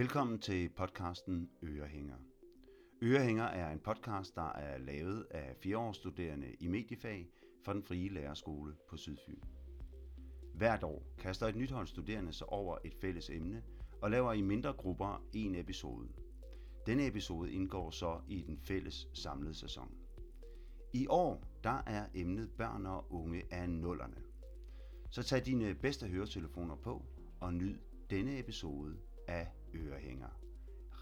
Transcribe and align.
Velkommen 0.00 0.38
til 0.38 0.68
podcasten 0.68 1.50
Ørehænger. 1.62 2.16
Ørehænger 3.02 3.44
er 3.44 3.72
en 3.72 3.78
podcast, 3.78 4.34
der 4.34 4.52
er 4.52 4.78
lavet 4.78 5.26
af 5.30 5.56
fireårsstuderende 5.56 6.54
i 6.60 6.68
mediefag 6.68 7.28
fra 7.64 7.74
den 7.74 7.82
frie 7.82 8.08
lærerskole 8.08 8.74
på 8.88 8.96
Sydfyn. 8.96 9.40
Hvert 10.54 10.82
år 10.82 11.02
kaster 11.18 11.46
et 11.46 11.56
nyt 11.56 11.70
hold 11.70 11.86
studerende 11.86 12.32
sig 12.32 12.48
over 12.48 12.78
et 12.84 12.94
fælles 13.00 13.30
emne 13.30 13.62
og 14.02 14.10
laver 14.10 14.32
i 14.32 14.40
mindre 14.42 14.72
grupper 14.72 15.24
en 15.32 15.54
episode. 15.54 16.08
Denne 16.86 17.06
episode 17.06 17.52
indgår 17.52 17.90
så 17.90 18.20
i 18.28 18.42
den 18.42 18.58
fælles 18.58 19.08
samlede 19.14 19.54
sæson. 19.54 19.94
I 20.92 21.06
år 21.08 21.44
der 21.64 21.82
er 21.86 22.06
emnet 22.14 22.50
børn 22.50 22.86
og 22.86 23.12
unge 23.12 23.42
af 23.50 23.70
nullerne. 23.70 24.16
Så 25.10 25.22
tag 25.22 25.46
dine 25.46 25.74
bedste 25.74 26.06
høretelefoner 26.06 26.76
på 26.76 27.04
og 27.40 27.54
nyd 27.54 27.78
denne 28.10 28.38
episode 28.38 28.96
af 29.28 29.48
Ørehænger. 29.74 30.28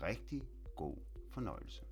Rigtig 0.02 0.42
god 0.77 0.96
fornøjelse. 1.30 1.82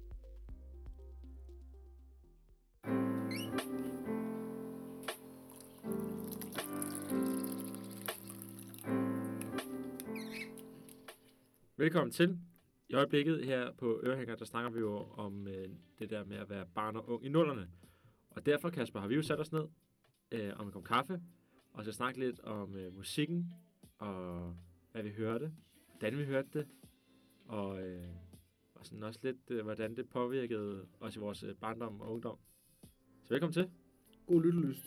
Velkommen 11.77 12.13
til. 12.13 12.39
I 12.89 12.95
øjeblikket 12.95 13.45
her 13.45 13.73
på 13.73 14.01
Ørehænger, 14.05 14.37
der 14.37 14.45
snakker 14.45 14.71
vi 14.71 14.81
jo 14.81 14.97
om 14.97 15.49
øh, 15.49 15.69
det 15.99 16.11
der 16.11 16.25
med 16.25 16.37
at 16.37 16.51
være 16.51 16.67
barn 16.75 16.97
og 16.97 17.09
ung 17.09 17.25
i 17.25 17.29
nullerne. 17.29 17.71
Og 18.31 18.47
derfor, 18.47 18.71
Kasper, 18.71 19.01
har 19.01 19.09
vi 19.09 19.15
jo 19.15 19.23
sat 19.23 19.41
os 19.41 19.53
ned 19.53 19.69
øh, 20.33 20.53
om 20.57 20.67
en 20.67 20.73
kop 20.73 20.85
kaffe, 20.85 21.21
og 21.73 21.85
så 21.85 21.93
snakke 21.93 22.21
lidt 22.21 22.41
om 22.41 22.77
øh, 22.77 22.95
musikken, 22.95 23.55
og 23.99 24.57
hvad 24.93 25.03
vi 25.03 25.11
hørte, 25.11 25.53
hvordan 25.99 26.19
vi 26.19 26.25
hørte 26.25 26.49
det, 26.53 26.69
og, 27.49 27.83
øh, 27.89 28.09
og 28.75 28.87
sådan 28.87 29.03
også 29.03 29.21
lidt, 29.23 29.51
øh, 29.51 29.65
hvordan 29.65 29.97
det 29.97 30.09
påvirkede 30.09 30.89
os 31.01 31.17
i 31.17 31.19
vores 31.19 31.43
øh, 31.43 31.55
barndom 31.57 32.01
og 32.01 32.13
ungdom. 32.13 32.39
Så 33.25 33.35
velkommen 33.35 33.53
til. 33.53 33.71
God 34.27 34.43
lyttelyst. 34.43 34.87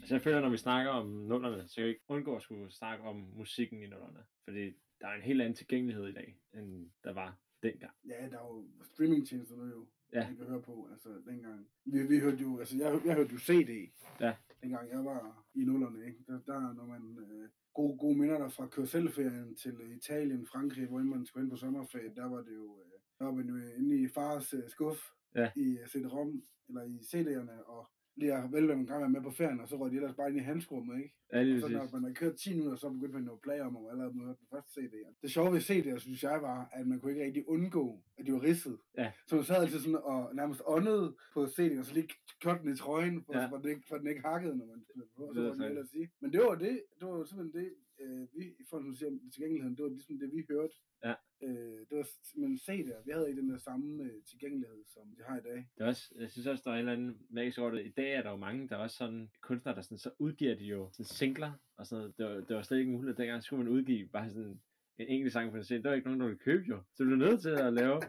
Altså 0.00 0.14
jeg 0.14 0.22
føler, 0.22 0.40
når 0.40 0.48
vi 0.48 0.56
snakker 0.56 0.90
om 0.90 1.06
nullerne, 1.06 1.68
så 1.68 1.74
kan 1.74 1.84
vi 1.84 1.88
ikke 1.88 2.00
undgå 2.08 2.36
at 2.36 2.42
skulle 2.42 2.70
snakke 2.70 3.04
om 3.04 3.16
musikken 3.36 3.82
i 3.82 3.86
nullerne. 3.86 4.24
Fordi 4.44 4.64
der 5.00 5.06
er 5.08 5.14
en 5.14 5.22
helt 5.22 5.40
anden 5.42 5.54
tilgængelighed 5.56 6.06
i 6.08 6.12
dag, 6.12 6.36
end 6.54 6.90
der 7.04 7.12
var 7.12 7.38
dengang. 7.62 7.92
Ja, 8.08 8.28
der 8.30 8.38
er 8.38 8.46
jo 8.46 8.64
streamingtjenester 8.94 9.56
nu 9.56 9.64
jo, 9.64 9.86
Ja. 10.12 10.26
man 10.28 10.36
kan 10.36 10.46
høre 10.46 10.62
på, 10.62 10.88
altså 10.92 11.08
dengang. 11.26 11.66
Vi, 11.84 12.02
vi 12.06 12.18
hørte 12.18 12.36
jo, 12.36 12.58
altså 12.58 12.76
jeg, 12.78 13.00
jeg 13.04 13.14
hørte 13.14 13.32
jo 13.32 13.38
CD, 13.38 13.92
Ja. 14.20 14.34
Dengang 14.64 14.90
jeg 14.90 15.04
var 15.04 15.44
i 15.54 15.62
nullerne, 15.64 16.06
ikke? 16.06 16.18
Der, 16.28 16.38
der 16.46 16.74
når 16.78 16.86
man 16.86 17.02
øh, 17.24 17.48
gode, 17.74 17.98
gode 17.98 18.18
minder 18.18 18.38
der 18.38 18.48
fra 18.48 18.66
køreselferien 18.66 19.56
til 19.62 19.74
øh, 19.84 19.96
Italien, 19.96 20.46
Frankrig, 20.52 20.86
hvor 20.86 20.98
man 20.98 21.26
skulle 21.26 21.42
hen 21.44 21.50
på 21.50 21.56
sommerferie, 21.56 22.14
der 22.14 22.26
var 22.34 22.42
det 22.48 22.54
jo, 22.54 22.66
øh, 22.84 22.92
der 23.18 23.24
var 23.24 23.32
man 23.32 23.46
jo 23.48 23.56
inde 23.78 23.96
i 24.04 24.08
fars 24.08 24.54
øh, 24.54 24.68
skuff 24.68 25.00
Ja. 25.40 25.50
i 25.56 25.78
øh, 25.80 25.86
CD-ROM, 25.86 26.42
eller 26.68 26.82
i 26.82 26.96
CD'erne, 27.10 27.56
og 27.74 27.82
lige 28.16 28.34
at 28.34 28.52
vælge, 28.52 28.68
man 28.68 28.86
gang 28.86 29.10
med 29.10 29.22
på 29.22 29.30
ferien, 29.30 29.60
og 29.60 29.68
så 29.68 29.76
røg 29.76 29.90
de 29.90 29.96
ellers 29.96 30.14
bare 30.14 30.28
ind 30.28 30.36
i 30.38 30.40
handskrummet, 30.42 30.96
ikke? 31.02 31.14
Ja, 31.32 31.42
lige 31.42 31.56
Og 31.56 31.60
så 31.60 31.68
når 31.68 31.88
man 31.92 32.02
havde 32.02 32.14
kørt 32.14 32.36
10 32.36 32.54
minutter, 32.54 32.76
så 32.76 32.90
begyndte 32.90 33.18
man 33.18 33.28
at 33.28 33.40
plage 33.42 33.62
om, 33.62 33.76
og 33.76 33.90
allerede 33.92 34.12
hørte 34.14 34.38
den 34.40 34.48
første 34.50 34.70
CD. 34.80 34.94
Det 35.22 35.30
sjove 35.30 35.52
ved 35.52 35.60
CD'er, 35.60 35.98
synes 35.98 36.22
jeg, 36.22 36.42
var, 36.42 36.68
at 36.72 36.86
man 36.86 37.00
kunne 37.00 37.12
ikke 37.12 37.24
rigtig 37.24 37.48
undgå, 37.48 38.02
at 38.18 38.26
de 38.26 38.32
var 38.32 38.42
ridset. 38.42 38.78
Ja. 38.98 39.12
Så 39.26 39.34
man 39.36 39.44
sad 39.44 39.56
altid 39.62 39.78
sådan 39.78 39.96
og 40.02 40.34
nærmest 40.34 40.62
åndede 40.66 41.16
på 41.34 41.44
CD'en, 41.44 41.78
og 41.78 41.84
så 41.84 41.94
lige 41.94 42.08
kørte 42.42 42.62
den 42.62 42.72
i 42.72 42.76
trøjen, 42.76 43.24
for, 43.26 43.32
Ja. 43.38 43.46
for, 43.46 43.56
den, 43.56 43.68
ikke, 43.70 43.82
for 43.88 43.96
den 43.98 44.06
ikke 44.06 44.20
hakkede, 44.22 44.56
når 44.56 44.66
man 44.66 44.80
spillede 44.82 45.08
på. 45.16 45.32
Så 45.34 45.40
Det 45.42 45.50
sandt. 45.56 45.64
ellers 45.70 45.88
sige. 45.90 46.10
Men 46.20 46.32
det 46.32 46.40
var 46.40 46.54
det, 46.54 46.82
det 47.00 47.08
var 47.08 47.24
simpelthen 47.24 47.62
det, 47.64 47.70
øh, 48.00 48.26
vi, 48.36 48.44
i 48.44 48.64
forhold 48.70 48.84
til 48.84 48.92
at 48.92 48.98
sige, 48.98 49.30
tilgængeligheden, 49.30 49.76
det 49.76 49.82
var 49.82 49.90
ligesom 49.90 50.18
det, 50.18 50.30
vi 50.32 50.44
hørte. 50.50 50.74
Ja. 51.04 51.14
Øh, 51.42 51.80
det 51.88 51.98
var 51.98 52.06
simpelthen 52.22 52.58
CD'er. 52.66 53.04
Vi 53.04 53.10
havde 53.10 53.28
ikke 53.28 53.40
den 53.42 53.50
der 53.50 53.58
samme 53.58 54.04
øh, 54.04 54.22
tilgængelighed, 54.30 54.84
som 54.86 55.02
de 55.16 55.22
har 55.28 55.38
i 55.38 55.42
dag. 55.42 55.68
Det 55.74 55.82
er 55.84 55.86
også, 55.86 56.14
jeg 56.18 56.30
synes 56.30 56.46
også, 56.46 56.62
der 56.64 56.70
er 56.70 56.74
en 56.74 56.78
eller 56.78 56.92
anden 56.92 57.18
magisk 57.30 57.58
over 57.58 57.70
det. 57.70 57.86
I 57.86 57.90
dag 57.90 58.14
er 58.14 58.22
der 58.22 58.30
jo 58.30 58.36
mange, 58.36 58.68
der 58.68 58.76
er 58.76 58.80
også 58.80 58.96
sådan 58.96 59.30
kunstnere, 59.40 59.74
der 59.74 59.82
sådan, 59.82 59.98
så 59.98 60.10
udgiver 60.18 60.54
de 60.54 60.64
jo 60.64 60.90
sådan 60.92 61.04
singler 61.04 61.52
og 61.76 61.86
sådan 61.86 62.00
noget. 62.00 62.18
Det 62.18 62.26
var, 62.26 62.34
det 62.34 62.56
var 62.56 62.62
slet 62.62 62.78
ikke 62.78 62.90
muligt. 62.90 63.18
Dengang 63.18 63.42
skulle 63.42 63.64
man 63.64 63.72
udgive 63.72 64.08
bare 64.08 64.30
sådan 64.30 64.60
en 64.98 65.06
enkelt 65.08 65.32
sang 65.32 65.52
for 65.52 65.62
sig. 65.62 65.82
Der 65.82 65.88
var 65.88 65.96
ikke 65.96 66.06
nogen, 66.06 66.20
der 66.20 66.26
ville 66.26 66.38
købe 66.38 66.64
jo. 66.68 66.82
Så 66.94 67.04
du 67.04 67.10
er 67.10 67.16
nødt 67.16 67.42
til 67.42 67.50
at 67.50 67.72
lave 67.72 68.00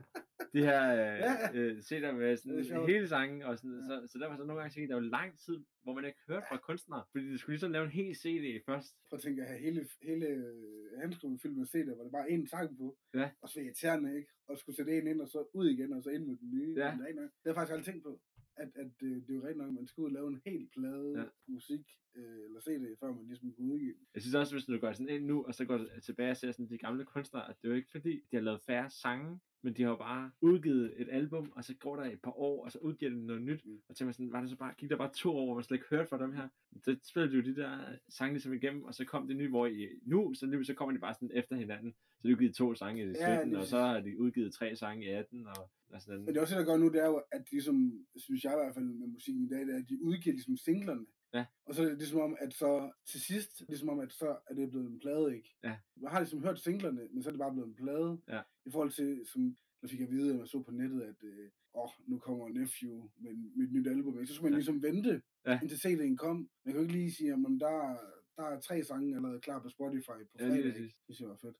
de 0.53 0.61
her 0.69 0.81
øh, 1.01 1.57
øh, 1.57 1.77
CD'er 1.87 2.11
med 2.11 2.29
Det 2.31 2.39
sådan 2.39 2.63
sjovt. 2.65 2.89
hele 2.91 3.07
sangen. 3.07 3.41
Og 3.43 3.57
sådan, 3.57 3.77
Ja. 3.79 3.85
så, 3.87 4.07
så 4.11 4.15
der 4.19 4.27
var 4.27 4.37
så 4.37 4.43
nogle 4.45 4.59
gange 4.61 4.73
sikkert, 4.73 4.89
der 4.89 4.95
var 5.01 5.09
lang 5.19 5.39
tid, 5.45 5.57
hvor 5.83 5.93
man 5.93 6.05
ikke 6.05 6.19
hørte 6.29 6.45
fra 6.49 6.57
kunstnere. 6.57 7.03
Fordi 7.11 7.25
de 7.31 7.37
skulle 7.37 7.53
ligesom 7.53 7.71
lave 7.71 7.85
en 7.85 7.91
hel 7.99 8.15
CD 8.15 8.45
først. 8.65 8.91
Prøv 9.09 9.17
at 9.17 9.23
tænke 9.23 9.41
at 9.41 9.47
have 9.47 9.59
hele, 9.59 9.81
hele 10.01 10.25
øh, 10.25 10.99
handskrummet 11.01 11.41
fyldt 11.41 11.57
med 11.57 11.67
CD'er, 11.73 11.95
hvor 11.95 12.03
der 12.03 12.11
bare 12.11 12.27
én 12.27 12.47
sang 12.53 12.77
på. 12.77 12.97
Ja. 13.13 13.29
Og 13.41 13.49
så 13.49 13.59
irriterende, 13.59 14.15
ikke? 14.17 14.29
Og 14.47 14.57
skulle 14.59 14.75
sætte 14.75 14.97
en 14.97 15.07
ind, 15.07 15.21
og 15.21 15.27
så 15.29 15.39
ud 15.53 15.67
igen, 15.69 15.93
og 15.93 16.03
så 16.03 16.09
ind 16.09 16.25
med 16.25 16.37
den 16.37 16.49
nye. 16.51 16.73
Ja. 16.77 16.91
Det, 16.91 17.01
er 17.01 17.07
det 17.07 17.15
har 17.15 17.29
jeg 17.45 17.55
faktisk 17.55 17.73
aldrig 17.73 17.85
tænkt 17.85 18.03
på. 18.03 18.21
At, 18.57 18.69
at 18.75 18.91
øh, 19.03 19.15
det 19.15 19.29
er 19.29 19.33
jo 19.33 19.41
rigtigt 19.41 19.57
nok, 19.57 19.67
at 19.67 19.73
man 19.73 19.87
skulle 19.87 20.03
ud 20.05 20.09
og 20.09 20.13
lave 20.13 20.27
en 20.27 20.41
hel 20.45 20.69
plade 20.77 21.13
Ja. 21.19 21.23
musik, 21.47 21.85
øh, 22.15 22.23
eller 22.47 22.59
CD, 22.61 22.99
før 22.99 23.11
man 23.11 23.25
ligesom 23.27 23.53
kunne 23.53 23.73
udgive. 23.73 23.95
Jeg 24.13 24.21
synes 24.21 24.35
også, 24.35 24.55
hvis 24.55 24.65
du 24.65 24.77
går 24.79 24.93
sådan 24.93 25.09
ind 25.09 25.25
nu, 25.25 25.43
og 25.45 25.53
så 25.55 25.65
går 25.65 25.79
tilbage 26.03 26.31
og 26.31 26.37
ser 26.37 26.51
sådan 26.51 26.69
de 26.69 26.77
gamle 26.77 27.05
kunstnere, 27.05 27.49
at 27.49 27.55
det 27.61 27.67
er 27.67 27.71
jo 27.71 27.75
ikke 27.75 27.91
fordi, 27.91 28.13
de 28.31 28.35
har 28.35 28.43
lavet 28.43 28.61
færre 28.61 28.89
sange, 28.89 29.39
men 29.65 29.73
de 29.73 29.83
har 29.83 29.89
jo 29.89 29.95
bare 29.95 30.31
udgivet 30.41 30.93
et 30.97 31.07
album, 31.11 31.51
og 31.55 31.63
så 31.63 31.73
går 31.73 31.95
der 31.95 32.03
et 32.03 32.21
par 32.21 32.39
år, 32.39 32.65
og 32.65 32.71
så 32.71 32.79
udgiver 32.79 33.11
de 33.11 33.25
noget 33.25 33.41
nyt. 33.41 33.65
Mm. 33.65 33.81
Og 33.89 33.95
tænker 33.95 34.05
man 34.05 34.13
sådan, 34.13 34.31
var 34.31 34.41
det 34.41 34.49
så 34.49 34.55
bare, 34.55 34.73
gik 34.77 34.89
der 34.89 34.97
bare 34.97 35.11
to 35.13 35.29
år, 35.37 35.45
hvor 35.45 35.55
man 35.55 35.63
slet 35.63 35.77
ikke 35.77 35.89
hørte 35.89 36.09
fra 36.09 36.23
dem 36.23 36.33
her? 36.33 36.47
Så 36.83 36.95
spillede 37.03 37.31
de 37.31 37.37
jo 37.37 37.43
de 37.43 37.61
der 37.61 37.79
sange 38.09 38.33
ligesom 38.33 38.53
igennem, 38.53 38.83
og 38.83 38.93
så 38.93 39.05
kom 39.05 39.27
det 39.27 39.37
nye, 39.37 39.49
hvor 39.49 39.65
i 39.67 39.87
nu, 40.05 40.33
så, 40.33 40.45
nu, 40.45 40.63
så 40.63 40.73
kommer 40.73 40.93
de 40.93 40.99
bare 40.99 41.13
sådan 41.13 41.31
efter 41.33 41.55
hinanden. 41.55 41.91
Så 41.91 42.21
de 42.23 42.27
har 42.27 42.35
udgivet 42.35 42.55
to 42.55 42.75
sange 42.75 43.01
i 43.03 43.05
17, 43.05 43.19
Ja, 43.19 43.43
lige 43.43 43.57
og 43.57 43.65
så 43.65 43.77
har 43.77 43.99
de 43.99 44.19
udgivet 44.19 44.53
tre 44.53 44.75
sange 44.75 45.05
i 45.05 45.09
18, 45.09 45.47
og, 45.47 45.69
og 45.89 46.01
sådan 46.01 46.19
Men 46.19 46.27
det 46.27 46.37
er 46.37 46.41
også 46.41 46.57
det, 46.57 46.65
der 46.65 46.71
gør 46.71 46.77
nu, 46.77 46.89
det 46.89 47.01
er 47.01 47.07
jo, 47.07 47.21
at 47.31 47.41
de 47.45 47.51
ligesom, 47.51 48.05
synes 48.15 48.43
jeg 48.43 48.53
i 48.53 48.59
hvert 48.63 48.73
fald 48.73 48.85
med 48.85 49.07
musikken 49.07 49.43
i 49.43 49.47
dag, 49.47 49.61
det 49.67 49.73
er, 49.75 49.79
at 49.79 49.89
de 49.89 50.03
udgiver 50.03 50.33
ligesom 50.33 50.57
singlerne. 50.57 51.05
Ja. 51.37 51.45
Og 51.65 51.75
så 51.75 51.81
er 51.83 51.85
det 51.89 51.97
ligesom 51.97 52.19
om, 52.19 52.35
at 52.39 52.53
så 52.53 52.91
til 53.05 53.21
sidst, 53.21 53.63
ligesom 53.67 53.89
om, 53.89 53.99
at 53.99 54.11
så 54.11 54.37
er 54.49 54.53
det 54.53 54.69
blevet 54.69 54.87
en 54.91 54.99
plade, 54.99 55.35
ikke? 55.35 55.55
Ja. 55.63 55.77
Man 55.95 56.11
har 56.11 56.19
ligesom 56.19 56.43
hørt 56.43 56.59
singlerne, 56.59 57.07
men 57.11 57.23
så 57.23 57.29
er 57.29 57.31
det 57.31 57.39
bare 57.39 57.51
blevet 57.53 57.67
en 57.67 57.75
plade. 57.75 58.21
Ja. 58.27 58.41
I 58.65 58.71
forhold 58.71 58.91
til, 58.91 59.21
som 59.33 59.57
der 59.81 59.87
fik 59.87 59.99
jeg 59.99 60.07
at 60.07 60.13
vide, 60.13 60.29
at 60.31 60.37
man 60.37 60.47
så 60.47 60.61
på 60.63 60.71
nettet, 60.71 61.01
at 61.01 61.23
øh, 61.23 61.49
åh, 61.73 61.89
nu 62.07 62.19
kommer 62.19 62.49
Nephew 62.49 63.09
med, 63.17 63.33
med 63.55 63.65
et 63.67 63.71
nyt 63.73 63.87
album. 63.87 64.13
Ikke? 64.19 64.27
Så 64.27 64.33
skulle 64.33 64.45
man 64.51 64.53
Ja. 64.53 64.57
ligesom 64.57 64.83
vente, 64.83 65.21
Ja. 65.45 65.59
indtil 65.61 65.75
CD'en 65.87 66.15
kom. 66.15 66.37
Man 66.65 66.73
kan 66.73 66.75
jo 66.75 66.81
ikke 66.81 66.93
lige 66.93 67.11
sige, 67.11 67.31
at 67.33 67.37
der, 67.59 67.97
der 68.37 68.43
er 68.43 68.59
tre 68.59 68.83
sange 68.83 69.15
allerede 69.15 69.39
klar 69.41 69.59
på 69.59 69.69
Spotify 69.69 70.05
på 70.07 70.37
Ja, 70.39 70.45
fredag. 70.49 70.63
præcis. 70.63 70.75
ikke? 70.75 70.95
det 71.07 71.15
synes 71.15 71.19
jeg 71.21 71.29
var 71.29 71.35
fedt. 71.35 71.57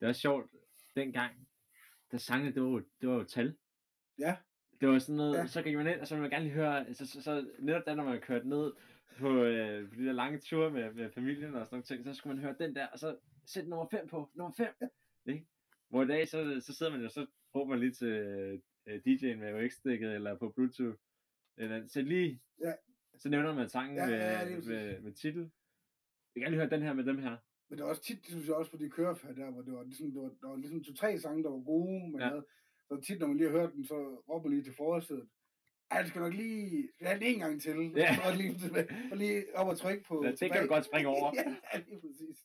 Det 0.00 0.08
også 0.08 0.20
sjovt, 0.20 0.50
dengang, 0.96 1.48
da 2.12 2.18
sangene, 2.18 2.54
det 2.54 2.62
var, 2.62 2.68
jo- 2.68 2.84
det 3.00 3.08
var 3.08 3.14
jo 3.14 3.24
tal. 3.24 3.56
Ja, 4.18 4.36
Det 4.80 4.88
var 4.88 4.98
sådan 4.98 5.16
noget, 5.16 5.34
ja. 5.34 5.40
Ja. 5.40 5.46
så 5.46 5.62
gik 5.62 5.76
man 5.76 5.86
ind, 5.86 6.00
og 6.00 6.06
så 6.06 6.14
ville 6.14 6.22
man 6.22 6.30
gerne 6.30 6.44
lige 6.44 6.54
høre, 6.54 6.94
så, 6.94 7.06
så, 7.06 7.22
så 7.22 7.48
netop 7.58 7.82
da, 7.86 7.94
når 7.94 8.04
man 8.04 8.20
kørte 8.20 8.48
ned 8.48 8.72
på, 9.18 9.42
øh, 9.44 9.88
på 9.88 9.94
de 9.94 10.06
der 10.06 10.12
lange 10.12 10.38
ture 10.38 10.70
med, 10.70 10.92
med 10.92 11.10
familien 11.10 11.54
og 11.54 11.66
sådan 11.66 11.74
nogle 11.74 11.84
ting, 11.84 12.04
så 12.04 12.14
skulle 12.14 12.36
man 12.36 12.44
høre 12.44 12.56
den 12.58 12.74
der, 12.74 12.86
og 12.86 12.98
så 12.98 13.16
sætte 13.46 13.70
nummer 13.70 13.86
5 13.90 14.08
på, 14.08 14.30
nummer 14.34 14.52
5, 14.56 14.66
ikke? 15.26 15.46
Hvor 15.88 16.02
i 16.02 16.06
dag, 16.06 16.28
så, 16.28 16.60
så 16.60 16.74
sidder 16.74 16.92
man 16.92 17.00
jo, 17.02 17.08
så 17.08 17.26
råber 17.54 17.70
man 17.70 17.78
lige 17.80 17.92
til 17.92 18.08
øh, 18.86 19.00
DJ'en 19.06 19.36
med 19.36 19.64
UX-stikket, 19.64 20.14
eller 20.14 20.38
på 20.38 20.48
Bluetooth, 20.48 20.96
eller, 21.56 21.86
så 21.86 22.02
lige, 22.02 22.40
Ja. 22.60 22.72
så 23.18 23.28
nævner 23.28 23.54
man 23.54 23.68
sangen 23.68 23.96
Ja, 23.96 24.06
med, 24.06 24.14
ja, 24.14 24.44
lige 24.44 24.54
præcis. 24.56 24.68
med, 24.70 25.00
med 25.00 25.12
titel. 25.12 25.50
Jeg 26.34 26.40
gerne 26.42 26.50
lige 26.50 26.60
høre 26.60 26.70
den 26.70 26.82
her 26.82 26.92
med 26.92 27.04
dem 27.04 27.18
her. 27.18 27.36
Men 27.68 27.78
det 27.78 27.84
var 27.84 27.90
også 27.90 28.02
tit, 28.02 28.26
synes 28.26 28.46
jeg 28.46 28.54
også 28.54 28.70
på 28.70 28.76
de 28.76 28.90
kørefærd 28.90 29.34
der, 29.36 29.50
hvor 29.50 29.62
det 29.62 29.72
var 29.72 29.84
ligesom, 29.84 30.12
det 30.12 30.22
var, 30.22 30.30
der 30.40 30.48
var 30.48 30.56
ligesom 30.56 30.84
to-tre 30.84 31.18
sange, 31.18 31.42
der 31.44 31.50
var 31.50 31.62
gode, 31.64 32.10
men 32.10 32.20
Ja. 32.20 32.24
ja. 32.24 32.30
havde, 32.30 32.46
så 32.88 33.00
tit, 33.00 33.18
når 33.20 33.26
man 33.26 33.36
lige 33.36 33.50
har 33.50 33.58
hørt 33.58 33.72
den, 33.72 33.84
så 33.84 33.94
råber 34.28 34.42
man 34.48 34.52
lige 34.52 34.64
til 34.64 34.74
forsædet. 34.74 35.28
Ej, 35.90 36.00
det 36.02 36.08
skal 36.08 36.20
nok 36.20 36.34
lige, 36.34 36.88
have 37.00 37.24
en 37.24 37.38
gang 37.38 37.62
til. 37.62 37.92
Ja. 37.96 38.16
Og 38.26 38.36
lige, 38.36 38.54
og 39.10 39.16
lige 39.16 39.44
op 39.54 39.68
og 39.68 39.78
trykke 39.78 40.04
på 40.04 40.24
Ja, 40.24 40.30
det 40.30 40.52
kan 40.52 40.62
du 40.62 40.68
godt 40.68 40.84
springe 40.84 41.08
over. 41.08 41.32
ja, 41.38 41.78
lige 41.88 42.00
præcis. 42.00 42.44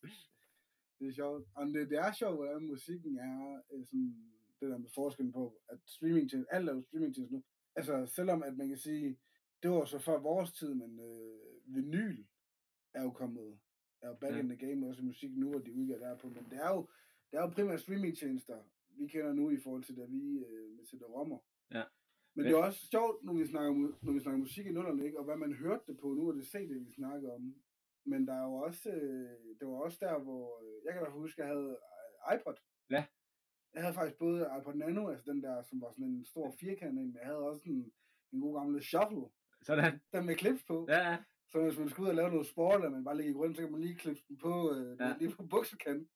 Det 1.00 1.08
er 1.08 1.14
sjovt. 1.14 1.48
Og 1.56 1.68
det, 1.68 1.90
det 1.90 1.98
er 1.98 2.12
sjovt, 2.12 2.36
hvordan 2.36 2.68
musikken 2.68 3.18
er, 3.18 3.62
øh, 3.74 3.86
sådan, 3.86 4.16
det 4.60 4.70
der 4.70 4.78
med 4.78 4.90
forskellen 4.96 5.34
på, 5.34 5.62
at 5.70 5.80
streaming 5.86 6.30
til, 6.30 6.46
alt 6.50 6.70
er 6.70 6.74
jo 6.74 6.82
streaming 6.82 7.16
til 7.16 7.28
nu. 7.32 7.44
Altså, 7.76 8.06
selvom 8.06 8.44
at 8.44 8.58
man 8.58 8.68
kan 8.68 8.78
sige, 8.78 9.18
det 9.64 9.72
var 9.72 9.86
så 9.86 10.00
før 10.00 10.20
vores 10.20 10.52
tid, 10.52 10.74
men 10.74 11.00
øh, 11.00 11.76
vinyl 11.76 12.26
er 12.94 13.04
jo 13.04 13.12
kommet, 13.12 13.60
er 14.02 14.08
jo 14.08 14.16
back 14.16 14.36
ja. 14.36 14.40
in 14.40 14.50
the 14.50 14.68
game 14.68 14.88
også 14.88 15.02
i 15.02 15.06
musik 15.06 15.32
nu, 15.38 15.54
og 15.56 15.66
de 15.66 15.74
udgiver 15.74 15.98
der 15.98 16.18
på, 16.18 16.28
men 16.28 16.46
det 16.50 16.58
er 16.58 16.70
jo, 16.70 16.90
det 17.32 17.38
er 17.38 17.42
jo 17.42 17.48
primært 17.48 17.82
streamingtjenester, 17.82 18.58
vi 18.90 19.08
kender 19.08 19.34
nu 19.34 19.50
i 19.50 19.58
forhold 19.58 19.84
til, 19.84 19.98
da 19.98 20.06
vi 20.06 20.38
øh, 20.38 20.76
med 20.78 20.86
CD-rommer. 20.86 21.38
Ja. 21.72 21.84
Men 22.36 22.46
det 22.46 22.52
er 22.52 22.64
også 22.64 22.88
sjovt, 22.92 23.24
når 23.24 23.34
vi 23.34 23.46
snakker, 23.46 23.72
når 24.06 24.14
vi 24.14 24.20
snakker 24.20 24.40
musik 24.40 24.66
i 24.66 24.72
nullerne, 24.72 25.06
ikke? 25.06 25.20
og 25.20 25.26
hvad 25.26 25.38
man 25.38 25.54
hørte 25.54 25.84
det 25.88 25.98
på. 26.02 26.08
Nu 26.14 26.28
er 26.28 26.34
det 26.34 26.48
CD, 26.48 26.72
vi 26.88 26.94
snakker 26.94 27.34
om. 27.34 27.56
Men 28.06 28.28
der 28.28 28.34
er 28.34 28.44
jo 28.44 28.54
også, 28.54 28.90
øh, 28.90 29.30
det 29.60 29.68
var 29.68 29.78
også 29.86 29.98
der, 30.02 30.20
hvor, 30.20 30.46
øh, 30.64 30.76
jeg 30.86 30.94
kan 30.94 31.00
i 31.00 31.04
hvert 31.04 31.14
fald 31.14 31.22
huske, 31.26 31.42
at 31.42 31.48
jeg 31.48 31.56
havde 31.56 31.78
øh, 32.30 32.36
iPod. 32.36 32.58
Ja. 32.90 33.04
Jeg 33.74 33.82
havde 33.84 33.94
faktisk 33.94 34.18
både 34.20 34.50
iPod 34.60 34.76
Nano, 34.76 35.10
altså 35.10 35.32
den 35.32 35.44
der, 35.44 35.64
som 35.64 35.82
var 35.82 35.92
sådan 35.92 36.06
en 36.06 36.26
stor 36.26 36.56
firkant, 36.60 37.00
en, 37.00 37.06
men 37.06 37.16
jeg 37.20 37.26
havde 37.26 37.50
også 37.50 37.62
en, 37.66 37.92
en 38.34 38.40
god 38.42 38.54
gamle 38.60 38.82
shuffle, 38.84 39.26
Sådan. 39.62 40.00
den 40.14 40.26
med 40.26 40.36
clips 40.38 40.64
på. 40.64 40.86
Ja, 40.90 41.10
ja. 41.10 41.18
Så 41.52 41.62
hvis 41.64 41.80
man 41.80 41.90
skal 41.90 42.02
ud 42.02 42.08
og 42.08 42.16
lave 42.16 42.30
noget 42.30 42.48
sport, 42.48 42.76
eller 42.76 42.90
man 42.90 43.04
bare 43.04 43.18
ligger 43.18 43.34
rundt, 43.36 43.56
så 43.56 43.62
kan 43.64 43.72
man 43.72 43.82
lige 43.82 43.96
klippe 43.96 44.22
den 44.28 44.38
på, 44.38 44.54
øh, 44.76 44.98
ja. 45.00 45.16
lige 45.20 45.36
på 45.36 45.44
buksekanten, 45.44 46.10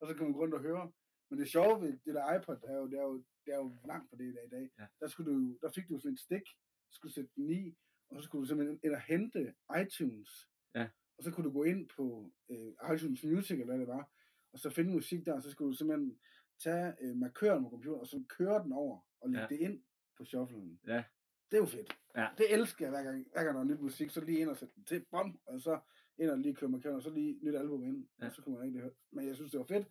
og 0.00 0.08
så 0.08 0.14
kan 0.14 0.24
man 0.24 0.32
gå 0.32 0.40
rundt 0.40 0.54
og 0.54 0.60
høre. 0.60 0.92
Men 1.30 1.38
det 1.38 1.48
sjove 1.48 1.80
ved 1.82 1.92
det 2.04 2.14
der 2.14 2.34
iPod, 2.36 2.58
er 2.64 2.76
jo, 2.76 2.86
det 2.86 2.98
er 2.98 3.02
jo, 3.02 3.24
det 3.46 3.54
er 3.54 3.58
jo 3.58 3.76
langt 3.86 4.10
fra 4.10 4.16
det 4.16 4.24
i 4.24 4.32
dag. 4.32 4.46
i 4.46 4.48
dag. 4.50 4.70
Ja. 4.78 4.86
Der, 5.00 5.06
skulle 5.08 5.32
du, 5.32 5.38
jo- 5.38 5.58
der 5.62 5.70
fik 5.70 5.88
du 5.88 5.98
sådan 5.98 6.12
et 6.12 6.20
stik, 6.20 6.46
så 6.88 6.94
skulle 6.96 7.10
du 7.10 7.14
sætte 7.14 7.30
den 7.36 7.50
i, 7.50 7.76
og 8.08 8.16
så 8.16 8.22
skulle 8.22 8.42
du 8.42 8.46
simpelthen 8.48 8.94
og 8.94 9.00
hente 9.00 9.54
iTunes. 9.82 10.48
Ja. 10.74 10.88
Og 11.18 11.24
så 11.24 11.30
kunne 11.30 11.44
du 11.44 11.52
gå 11.52 11.62
ind 11.62 11.88
på 11.96 12.32
øh, 12.50 12.72
iTunes 12.94 13.24
Music, 13.24 13.50
eller 13.60 13.64
hvad 13.66 13.78
det 13.78 13.86
var, 13.88 14.10
og 14.52 14.58
så 14.58 14.70
finde 14.70 14.92
musik 14.92 15.26
der, 15.26 15.32
og 15.32 15.42
så 15.42 15.50
skulle 15.50 15.70
du 15.72 15.76
simpelthen 15.76 16.20
tage 16.62 16.94
øh, 17.00 17.16
markøren 17.16 17.62
på 17.64 17.70
computeren, 17.70 18.00
og 18.00 18.06
så 18.06 18.24
køre 18.28 18.62
den 18.64 18.72
over, 18.72 19.00
og 19.20 19.30
lægge 19.30 19.40
Ja. 19.42 19.46
det 19.48 19.58
ind 19.60 19.82
på 20.16 20.24
shufflen. 20.24 20.80
Ja. 20.86 21.04
Det 21.50 21.56
er 21.56 21.62
jo 21.62 21.66
fedt. 21.66 21.96
Ja. 22.16 22.28
Det 22.38 22.52
elsker 22.54 22.84
jeg 22.84 22.90
hver 22.90 23.02
gang, 23.02 23.26
hver 23.32 23.44
gang 23.44 23.54
der 23.56 23.60
er 23.60 23.64
nyt 23.64 23.80
musik, 23.80 24.10
så 24.10 24.20
lige 24.24 24.38
ind 24.38 24.48
og 24.48 24.56
sætte 24.56 24.74
den 24.74 24.84
til, 24.84 25.04
bom, 25.10 25.40
og 25.46 25.60
så 25.60 25.80
ind 26.18 26.30
og 26.30 26.38
lige 26.38 26.54
køre 26.54 26.70
markøren, 26.70 26.96
og 26.96 27.02
så 27.02 27.10
lige 27.10 27.38
nyt 27.42 27.54
album 27.54 27.84
ind, 27.84 28.08
Ja. 28.20 28.26
og 28.26 28.32
så 28.32 28.42
kunne 28.42 28.54
man 28.54 28.62
rigtig 28.64 28.80
høre. 28.80 28.92
Men 29.12 29.26
jeg 29.26 29.34
synes, 29.36 29.50
det 29.50 29.58
var 29.60 29.66
fedt, 29.66 29.86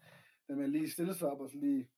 at 0.49 0.57
man 0.57 0.71
lige 0.71 0.89
stille 0.89 1.13
sig 1.13 1.31
op, 1.31 1.39
og 1.41 1.49
så 1.49 1.57
lige 1.57 1.89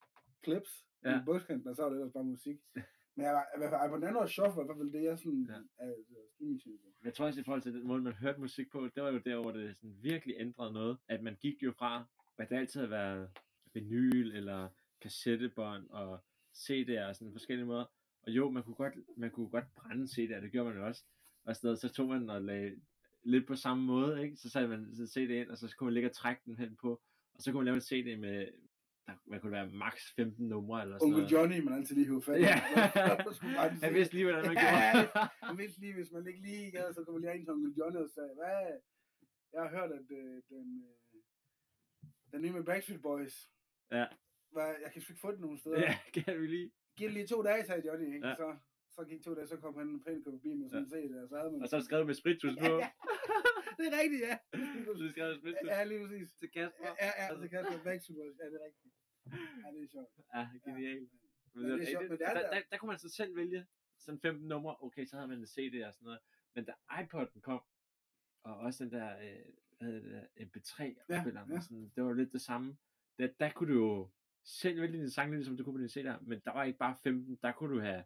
clips 0.44 0.86
Ja. 1.06 1.22
i 1.22 1.26
bukskanten, 1.26 1.68
og 1.68 1.76
så 1.76 1.82
var 1.84 1.90
det 1.90 1.98
ellers 1.98 2.14
bare 2.14 2.24
musik. 2.24 2.58
Men 3.16 3.26
jeg 3.26 3.34
var, 3.34 3.46
i 3.56 3.58
hvert 3.58 3.72
fald 3.72 3.90
på 3.92 3.96
den 3.96 4.04
anden 4.04 4.28
shuffle, 4.28 4.56
var 4.58 4.64
i 4.64 4.66
hvert 4.66 4.78
fald 4.78 4.94
det, 4.94 5.04
jeg 5.04 5.18
sådan, 5.20 5.48
Ja. 5.50 5.86
altså, 5.86 6.16
streamingtjeneste. 6.34 6.88
Jeg 7.04 7.14
tror 7.14 7.26
også 7.26 7.40
i 7.42 7.44
forhold 7.44 7.62
til 7.62 7.74
den 7.74 7.88
måde, 7.88 8.02
man 8.02 8.14
hørte 8.14 8.40
musik 8.40 8.72
på, 8.72 8.90
det 8.96 9.04
var 9.04 9.12
jo 9.12 9.22
der, 9.26 9.42
hvor 9.42 9.52
det 9.52 9.76
sådan 9.78 9.96
virkelig 10.02 10.36
ændrede 10.40 10.74
noget. 10.74 10.98
At 11.08 11.24
man 11.24 11.36
gik 11.42 11.64
jo 11.64 11.72
fra, 11.72 12.06
hvad 12.36 12.46
det 12.48 12.56
altid 12.56 12.80
har 12.82 12.88
været 12.88 13.30
vinyl 13.74 14.32
eller 14.36 14.70
kassettebånd 15.02 15.90
og 15.90 16.20
CD'er 16.56 17.02
og 17.08 17.16
sådan 17.16 17.32
forskellige 17.32 17.66
måder. 17.66 17.86
Og 18.24 18.32
jo, 18.32 18.50
man 18.50 18.64
kunne 18.64 18.76
godt, 18.76 18.94
man 19.18 19.32
kunne 19.32 19.50
godt 19.50 19.66
brænde 19.76 20.04
CD'er, 20.04 20.42
det 20.42 20.52
gjorde 20.52 20.70
man 20.70 20.78
jo 20.78 20.86
også. 20.88 21.04
Og 21.46 21.56
noget, 21.64 21.80
så 21.80 21.90
tog 21.90 22.10
man 22.10 22.30
og 22.30 22.42
lagde 22.42 22.82
lidt 23.24 23.48
på 23.48 23.56
samme 23.56 23.84
måde, 23.84 24.24
ikke? 24.24 24.36
Så 24.38 24.50
satte 24.50 24.68
man 24.68 24.96
så 24.96 25.08
CD 25.08 25.30
ind, 25.30 25.50
og 25.50 25.58
så 25.58 25.76
kunne 25.78 25.86
man 25.86 25.94
ligge 25.94 26.10
og 26.10 26.16
trække 26.16 26.42
den 26.46 26.58
hen 26.58 26.76
på. 26.76 27.02
Og 27.36 27.42
så 27.42 27.52
kunne 27.52 27.60
man 27.60 27.66
lave 27.66 27.76
en 27.76 27.82
CD 27.82 28.20
med, 28.20 28.48
der, 29.08 29.16
man 29.32 29.40
kunne 29.42 29.52
være 29.52 29.70
max 29.84 29.96
15 30.16 30.48
numre 30.54 30.82
eller 30.84 30.98
sådan 30.98 31.14
Onkel. 31.14 31.32
Johnny, 31.34 31.58
man 31.66 31.74
altid 31.74 31.96
lige 31.96 32.08
hævde 32.08 32.22
fat. 32.22 32.40
Ja, 32.50 32.56
han 33.86 33.94
vidste 34.00 34.14
lige, 34.16 34.26
hvordan 34.28 34.46
man 34.50 34.58
Ja, 34.58 34.92
gjorde. 34.92 35.30
Jeg 35.48 35.58
vidste 35.62 35.80
lige, 35.84 35.94
hvis 36.00 36.12
man 36.16 36.28
ikke 36.28 36.42
lige 36.50 36.72
gad, 36.76 36.94
så 36.94 37.00
kunne 37.04 37.14
man 37.18 37.22
lige 37.22 37.36
ind 37.38 37.46
til 37.46 37.54
Onkel 37.56 37.74
Johnny 37.80 38.00
og 38.06 38.10
sagde, 38.18 38.34
hvad? 38.40 38.60
Jeg 39.54 39.62
har 39.64 39.70
hørt, 39.78 39.92
at 40.00 40.08
øh, 40.20 40.36
den, 40.54 40.68
øh, 40.88 40.96
den 42.32 42.42
nye 42.42 42.52
med 42.58 42.64
Backstreet 42.70 43.02
Boys, 43.02 43.36
ja, 43.92 44.06
hvad, 44.54 44.70
jeg 44.84 44.90
kan 44.92 45.00
ikke 45.02 45.22
få 45.26 45.32
den 45.32 45.42
nogen 45.46 45.58
steder. 45.58 45.80
ja, 45.88 45.94
kan 46.18 46.42
vi 46.42 46.48
lige. 46.48 46.72
Giv 46.98 47.06
det 47.08 47.14
lige 47.14 47.28
to 47.28 47.42
dage, 47.50 47.66
sagde 47.66 47.84
Johnny, 47.88 48.08
ikke? 48.16 48.28
Ja. 48.28 48.30
Ja. 48.30 48.36
Så, 48.42 48.48
så 48.96 49.02
gik 49.10 49.22
to 49.24 49.32
dage, 49.36 49.48
så 49.48 49.58
kom 49.64 49.74
han 49.78 50.04
pænt 50.06 50.24
kom 50.26 50.34
forbi 50.38 50.52
med 50.60 50.70
sådan 50.70 50.84
en 50.84 50.90
CD, 50.92 51.14
og 51.24 51.30
så 51.30 51.36
havde 51.40 51.52
man... 51.52 51.62
Og 51.64 51.68
så 51.70 51.78
skrev 51.88 52.06
med 52.06 52.14
spritus 52.22 52.56
på. 52.62 52.66
ja, 52.66 52.78
ja. 52.86 52.90
det 53.78 53.86
er 53.92 53.96
rigtigt, 54.04 54.22
ja. 54.30 54.36
Så 55.02 55.08
skrev 55.14 55.28
med 55.32 55.38
spritus 55.42 55.68
Ja, 55.74 55.84
lige 55.92 56.00
præcis. 56.04 56.28
til 56.40 56.50
Kasper. 56.56 56.86
Ja, 56.88 56.92
ja, 57.06 57.12
ja, 57.22 57.48
kan 57.52 57.58
jeg 57.74 57.82
Backstreet 57.88 58.18
Boys, 58.20 58.36
ja, 58.42 58.46
det 58.52 58.58
er 58.62 58.66
rigtigt. 58.70 58.93
Ja, 59.32 59.72
det 59.74 59.84
er 59.84 59.88
sjovt. 59.92 60.10
Ja, 60.36 60.50
genialt. 60.66 61.10
Men 61.54 61.66
det 61.66 61.82
er 61.82 61.86
sjovt, 61.92 62.10
men 62.10 62.18
det 62.20 62.28
er 62.28 62.34
der, 62.34 62.42
der- 62.42 62.50
der, 62.54 62.62
der, 62.72 62.78
kunne 62.78 62.88
man 62.90 63.00
så 63.00 63.10
selv 63.10 63.36
vælge 63.36 63.66
sådan 64.00 64.20
15 64.20 64.48
numre. 64.48 64.76
Okay, 64.80 65.06
så 65.06 65.16
havde 65.16 65.28
man 65.28 65.38
en 65.40 65.46
CD 65.48 65.84
og 65.86 65.94
sådan 65.94 66.06
noget. 66.06 66.20
Men 66.56 66.66
da 66.66 66.72
iPod'en 66.92 67.40
kom, 67.40 67.62
og 68.44 68.58
også 68.58 68.84
den 68.84 68.92
der, 68.94 69.18
øh, 69.20 69.40
hvad 69.78 69.88
hedder 69.92 70.02
det, 70.02 70.12
der, 70.12 70.46
MP3-afspilleren, 70.46 71.50
Ja, 71.50 71.56
ja, 71.56 71.62
sådan, 71.62 71.92
det 71.96 72.04
var 72.04 72.14
lidt 72.14 72.34
det 72.34 72.42
samme. 72.42 72.78
Der, 73.18 73.28
der 73.40 73.52
kunne 73.52 73.74
du 73.74 73.80
jo 73.80 74.10
selv 74.44 74.82
vælge 74.82 74.98
din 75.00 75.10
sang, 75.10 75.32
ligesom 75.32 75.58
du 75.58 75.64
kunne 75.64 75.74
på 75.74 75.80
din 75.80 75.90
CD, 75.90 76.22
men 76.22 76.40
der 76.46 76.52
var 76.52 76.64
ikke 76.64 76.80
bare 76.80 76.98
15, 77.04 77.36
der 77.42 77.52
kunne 77.52 77.76
du 77.76 77.82
have 77.82 78.04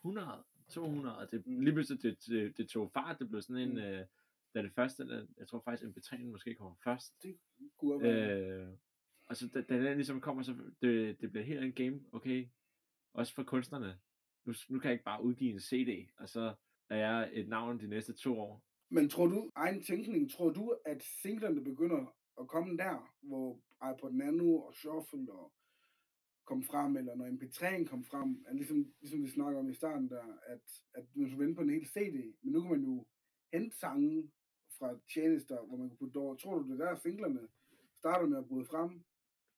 100, 0.00 0.44
200, 0.68 1.18
og 1.18 1.30
det, 1.30 1.46
Mm. 1.46 1.60
lige 1.60 1.72
pludselig 1.72 2.02
det, 2.02 2.26
det, 2.26 2.56
det 2.58 2.68
tog 2.68 2.90
fart, 2.92 3.18
det 3.18 3.28
blev 3.28 3.42
sådan 3.42 3.62
en, 3.62 3.70
Mm. 3.72 3.78
øh, 3.78 4.06
da 4.54 4.62
det 4.62 4.72
første, 4.72 5.08
der, 5.08 5.26
jeg 5.38 5.48
tror 5.48 5.60
faktisk 5.60 5.88
MP3'en 6.12 6.24
måske 6.24 6.54
kommer 6.54 6.74
først, 6.84 7.26
Kunne 7.76 8.02
være. 8.02 8.40
Øh, 8.40 8.68
og 9.28 9.36
så 9.36 9.48
da, 9.48 9.60
da 9.60 9.84
den 9.84 9.96
ligesom 9.96 10.20
kommer, 10.20 10.42
så 10.42 10.54
det, 10.82 11.20
det 11.20 11.30
bliver 11.30 11.44
helt 11.44 11.64
en 11.64 11.72
game, 11.72 12.00
okay? 12.12 12.48
Også 13.14 13.34
for 13.34 13.42
kunstnerne. 13.42 13.98
Nu, 14.44 14.52
nu 14.68 14.78
kan 14.78 14.88
jeg 14.88 14.92
ikke 14.92 15.04
bare 15.04 15.22
udgive 15.22 15.52
en 15.52 15.60
CD, 15.60 16.10
og 16.18 16.28
så 16.28 16.54
er 16.90 16.96
jeg 16.96 17.30
et 17.32 17.48
navn 17.48 17.80
de 17.80 17.88
næste 17.88 18.12
to 18.12 18.40
år. 18.40 18.64
Men 18.90 19.08
tror 19.08 19.26
du, 19.26 19.50
egen 19.56 19.82
tænkning, 19.82 20.30
tror 20.30 20.50
du, 20.50 20.76
at 20.86 21.02
singlerne 21.22 21.64
begynder 21.64 22.14
at 22.40 22.48
komme 22.48 22.76
der, 22.76 23.12
hvor 23.22 23.62
iPod 23.90 24.12
Nano 24.12 24.56
og 24.56 24.74
Shuffle 24.74 25.32
og 25.32 25.52
kom 26.44 26.62
frem, 26.62 26.96
eller 26.96 27.14
når 27.14 27.26
MP3'en 27.26 27.84
kom 27.86 28.04
frem, 28.04 28.44
at 28.48 28.56
ligesom, 28.56 28.92
ligesom 29.00 29.22
vi 29.22 29.28
snakker 29.28 29.60
om 29.60 29.70
i 29.70 29.74
starten 29.74 30.08
der, 30.08 30.38
at, 30.46 30.62
at 30.94 31.04
man 31.14 31.28
skulle 31.28 31.44
vente 31.44 31.56
på 31.56 31.62
en 31.62 31.70
hel 31.70 31.86
CD, 31.86 32.34
men 32.42 32.52
nu 32.52 32.60
kan 32.60 32.70
man 32.70 32.82
jo 32.82 33.06
hente 33.52 33.76
sange 33.76 34.30
fra 34.78 34.98
tjenester, 35.14 35.66
hvor 35.66 35.76
man 35.76 35.88
kan 35.88 35.98
putte 35.98 36.16
over. 36.16 36.36
Tror 36.36 36.58
du, 36.58 36.70
det 36.70 36.78
der 36.78 36.94
singlerne 36.94 37.48
starter 37.98 38.26
med 38.26 38.38
at 38.38 38.48
bryde 38.48 38.66
frem? 38.66 39.04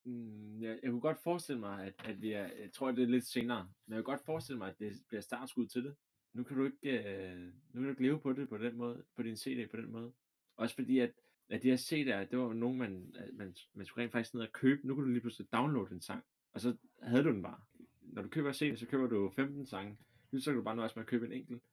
Mm, 0.07 0.61
jeg, 0.61 0.79
jeg 0.83 0.91
kunne 0.91 1.01
godt 1.01 1.23
forestille 1.23 1.59
mig, 1.59 1.85
at, 1.85 1.93
at 2.05 2.21
vi 2.21 2.31
er, 2.31 2.49
jeg 2.61 2.71
tror, 2.73 2.91
det 2.91 3.03
er 3.03 3.07
lidt 3.07 3.25
senere, 3.25 3.69
men 3.85 3.95
jeg 3.95 4.03
kunne 4.03 4.15
godt 4.15 4.25
forestille 4.25 4.57
mig, 4.57 4.69
at 4.69 4.79
det 4.79 4.93
bliver 5.07 5.21
startskud 5.21 5.67
til 5.67 5.83
det. 5.83 5.95
Nu 6.33 6.43
kan 6.43 6.57
du 6.57 6.65
ikke, 6.65 6.77
øh, 6.91 7.39
nu 7.39 7.51
kan 7.73 7.83
du 7.83 7.89
ikke 7.89 8.01
leve 8.01 8.19
på 8.19 8.33
det 8.33 8.49
på 8.49 8.57
den 8.57 8.77
måde, 8.77 9.03
på 9.15 9.23
din 9.23 9.37
CD 9.37 9.69
på 9.69 9.77
den 9.77 9.91
måde. 9.91 10.13
Også 10.55 10.75
fordi, 10.75 10.99
at, 10.99 11.11
at 11.49 11.63
de 11.63 11.69
her 11.69 11.77
CD'er, 11.77 12.29
det 12.29 12.39
var 12.39 12.45
jo 12.45 12.53
nogen, 12.53 12.77
man, 12.77 13.15
man, 13.33 13.55
man 13.73 13.85
skulle 13.85 14.03
rent 14.03 14.11
faktisk 14.11 14.33
ned 14.33 14.41
og 14.41 14.51
købe. 14.51 14.87
Nu 14.87 14.95
kan 14.95 15.03
du 15.03 15.09
lige 15.09 15.21
pludselig 15.21 15.51
downloade 15.51 15.93
en 15.93 16.01
sang, 16.01 16.23
og 16.53 16.61
så 16.61 16.75
havde 17.01 17.23
du 17.23 17.29
den 17.29 17.43
bare. 17.43 17.59
Når 18.01 18.21
du 18.21 18.29
køber 18.29 18.53
CD, 18.53 18.77
så 18.77 18.85
køber 18.85 19.07
du 19.07 19.29
15 19.29 19.65
sange. 19.65 19.97
Nu 20.31 20.39
så 20.39 20.51
kan 20.51 20.57
du 20.57 20.63
bare 20.63 20.75
nøjes 20.75 20.95
med 20.95 21.03
at 21.03 21.09
købe 21.09 21.25
en 21.25 21.31
enkelt. 21.31 21.63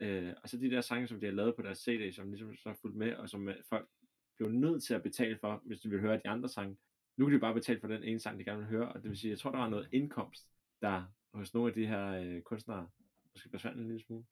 Øh, 0.00 0.32
og 0.42 0.48
så 0.48 0.56
de 0.56 0.70
der 0.70 0.80
sange, 0.80 1.06
som 1.06 1.20
de 1.20 1.26
har 1.26 1.32
lavet 1.32 1.56
på 1.56 1.62
deres 1.62 1.78
CD, 1.78 2.12
som 2.12 2.28
ligesom 2.28 2.56
så 2.56 2.68
er 2.68 2.74
fulgt 2.74 2.96
med, 2.96 3.14
og 3.14 3.28
som 3.28 3.48
øh, 3.48 3.56
folk 3.68 3.88
blev 4.36 4.50
nødt 4.50 4.82
til 4.82 4.94
at 4.94 5.02
betale 5.02 5.38
for, 5.38 5.62
hvis 5.64 5.80
de 5.80 5.90
vil 5.90 6.00
høre 6.00 6.16
de 6.16 6.28
andre 6.28 6.48
sange. 6.48 6.76
Nu 7.16 7.26
kan 7.26 7.34
de 7.34 7.40
bare 7.40 7.54
betale 7.54 7.80
for 7.80 7.88
den 7.88 8.02
ene 8.02 8.20
sang, 8.20 8.38
de 8.38 8.44
gerne 8.44 8.58
vil 8.58 8.68
høre, 8.68 8.88
og 8.88 9.02
det 9.02 9.10
vil 9.10 9.18
sige, 9.18 9.30
jeg 9.30 9.38
tror, 9.38 9.50
der 9.50 9.58
var 9.58 9.68
noget 9.68 9.88
indkomst, 9.92 10.48
der 10.82 11.04
hos 11.34 11.54
nogle 11.54 11.68
af 11.68 11.74
de 11.74 11.86
her 11.86 12.06
øh, 12.06 12.42
kunstnere 12.42 12.88
måske 13.34 13.50
forsvandt 13.50 13.78
en 13.78 13.86
lille 13.86 14.02
smule. 14.02 14.24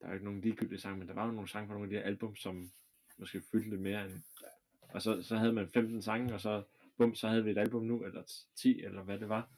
Der 0.00 0.06
er 0.06 0.08
jo 0.08 0.12
ikke 0.14 0.24
nogen 0.24 0.40
ligegyldige 0.40 0.80
sange, 0.80 0.98
men 0.98 1.08
der 1.08 1.14
var 1.14 1.26
jo 1.26 1.32
nogle 1.32 1.48
sange 1.48 1.66
fra 1.66 1.74
nogle 1.74 1.86
af 1.86 1.90
de 1.90 1.96
her 1.96 2.04
album, 2.04 2.36
som 2.36 2.70
måske 3.18 3.42
fyldte 3.50 3.70
lidt 3.70 3.80
mere 3.80 4.04
end... 4.04 4.22
Og 4.88 5.02
så, 5.02 5.22
så 5.22 5.36
havde 5.36 5.52
man 5.52 5.68
15 5.68 6.02
sange, 6.02 6.34
og 6.34 6.40
så, 6.40 6.62
bum, 6.96 7.14
så 7.14 7.28
havde 7.28 7.44
vi 7.44 7.50
et 7.50 7.58
album 7.58 7.82
nu, 7.82 8.04
eller 8.04 8.44
10, 8.56 8.82
eller 8.84 9.02
hvad 9.02 9.18
det 9.18 9.28
var. 9.28 9.50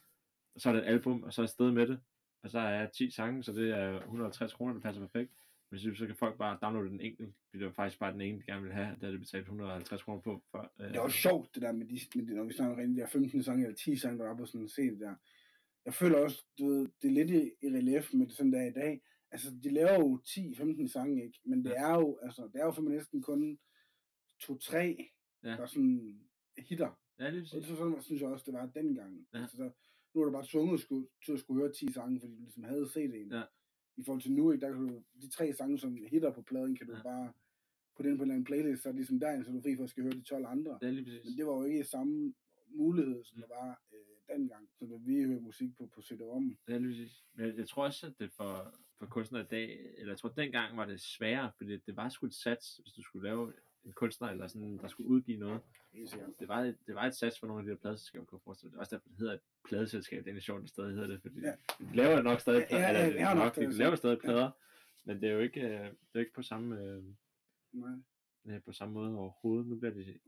Og 0.54 0.60
så 0.60 0.68
er 0.68 0.72
det 0.72 0.82
et 0.82 0.88
album, 0.88 1.22
og 1.22 1.32
så 1.32 1.42
er 1.42 1.46
sted 1.46 1.70
med 1.70 1.86
det. 1.86 2.00
Og 2.42 2.50
så 2.50 2.58
er 2.58 2.86
10 2.86 3.10
sange, 3.10 3.42
så 3.42 3.52
det 3.52 3.70
er 3.70 4.00
150 4.00 4.52
kroner, 4.52 4.74
det 4.74 4.82
passer 4.82 5.02
perfekt. 5.02 5.32
Men 5.74 5.80
så, 5.80 5.94
så 5.94 6.06
kan 6.06 6.16
folk 6.16 6.38
bare 6.38 6.58
downloade 6.62 6.88
den 6.88 7.00
enkelt. 7.00 7.34
Det 7.52 7.64
var 7.64 7.72
faktisk 7.72 7.98
bare 7.98 8.12
den 8.12 8.20
ene, 8.20 8.38
de 8.38 8.42
gerne 8.46 8.62
ville 8.62 8.74
have. 8.74 8.88
Der 9.00 9.00
havde 9.06 9.12
de 9.12 9.18
betalt 9.18 9.42
150 9.42 10.02
kroner 10.02 10.20
på. 10.20 10.42
For, 10.50 10.72
øh, 10.80 10.88
Det 10.92 11.00
var 11.00 11.08
sjovt, 11.08 11.54
det 11.54 11.62
der 11.62 11.72
med, 11.72 11.86
de, 11.86 11.98
med 12.16 12.26
de, 12.26 12.34
når 12.34 12.44
vi 12.44 12.52
snakker 12.52 12.76
rent 12.78 12.96
de 12.96 13.00
der 13.00 13.06
15 13.06 13.42
sange 13.42 13.64
eller 13.64 13.76
10 13.76 13.96
sange, 13.96 14.18
der 14.18 14.24
var 14.24 14.36
på 14.36 14.46
sådan 14.46 14.60
en 14.60 14.68
CD 14.68 15.00
der. 15.00 15.14
Jeg 15.84 15.94
føler 15.94 16.18
også, 16.18 16.44
du 16.58 16.68
ved, 16.68 16.88
det 17.02 17.08
er 17.08 17.12
lidt 17.12 17.30
i, 17.30 17.42
i 17.66 17.68
relief 17.78 18.14
med 18.14 18.26
det 18.26 18.34
sådan 18.36 18.52
der 18.52 18.62
i 18.66 18.72
dag. 18.72 19.00
Altså, 19.30 19.48
de 19.64 19.70
laver 19.70 19.94
jo 19.94 20.20
10-15 20.26 20.88
sange, 20.88 21.24
ikke? 21.24 21.40
Men 21.44 21.64
det 21.64 21.72
er 21.76 21.94
jo, 21.94 22.18
altså, 22.22 22.42
det 22.52 22.60
er 22.60 22.64
jo 22.64 22.70
for 22.72 22.82
næsten 22.82 23.22
kun 23.22 23.58
2-3, 24.42 24.76
Ja. 25.44 25.50
der 25.50 25.66
sådan 25.66 26.20
hitter. 26.58 27.00
ja, 27.18 27.30
lige 27.30 27.42
Og 27.58 27.62
så 27.64 27.76
sådan 27.76 28.02
synes 28.02 28.20
jeg 28.22 28.28
også, 28.30 28.44
det 28.46 28.54
var 28.54 28.66
dengang. 28.66 29.26
Ja. 29.32 29.40
Altså, 29.40 29.56
så, 29.56 29.70
nu 30.14 30.20
er 30.20 30.24
du 30.24 30.32
bare 30.32 30.46
tvunget 30.46 30.80
til 31.24 31.32
at 31.32 31.38
skulle 31.40 31.62
høre 31.62 31.72
10 31.72 31.92
sange, 31.92 32.20
fordi 32.20 32.32
du 32.36 32.40
ligesom 32.42 32.64
havde 32.64 32.84
CD'en. 32.84 33.36
Ja. 33.36 33.42
I 33.96 34.02
forhold 34.04 34.22
til 34.22 34.32
nu, 34.32 34.52
ikke, 34.52 34.66
der 34.66 34.72
kan 34.72 34.88
du, 34.88 35.02
de 35.22 35.28
tre 35.30 35.52
sange, 35.52 35.78
som 35.78 35.96
hitter 36.10 36.32
på 36.32 36.42
pladen, 36.42 36.76
kan 36.76 36.86
du 36.86 36.92
Ja. 36.96 37.02
bare 37.02 37.32
putte 37.96 38.10
ind 38.10 38.18
på 38.18 38.22
en 38.22 38.30
eller 38.30 38.34
anden 38.34 38.44
playlist, 38.44 38.82
så 38.82 38.88
er 38.88 38.92
det 38.92 38.98
ligesom 38.98 39.20
der, 39.20 39.42
så 39.42 39.50
er 39.50 39.54
du 39.54 39.60
fri 39.60 39.76
for 39.76 39.84
at 39.84 39.90
skal 39.90 40.02
høre 40.02 40.12
de 40.12 40.22
12 40.22 40.46
andre. 40.46 40.78
Ja, 40.82 40.90
lige 40.90 41.04
præcis. 41.04 41.24
Men 41.24 41.36
det 41.38 41.46
var 41.46 41.52
jo 41.56 41.64
ikke 41.64 41.84
samme 41.84 42.34
mulighed, 42.68 43.24
som 43.24 43.38
der 43.40 43.48
var 43.48 43.82
øh, 43.92 44.36
dengang. 44.36 44.68
Så 44.78 44.86
da 44.86 44.96
vi 45.06 45.22
hørte 45.24 45.40
musik 45.40 45.76
på, 45.78 45.86
på 45.86 46.02
CD-ROM. 46.02 46.58
Ja, 46.68 46.78
lige 46.78 46.88
præcis. 46.88 47.24
Men 47.34 47.46
jeg, 47.46 47.56
jeg 47.56 47.68
tror 47.68 47.84
også, 47.84 48.06
at 48.06 48.14
det 48.18 48.32
for, 48.32 48.74
for 48.98 49.06
kunstnere 49.06 49.42
i 49.42 49.46
dag, 49.50 49.94
eller 49.98 50.12
jeg 50.12 50.18
tror 50.18 50.28
dengang 50.28 50.76
var 50.76 50.84
det 50.86 51.00
sværere, 51.00 51.52
fordi 51.56 51.76
det 51.76 51.96
var 51.96 52.08
sgu 52.08 52.26
et 52.26 52.34
sats, 52.34 52.76
hvis 52.76 52.92
du 52.92 53.02
skulle 53.02 53.28
lave 53.28 53.52
en 53.84 53.92
kunstner, 53.92 54.28
eller 54.28 54.46
sådan, 54.46 54.78
der 54.78 54.88
skulle 54.88 55.08
udgive 55.10 55.38
noget. 55.38 55.60
Det 56.40 56.48
var, 56.48 56.60
et, 56.60 56.78
det 56.86 56.94
var 56.94 57.04
et 57.06 57.14
sats 57.14 57.38
for 57.40 57.46
nogle 57.46 57.60
af 57.60 57.64
de 57.64 57.70
her 57.70 57.76
pladeselskaber, 57.76 58.24
kunne 58.24 58.36
jeg 58.38 58.44
forestille 58.44 58.70
mig. 58.70 58.80
Også 58.80 58.96
derfor, 58.96 59.08
det 59.08 59.18
hedder 59.18 59.32
et 59.34 59.40
pladeselskab. 59.64 60.16
Det 60.18 60.22
er 60.22 60.26
egentlig 60.28 60.42
sjovt, 60.42 60.62
det 60.62 60.70
stadig 60.70 60.92
hedder 60.94 61.06
det, 61.08 61.20
fordi 61.22 61.40
Ja. 61.40 61.48
ja. 61.48 61.84
de 61.84 61.96
laver 61.96 62.22
nok 62.22 62.40
stadig 62.40 62.60
Ja, 62.60 62.66
plader. 62.68 62.82
ja, 62.82 62.88
eller 62.88 63.00
ja, 63.00 63.06
det 63.08 63.14
jeg 63.14 63.22
er 63.22 63.26
har 63.26 63.44
nok 63.44 63.54
de 63.56 63.72
laver 63.78 63.96
stadig 63.96 64.14
Ja. 64.16 64.20
plader. 64.26 64.50
Men 65.04 65.20
det 65.20 65.28
er 65.28 65.32
jo 65.32 65.40
ikke, 65.40 65.60
øh, 65.60 65.78
det 65.84 65.94
er 66.14 66.18
ikke 66.20 66.32
på 66.34 66.42
samme, 66.42 66.80
øh, 66.80 67.04
Nej. 67.72 67.90
øh, 68.46 68.62
på 68.62 68.72
samme 68.72 68.94
måde 68.94 69.16
overhovedet. 69.18 69.66
Nu 69.66 69.76
bliver 69.76 69.94
det 69.94 70.20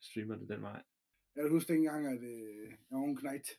streamer 0.00 0.36
det 0.36 0.48
den 0.48 0.62
vej. 0.62 0.82
Jeg 1.36 1.42
kan 1.44 1.50
huske 1.50 1.72
dengang, 1.72 2.06
at 2.06 2.22
øh, 2.22 2.68
jeg 2.70 2.76
var 2.90 3.04
en 3.04 3.16
knægt, 3.16 3.50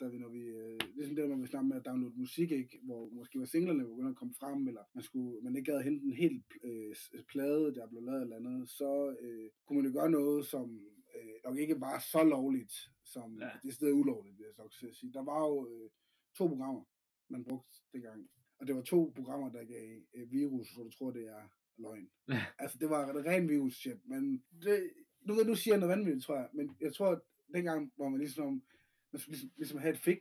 da 0.00 0.08
vi, 0.08 0.18
når 0.18 0.28
vi, 0.28 0.38
øh, 0.40 0.80
ligesom 0.94 1.14
det 1.16 1.22
der, 1.22 1.28
når 1.28 1.36
vi 1.36 1.46
snakkede 1.46 1.68
med 1.68 1.76
at 1.76 1.86
downloade 1.86 2.18
musik, 2.18 2.50
ikke, 2.50 2.80
hvor 2.82 3.08
måske 3.08 3.38
var 3.38 3.44
singlerne 3.44 3.84
begyndte 3.84 4.10
at 4.10 4.16
komme 4.16 4.34
frem, 4.40 4.68
eller 4.68 4.82
man, 4.94 5.02
skulle, 5.04 5.40
man 5.42 5.56
ikke 5.56 5.72
gad 5.72 5.82
hente 5.82 6.04
en 6.06 6.12
hel 6.12 6.42
øh, 6.64 6.94
plade, 7.28 7.74
der 7.74 7.88
blev 7.88 8.02
lavet 8.02 8.22
eller 8.22 8.36
andet, 8.36 8.68
så 8.70 9.16
øh, 9.20 9.50
kunne 9.66 9.76
man 9.82 9.86
jo 9.92 9.98
gøre 9.98 10.10
noget, 10.10 10.46
som 10.46 10.80
øh, 11.16 11.34
nok 11.44 11.58
ikke 11.58 11.80
var 11.80 11.98
så 12.12 12.22
lovligt, 12.24 12.72
som 13.04 13.38
Ja. 13.40 13.50
det 13.62 13.74
sted 13.74 13.92
ulovligt, 13.92 14.38
vil 14.38 14.44
jeg 14.44 14.54
så 14.54 14.62
også 14.62 14.86
sige. 15.00 15.12
Der 15.12 15.24
var 15.24 15.40
jo 15.48 15.68
øh, 15.70 15.90
to 16.38 16.46
programmer, 16.48 16.82
man 17.28 17.44
brugte 17.44 17.76
dengang, 17.92 18.28
og 18.58 18.66
det 18.66 18.74
var 18.74 18.82
to 18.82 19.12
programmer, 19.16 19.48
der 19.52 19.64
gav 19.64 20.00
øh, 20.14 20.32
virus, 20.32 20.74
hvor 20.74 20.84
du 20.84 20.90
tror, 20.90 21.10
det 21.10 21.26
er 21.28 21.42
løgn. 21.78 22.08
Ja. 22.28 22.44
altså, 22.58 22.78
det 22.78 22.90
var 22.90 23.24
ren 23.26 23.48
virus 23.48 23.74
shit, 23.74 24.08
men 24.08 24.42
det, 24.62 24.90
nu 25.20 25.34
ved 25.34 25.44
du 25.44 25.54
siger 25.54 25.76
noget 25.76 25.96
vanvittigt, 25.96 26.24
tror 26.24 26.36
jeg, 26.36 26.48
men 26.52 26.76
jeg 26.80 26.94
tror, 26.94 27.06
at 27.06 27.20
dengang, 27.54 27.92
hvor 27.96 28.08
man 28.08 28.18
ligesom, 28.20 28.62
man 29.12 29.20
skulle 29.20 29.34
ligesom, 29.34 29.50
ligesom 29.56 29.78
have 29.78 29.92
et 29.92 29.98
fix, 29.98 30.20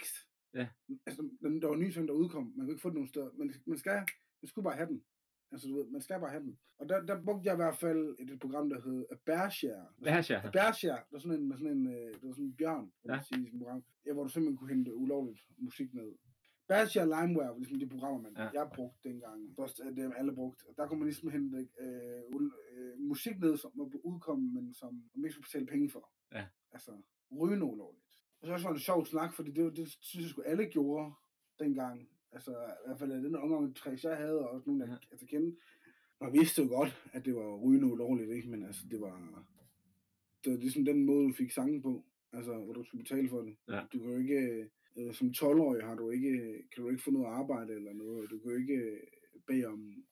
Ja. 0.53 0.67
altså, 1.05 1.29
den, 1.41 1.61
der 1.61 1.67
var 1.67 1.75
nye 1.75 1.91
ting, 1.91 2.07
der 2.07 2.13
udkom, 2.13 2.53
man 2.55 2.65
kunne 2.65 2.73
ikke 2.73 2.81
få 2.81 2.89
det 2.89 2.95
nogen 2.95 3.07
steder, 3.07 3.29
men 3.37 3.53
man 3.65 3.77
skal, 3.77 3.93
man 4.41 4.47
skulle 4.47 4.63
bare 4.63 4.75
have 4.75 4.87
den. 4.89 5.03
Altså, 5.51 5.67
du 5.67 5.75
ved, 5.77 5.85
man 5.91 6.01
skal 6.01 6.19
bare 6.19 6.29
have 6.29 6.43
den. 6.43 6.59
Og 6.79 6.89
der, 6.89 7.05
der 7.05 7.23
brugte 7.23 7.45
jeg 7.47 7.53
i 7.53 7.61
hvert 7.63 7.77
fald 7.77 8.15
et, 8.19 8.29
et 8.29 8.39
program, 8.39 8.69
der 8.69 8.81
hed 8.81 9.05
Bearshare. 9.25 9.87
Bearshare. 10.03 10.51
Bearshare, 10.51 10.97
der 10.97 11.03
var 11.11 11.19
sådan 11.19 11.39
en, 11.41 11.51
sådan 11.57 11.77
en, 11.77 11.87
øh, 11.87 12.13
der 12.21 12.25
var 12.27 12.33
sådan 12.33 12.45
en 12.45 12.55
bjørn, 12.55 12.91
kan 13.01 13.11
Ja. 13.15 13.19
sige, 13.27 13.41
i 13.41 13.45
sådan 13.45 13.59
program, 13.59 13.83
ja, 14.05 14.13
hvor 14.13 14.23
du 14.23 14.29
simpelthen 14.29 14.57
kunne 14.57 14.69
hente 14.75 14.95
ulovligt 14.95 15.41
musik 15.57 15.93
ned. 15.93 16.11
Bearshare 16.67 17.03
og 17.07 17.11
LimeWire 17.21 17.47
var 17.49 17.57
ligesom 17.57 17.79
de 17.79 17.89
programmer, 17.89 18.21
man, 18.21 18.33
Ja. 18.37 18.49
jeg 18.53 18.69
brugte 18.75 19.09
dengang. 19.09 19.55
Først 19.59 19.79
af 19.79 19.95
dem 19.95 20.11
alle 20.17 20.33
brugte. 20.35 20.63
Og 20.69 20.73
der 20.77 20.87
kunne 20.87 20.99
man 20.99 21.07
ligesom 21.07 21.29
hente 21.29 21.57
øh, 21.79 22.21
øh, 22.75 22.99
musik 22.99 23.39
ned, 23.39 23.57
som 23.57 23.71
var 23.75 23.89
udkommet, 24.03 24.53
men 24.53 24.73
som 24.73 24.93
man 25.15 25.23
ikke 25.25 25.33
skulle 25.33 25.45
betale 25.49 25.65
penge 25.65 25.89
for. 25.89 26.11
Ja. 26.31 26.45
Altså, 26.71 26.91
rygende 27.41 27.65
ulovligt. 27.65 28.06
Så 28.43 28.53
også 28.53 28.65
var 28.65 28.73
det 28.73 28.79
en 28.79 28.83
sjov 28.89 29.05
snak, 29.05 29.33
fordi 29.33 29.51
det, 29.51 29.77
det 29.77 29.87
synes 30.01 30.23
jeg 30.25 30.29
sgu 30.29 30.41
alle 30.41 30.65
gjorde 30.65 31.11
dengang. 31.59 32.09
Altså, 32.31 32.51
i 32.51 32.87
hvert 32.87 32.99
fald 32.99 33.11
den 33.11 33.35
omgangskreds, 33.35 34.03
jeg 34.03 34.17
havde, 34.17 34.39
og 34.39 34.49
også 34.49 34.63
nogen, 34.69 34.81
jeg 34.81 34.89
Ja. 34.89 34.95
altså 35.11 35.25
kendte. 35.25 35.57
Man 36.21 36.33
vidste 36.33 36.61
jo 36.61 36.67
godt, 36.67 37.03
at 37.13 37.25
det 37.25 37.35
var 37.35 37.55
rygende 37.55 37.87
ulovligt, 37.93 38.31
ikke? 38.31 38.49
Men 38.49 38.63
altså, 38.63 38.81
det 38.91 39.01
var... 39.01 39.43
Det 40.43 40.51
var 40.51 40.57
ligesom 40.57 40.85
den 40.85 41.05
måde, 41.05 41.27
du 41.27 41.33
fik 41.33 41.51
sangen 41.51 41.81
på. 41.81 42.05
Altså, 42.33 42.57
hvor 42.57 42.73
du 42.73 42.83
skulle 42.83 43.03
betale 43.03 43.29
for 43.29 43.41
det. 43.41 43.55
Ja. 43.67 43.81
Du 43.93 43.99
kan 43.99 44.09
jo 44.11 44.17
ikke... 44.17 44.69
Øh, 44.97 45.13
som 45.13 45.27
12-årig 45.27 45.83
har 45.83 45.95
du 45.95 46.09
ikke, 46.09 46.63
kan 46.73 46.83
du 46.83 46.89
ikke 46.89 47.03
få 47.03 47.11
noget 47.11 47.25
arbejde 47.27 47.73
eller 47.73 47.93
noget. 47.93 48.29
Du 48.29 48.39
kan 48.39 48.51
jo 48.51 48.57
ikke 48.57 48.73
øh, 48.73 48.99
bede 49.47 49.65
om 49.65 50.03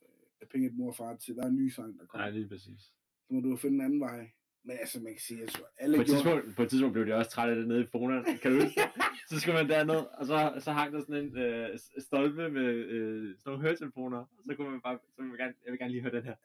øh, 0.41 0.48
penge 0.48 0.67
af 0.67 0.74
mor 0.74 0.88
og 0.88 0.96
far 0.96 1.15
til 1.15 1.34
hver 1.34 1.50
ny 1.50 1.70
sang, 1.70 2.00
der 2.00 2.05
kommer. 2.05 2.25
Nej, 2.25 2.32
lige 2.38 2.48
præcis. 2.48 2.82
Så 3.27 3.34
må 3.34 3.39
du 3.41 3.55
finde 3.55 3.75
en 3.75 3.82
anden 3.82 4.00
vej. 4.00 4.32
Men 4.68 4.78
altså, 4.84 5.00
man 5.00 5.14
kan 5.14 5.22
sige, 5.22 5.44
at 5.44 5.62
alle 5.78 5.98
På 5.98 6.02
et, 6.02 6.08
gjorde... 6.08 6.22
tidspunkt, 6.22 6.56
på 6.56 6.64
et 6.64 6.70
tidspunkt 6.70 6.94
blev 6.94 7.06
de 7.06 7.14
også 7.14 7.32
trætte 7.32 7.52
af 7.54 7.58
det 7.60 7.68
nede 7.68 7.82
i 7.86 7.88
Fona. 7.94 8.16
Kan 8.42 8.52
du 8.52 8.58
huske? 8.64 8.82
Så 9.30 9.36
skulle 9.40 9.58
man 9.60 9.70
derned, 9.70 10.02
og 10.20 10.26
så, 10.30 10.38
så 10.66 10.72
hang 10.72 10.94
der 10.94 11.00
sådan 11.00 11.22
en 11.26 11.38
øh, 11.38 11.80
stolpe 12.08 12.50
med 12.58 12.70
øh, 12.96 13.38
sådan 13.38 13.48
nogle 13.52 13.62
høretelefoner. 13.64 14.22
Og 14.38 14.42
så 14.46 14.52
kunne 14.56 14.70
man 14.72 14.82
bare, 14.88 14.98
så 15.16 15.22
man 15.22 15.38
gerne, 15.38 15.54
jeg 15.64 15.72
vil 15.72 15.80
gerne 15.80 15.94
lige 15.96 16.04
høre 16.06 16.16
den 16.18 16.24
her. 16.30 16.36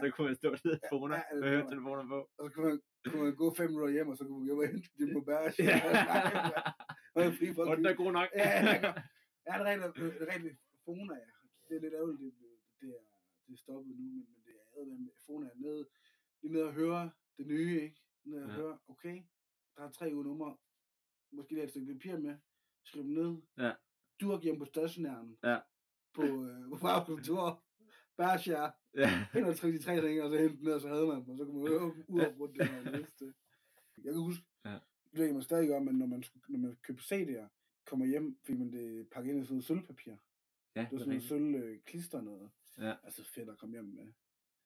så 0.00 0.10
kunne 0.14 0.26
man 0.28 0.36
stå 0.40 0.48
nede 0.64 0.76
i 0.76 0.86
Fona 0.92 1.16
ja, 1.16 1.22
det 1.32 1.40
med 1.42 1.48
høretelefoner 1.54 2.04
på. 2.12 2.18
Og 2.38 2.42
så 2.44 2.50
kunne 2.54 2.66
man, 2.68 2.80
kunne 3.10 3.22
man 3.24 3.34
gå 3.42 3.46
fem 3.58 3.68
minutter 3.70 3.92
hjem, 3.96 4.08
og 4.12 4.16
så 4.18 4.24
kunne 4.24 4.38
man 4.38 4.56
gå 4.56 4.62
hen 4.68 4.82
til 4.82 4.92
din 4.98 5.12
på 5.16 5.20
bærs. 5.28 5.58
Ja. 5.58 5.76
og 7.14 7.20
fri 7.38 7.46
for 7.54 7.62
Og 7.68 7.72
at 7.72 7.78
den 7.78 7.86
er 7.86 7.96
god 8.02 8.12
nok. 8.18 8.28
Ja, 8.40 8.48
ja, 8.48 8.74
ja. 8.84 8.92
Ja, 9.46 9.52
det 9.58 9.62
er 9.62 9.68
rent, 9.70 9.82
det 9.96 10.22
er 10.24 10.28
rent 10.32 10.58
Fona, 10.84 11.14
ja. 11.24 11.32
Det 11.66 11.72
er 11.76 11.80
lidt 11.84 11.94
ærgerligt, 12.00 12.20
det, 12.22 12.30
det, 12.80 12.88
er, 12.96 13.02
det 13.46 13.52
er 13.56 13.60
stoppet 13.66 13.92
nu, 14.00 14.04
men, 14.16 14.24
men 14.32 14.40
det 14.46 14.52
er 14.80 14.84
med 15.06 15.14
Fona 15.26 15.46
er 15.46 15.58
nede, 15.66 15.82
lige 16.42 16.52
nede 16.52 16.66
og 16.72 16.74
høre 16.82 17.10
det 17.38 17.46
nye, 17.46 17.80
ikke? 17.82 18.00
Nede 18.24 18.42
og 18.44 18.48
Ja. 18.48 18.54
høre, 18.54 18.78
okay, 18.88 19.22
der 19.76 19.82
er 19.82 19.90
tre 19.90 20.10
uger 20.14 20.24
numre, 20.24 20.56
måske 21.32 21.52
lige 21.54 21.64
et 21.64 21.70
stykke 21.70 21.92
papir 21.94 22.18
med, 22.18 22.36
skriv 22.84 23.02
dem 23.02 23.10
ned. 23.12 23.36
Ja. 23.58 23.72
Durk 24.20 24.42
hjem 24.42 24.58
på 24.58 24.64
stationæren. 24.64 25.38
Ja. 25.44 25.58
På, 26.14 26.22
øh, 26.22 26.68
på 26.68 26.76
bagkontor. 26.82 27.64
Bærsjær. 28.16 28.70
Ja. 28.94 29.26
Hen 29.32 29.44
og 29.44 29.56
trykke 29.56 29.78
de 29.78 29.82
tre 29.82 30.00
ting, 30.00 30.22
og 30.22 30.30
så 30.30 30.38
hente 30.38 30.64
ned, 30.64 30.72
og 30.72 30.80
så 30.80 30.88
havde 30.88 31.06
man 31.06 31.16
dem, 31.22 31.28
og 31.30 31.36
så 31.36 31.44
kunne 31.44 31.62
man 31.62 31.68
høre 31.72 31.94
uafbrudt 32.08 32.50
det, 32.58 32.70
man 32.84 32.92
vidste. 32.98 33.34
Jeg 34.04 34.12
kan 34.12 34.22
huske, 34.22 34.44
Ja. 34.64 34.70
det 35.10 35.18
ved 35.18 35.24
jeg 35.24 35.34
man 35.34 35.42
stadig 35.42 35.68
gør, 35.68 35.78
men 35.80 35.94
når 35.94 36.06
man, 36.06 36.24
når 36.48 36.58
man 36.58 36.76
købte 36.82 37.02
CD'er, 37.14 37.46
kommer 37.86 38.06
hjem, 38.06 38.38
fik 38.44 38.58
man 38.58 38.72
det 38.72 39.08
pakket 39.10 39.30
ind 39.32 39.40
i 39.40 39.44
sådan 39.44 39.54
noget 39.54 39.64
sølvpapir. 39.64 40.16
Ja, 40.76 40.80
Det 40.80 40.88
var 40.92 40.98
sådan 40.98 41.08
noget 41.08 41.22
sølv 41.22 41.54
øh, 41.54 41.80
klister 41.82 42.20
noget. 42.20 42.50
Ja. 42.78 42.94
Altså 43.02 43.24
fedt 43.24 43.48
at 43.48 43.58
komme 43.58 43.74
hjem 43.74 43.84
med. 43.84 44.12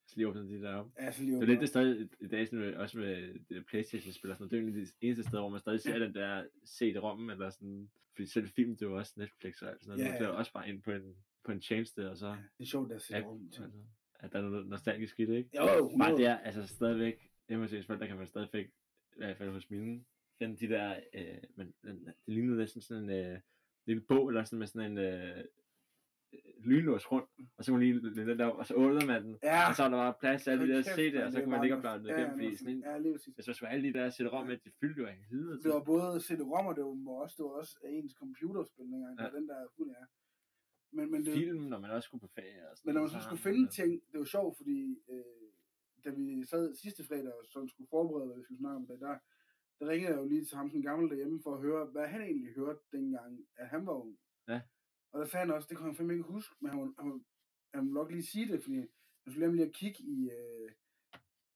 Så 0.06 0.16
lige 0.16 0.28
åbnede 0.28 0.48
de 0.48 0.62
der 0.62 0.74
op. 0.74 0.90
Altså 0.96 1.22
lige 1.22 1.34
Det 1.36 1.42
er 1.42 1.46
lidt 1.46 1.60
det 1.60 1.68
stadig 1.68 2.08
i 2.20 2.26
dag, 2.26 2.46
sådan, 2.46 2.58
med- 2.58 2.74
også 2.74 2.98
med 2.98 3.38
det 3.48 3.66
Playstation-spil 3.66 4.30
og 4.30 4.36
sådan 4.36 4.42
noget. 4.42 4.50
Det 4.50 4.56
er 4.58 4.62
egentlig 4.62 4.86
det 4.86 4.94
eneste 5.00 5.22
sted, 5.22 5.38
hvor 5.38 5.48
man 5.48 5.60
stadig 5.60 5.80
ser 5.80 5.98
den 5.98 6.14
der 6.14 6.44
CD-ROM, 6.66 7.30
eller 7.30 7.50
sådan, 7.50 7.90
fordi 8.14 8.26
selv 8.26 8.48
film, 8.48 8.70
det 8.76 8.82
er 8.82 8.86
jo 8.90 8.96
også 8.96 9.12
Netflix 9.16 9.62
og 9.62 9.70
alt 9.70 9.80
sådan 9.84 9.90
noget. 9.98 10.04
Ja, 10.04 10.08
Yeah. 10.10 10.18
Det 10.20 10.26
er 10.26 10.30
ja. 10.32 10.36
også 10.38 10.52
bare 10.52 10.68
ind 10.68 10.82
på 10.82 10.90
en, 10.92 11.16
på 11.44 11.52
en 11.52 11.60
tjeneste, 11.60 12.10
og 12.10 12.16
så 12.16 12.26
Det 12.28 12.36
er 12.60 12.64
sjovt, 12.64 12.92
at 12.92 13.02
se 13.02 13.08
til. 13.08 13.14
altså, 13.16 13.70
at 14.14 14.32
der 14.32 14.38
er 14.38 14.42
noget 14.42 14.66
nostalgisk 14.66 15.20
i 15.20 15.24
det, 15.26 15.34
ikke? 15.36 15.50
Jo, 15.56 15.62
jo, 15.62 15.68
Bare 15.98 16.10
100. 16.12 16.16
det 16.18 16.26
er 16.26 16.38
altså 16.38 16.66
stadigvæk, 16.66 17.30
MSC-spil, 17.50 17.98
der 17.98 18.06
kan 18.06 18.16
man 18.16 18.26
stadigvæk, 18.26 18.66
i 19.12 19.16
hvert 19.16 19.36
fald 19.36 19.50
hos 19.50 19.70
mine, 19.70 20.04
finde 20.38 20.56
de 20.56 20.68
der, 20.68 21.00
øh, 21.14 21.38
men 21.56 21.74
den- 21.82 22.04
det 22.06 22.14
ligner 22.34 22.56
næsten 22.56 22.80
sådan 22.80 23.10
en 23.10 23.10
øh, 23.10 23.38
lille 23.86 24.00
bog, 24.02 24.28
eller 24.28 24.44
sådan 24.44 24.58
med 24.58 24.66
sådan 24.66 24.90
en 24.92 24.98
øh, 24.98 25.44
lynlås 26.64 27.12
rundt, 27.12 27.30
og 27.56 27.64
så 27.64 27.72
kunne 27.72 27.86
man 27.86 28.00
lige 28.14 28.38
der, 28.38 28.46
op, 28.46 28.58
og 28.58 28.66
så 28.66 28.74
åbner 28.74 29.06
man 29.06 29.24
den, 29.24 29.38
Ja. 29.42 29.68
og 29.68 29.74
så 29.76 29.82
er 29.82 29.88
der 29.88 29.96
bare 29.96 30.14
plads 30.20 30.42
til 30.42 30.50
alle 30.50 30.66
de 30.68 30.72
der 30.72 30.82
CD'er, 30.82 31.24
og 31.26 31.32
så 31.32 31.42
er 31.42 31.46
man 31.46 31.64
ikke 31.64 31.76
bare 31.76 31.94
oplade 31.94 31.98
den 31.98 32.18
igennem, 32.18 32.40
ja, 32.40 32.46
fordi 32.46 32.56
sådan 32.56 32.74
en, 32.74 32.82
Ja, 32.82 32.98
hvis 33.34 33.46
man 33.46 33.54
skulle 33.54 33.70
alle 33.70 33.88
de 33.88 33.92
der 33.98 34.10
CD-ROM 34.10 34.46
med, 34.46 34.56
de 34.64 34.70
fyldte 34.80 35.00
jo 35.02 35.06
af 35.06 35.16
helvede 35.30 35.62
Det 35.62 35.70
var 35.76 35.82
både 35.82 36.20
CD-ROM, 36.26 36.66
og 36.66 36.74
det 36.76 36.84
var 36.84 37.12
også, 37.24 37.34
det 37.38 37.44
var 37.44 37.50
også 37.50 37.74
ens 37.84 38.12
computerspil 38.12 38.84
dengang. 38.92 39.14
Ja. 39.18 39.24
Ja. 39.24 39.30
Den 39.30 39.48
der 39.48 39.66
fuld 39.76 39.90
er. 39.90 40.06
Men, 40.96 41.10
men, 41.10 41.24
det, 41.26 41.32
Film, 41.34 41.62
når 41.62 41.78
man 41.78 41.90
også 41.90 42.06
skulle 42.06 42.20
på 42.20 42.30
ferie 42.34 42.70
og 42.70 42.76
sådan 42.76 42.88
men 42.88 42.94
når 42.94 43.00
man 43.00 43.10
så 43.10 43.20
skulle 43.20 43.42
finde 43.48 43.68
ting, 43.68 43.90
det 44.12 44.18
var 44.18 44.24
sjovt, 44.24 44.56
fordi 44.56 44.98
øh, 45.12 45.24
da 46.04 46.10
vi 46.10 46.44
sad 46.44 46.74
sidste 46.74 47.04
fredag 47.04 47.32
og 47.40 47.44
så 47.46 47.66
skulle 47.68 47.88
forberede, 47.90 48.26
hvad 48.26 48.36
vi 48.36 48.42
skulle 48.44 48.58
snakke 48.58 48.76
om 48.76 48.86
det, 48.86 49.00
der, 49.00 49.16
der 49.78 49.88
ringede 49.88 50.10
jeg 50.12 50.18
jo 50.18 50.28
lige 50.28 50.44
til 50.44 50.56
ham, 50.56 50.70
den 50.70 50.82
gamle 50.82 51.08
derhjemme, 51.10 51.40
for 51.42 51.54
at 51.54 51.60
høre, 51.60 51.84
hvad 51.86 52.06
han 52.06 52.22
egentlig 52.22 52.54
hørte 52.54 52.80
dengang, 52.92 53.46
at 53.56 53.68
han 53.68 53.86
var 53.86 53.92
ung. 53.92 54.18
Ja. 54.48 54.60
Og 55.14 55.20
der 55.20 55.26
sagde 55.26 55.46
han 55.46 55.54
også, 55.54 55.66
det 55.70 55.76
kunne 55.76 55.86
han 55.88 55.96
fandme 55.96 56.12
ikke 56.12 56.24
huske, 56.24 56.54
men 56.60 56.70
han, 56.70 56.80
var- 56.80 56.94
han, 57.02 57.10
var- 57.10 57.20
han 57.74 57.84
ville 57.84 57.94
nok 57.94 58.10
lige 58.10 58.22
sige 58.22 58.48
det, 58.52 58.62
fordi 58.62 58.76
han 58.76 58.88
skulle 59.30 59.46
nemlig 59.46 59.58
lige 59.60 59.68
at 59.68 59.74
kigge 59.74 60.02
i, 60.02 60.30
øh, 60.30 60.70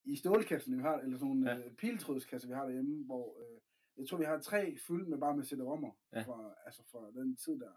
i 0.05 0.17
stålkassen, 0.17 0.77
vi 0.77 0.83
har, 0.83 0.99
eller 0.99 1.19
sådan 1.19 1.29
nogle 1.35 1.51
Ja. 1.51 1.59
øh, 1.59 1.75
piltrådskasser, 1.75 2.49
vi 2.49 2.55
har 2.55 2.65
derhjemme, 2.65 3.05
hvor 3.05 3.41
øh, 3.43 3.61
jeg 3.97 4.09
tror, 4.09 4.19
vi 4.19 4.25
har 4.25 4.41
tre 4.41 4.77
fyldt 4.87 5.09
med 5.09 5.19
bare 5.19 5.37
med 5.37 5.45
CD-rommer 5.45 5.93
Ja. 6.13 6.21
fra, 6.23 6.55
altså 6.67 6.83
fra 6.91 7.11
den 7.21 7.37
tid 7.37 7.61
der. 7.61 7.73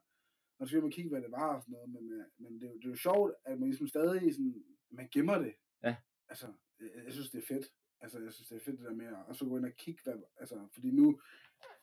Og 0.59 0.67
så 0.67 0.75
vil 0.75 0.81
man 0.83 0.91
kigge, 0.91 1.09
hvad 1.09 1.21
det 1.21 1.31
var 1.31 1.55
og 1.55 1.61
sådan 1.61 1.73
noget, 1.73 1.89
men, 1.89 2.11
øh, 2.11 2.25
men 2.37 2.53
det, 2.53 2.63
er 2.63 2.71
jo- 2.71 2.77
det 2.77 2.85
er 2.85 2.89
jo 2.89 2.95
sjovt, 2.95 3.33
at 3.45 3.59
man 3.59 3.69
ligesom 3.69 3.87
stadig 3.87 4.33
sådan, 4.35 4.63
man 4.91 5.09
gemmer 5.13 5.37
det. 5.37 5.53
Ja. 5.83 5.95
Altså, 6.29 6.47
jeg, 6.79 6.89
jeg 7.05 7.13
synes, 7.13 7.31
det 7.31 7.37
er 7.43 7.47
fedt. 7.47 7.65
Altså, 8.01 8.19
jeg 8.19 8.33
synes, 8.33 8.47
det 8.49 8.55
er 8.55 8.59
fedt 8.59 8.79
det 8.79 8.85
der 8.87 8.93
med 8.93 9.05
at 9.05 9.13
og 9.27 9.35
så 9.35 9.45
gå 9.45 9.57
ind 9.57 9.65
og 9.65 9.71
kigge, 9.73 10.01
hvad, 10.03 10.21
altså, 10.37 10.67
fordi 10.73 10.91
nu, 10.91 11.21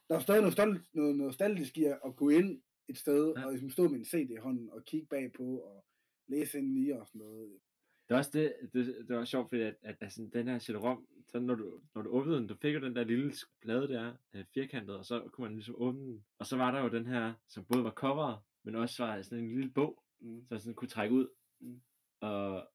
der 0.09 0.15
er 0.17 0.21
stadig 0.21 0.41
noget, 0.41 0.53
stolt, 0.53 0.95
noget 0.95 1.17
nostalgisk 1.17 1.79
i 1.79 1.85
at 1.85 2.17
gå 2.17 2.29
ind 2.29 2.63
et 2.89 2.99
sted, 2.99 3.35
Ja. 3.37 3.45
og 3.45 3.51
ligesom 3.53 3.71
stå 3.71 3.89
med 3.89 3.99
en 3.99 4.05
CD 4.05 4.31
i 4.31 4.37
hånden, 4.37 4.71
og 4.71 4.85
kigge 4.85 5.07
bagpå, 5.07 5.59
og 5.59 5.85
læse 6.27 6.59
ind 6.59 6.79
i 6.79 6.91
og 6.91 7.07
sådan 7.07 7.19
noget. 7.19 7.51
Det 8.09 8.15
er 8.15 8.19
også 8.19 8.31
det, 8.35 8.55
det, 8.73 8.87
det 9.09 9.17
var 9.17 9.25
sjovt, 9.25 9.49
fordi 9.49 9.63
at, 9.63 9.77
at, 9.83 9.97
at 10.01 10.13
sådan, 10.13 10.31
den 10.31 10.49
her 10.49 10.59
CD-ROM, 10.59 11.07
så 11.29 11.39
når 11.41 11.55
du, 11.55 11.81
når 11.95 12.03
du 12.03 12.11
åbnede 12.11 12.39
den, 12.39 12.47
du 12.47 12.55
fik 12.55 12.75
jo 12.75 12.81
den 12.81 12.97
der 12.97 13.05
lille 13.05 13.33
plade 13.63 13.89
der, 13.89 14.15
øh, 14.35 14.45
firkantet, 14.55 14.97
og 14.97 15.05
så 15.05 15.21
kunne 15.33 15.45
man 15.45 15.55
ligesom 15.55 15.75
åbne 15.79 16.01
den. 16.01 16.25
Og 16.39 16.47
så 16.47 16.57
var 16.57 16.71
der 16.71 16.81
jo 16.83 16.89
den 16.89 17.07
her, 17.07 17.33
som 17.49 17.65
både 17.65 17.85
var 17.85 17.91
coveret, 17.91 18.39
men 18.63 18.75
også 18.75 19.05
var 19.07 19.23
sådan 19.23 19.45
en 19.45 19.51
lille 19.55 19.71
bog, 19.71 20.03
Mm. 20.21 20.45
så 20.49 20.59
sådan 20.59 20.75
kunne 20.75 20.89
trække 20.89 21.15
ud. 21.15 21.29
Mm. 21.61 21.81
Og, 22.21 22.69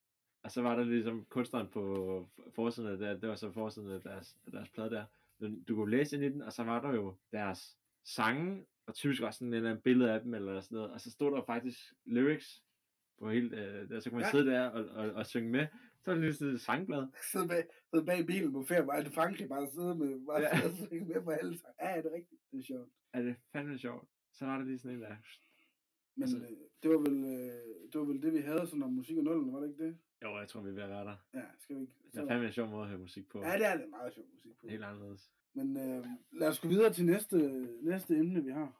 og 0.43 0.51
så 0.51 0.61
var 0.61 0.75
der 0.75 0.83
ligesom 0.83 1.25
kunstneren 1.29 1.67
på 1.67 2.27
forsiden 2.55 2.89
af 2.91 2.97
der, 2.97 3.17
det 3.17 3.29
var 3.29 3.35
så 3.35 3.51
forsiden 3.51 3.91
af 3.91 4.01
deres, 4.01 4.37
af 4.45 4.51
deres 4.51 4.69
plade 4.69 4.89
der. 4.89 5.05
Men 5.39 5.63
Du 5.63 5.75
kunne 5.75 5.91
læse 5.91 6.15
ind 6.15 6.25
i 6.25 6.29
den, 6.29 6.41
og 6.41 6.53
så 6.53 6.63
var 6.63 6.81
der 6.81 6.93
jo 6.95 7.15
deres 7.31 7.77
sange, 8.03 8.65
og 8.87 8.95
typisk 8.95 9.21
også 9.21 9.37
sådan 9.37 9.47
en 9.47 9.53
eller 9.53 9.69
anden 9.69 9.83
billede 9.83 10.11
af 10.13 10.21
dem, 10.21 10.33
eller 10.33 10.61
sådan 10.61 10.75
noget. 10.75 10.91
Og 10.91 11.01
så 11.01 11.11
stod 11.11 11.31
der 11.31 11.43
faktisk 11.45 11.79
lyrics 12.05 12.63
på 13.19 13.29
hele, 13.29 13.57
øh, 13.61 13.89
der, 13.89 13.99
så 13.99 14.09
kunne 14.09 14.17
man 14.19 14.25
Ja. 14.25 14.31
sidde 14.31 14.45
der 14.51 14.69
og, 14.69 14.85
og, 14.85 15.11
og 15.13 15.25
synge 15.25 15.49
med. 15.51 15.67
Så 16.03 16.11
var 16.11 16.13
det 16.13 16.23
lige 16.23 16.33
sådan 16.33 16.53
et 16.53 16.61
sangblad. 16.61 17.07
sidde 17.31 17.47
bag, 17.47 17.63
sidde 17.91 18.05
bag 18.05 18.25
bilen 18.27 18.51
på 18.53 18.63
ferie, 18.63 18.85
bare 18.85 19.01
i 19.01 19.05
Frankrig, 19.09 19.49
bare 19.49 19.67
sidde 19.67 19.95
med, 19.95 20.25
bare 20.25 20.41
Ja. 20.41 20.47
ja. 20.55 20.61
sidde 20.61 20.71
og 20.81 20.87
synge 20.87 21.05
med 21.13 21.21
på 21.21 21.29
alle 21.31 21.57
sang. 21.57 21.73
Ja, 21.81 21.89
ja, 21.89 21.97
det 21.97 22.05
er 22.05 22.15
rigtigt. 22.15 22.41
Det 22.51 22.59
er 22.59 22.63
sjovt. 22.63 22.89
Er 23.13 23.21
det 23.21 23.35
fandme 23.51 23.77
sjovt. 23.77 24.07
Så 24.33 24.45
var 24.45 24.57
der 24.57 24.65
lige 24.65 24.79
sådan 24.79 24.97
en 24.97 25.01
der. 25.03 25.15
Men 26.15 26.23
Altså- 26.23 26.37
øh, 26.37 26.43
det, 26.83 26.89
var 26.91 26.97
vel, 26.97 27.17
øh, 27.23 27.91
det 27.91 27.99
var 27.99 28.05
vel 28.05 28.21
det, 28.21 28.33
vi 28.33 28.37
havde 28.39 28.67
sådan 28.67 28.83
om 28.83 28.93
musik 28.93 29.17
og 29.17 29.23
nullerne, 29.23 29.53
var 29.53 29.59
det 29.59 29.69
ikke 29.69 29.83
det? 29.87 29.97
Jo, 30.23 30.37
jeg 30.37 30.47
tror, 30.47 30.61
vi 30.61 30.69
er 30.69 30.73
ved 30.73 30.83
at 30.83 30.89
være 30.89 31.05
der. 31.05 31.17
Ja, 31.33 31.43
skal 31.59 31.75
vi 31.75 31.81
ikke? 31.81 31.93
Det 32.13 32.19
er 32.21 32.27
fandme 32.27 32.45
en 32.47 32.53
sjov 32.53 32.67
måde 32.69 32.81
at 32.83 32.89
høre 32.89 32.99
musik 32.99 33.29
på. 33.29 33.41
Ja, 33.41 33.53
det 33.57 33.65
er 33.67 33.77
det 33.77 33.89
meget 33.89 34.13
sjov 34.13 34.25
musik 34.33 34.51
på. 34.61 34.67
Helt 34.67 34.83
anderledes. 34.83 35.31
Men 35.55 35.77
øh, 35.77 36.05
lad 36.31 36.47
os 36.47 36.59
gå 36.59 36.67
videre 36.67 36.93
til 36.93 37.05
næste, 37.05 37.67
næste 37.81 38.15
emne, 38.17 38.43
vi 38.43 38.51
har. 38.51 38.79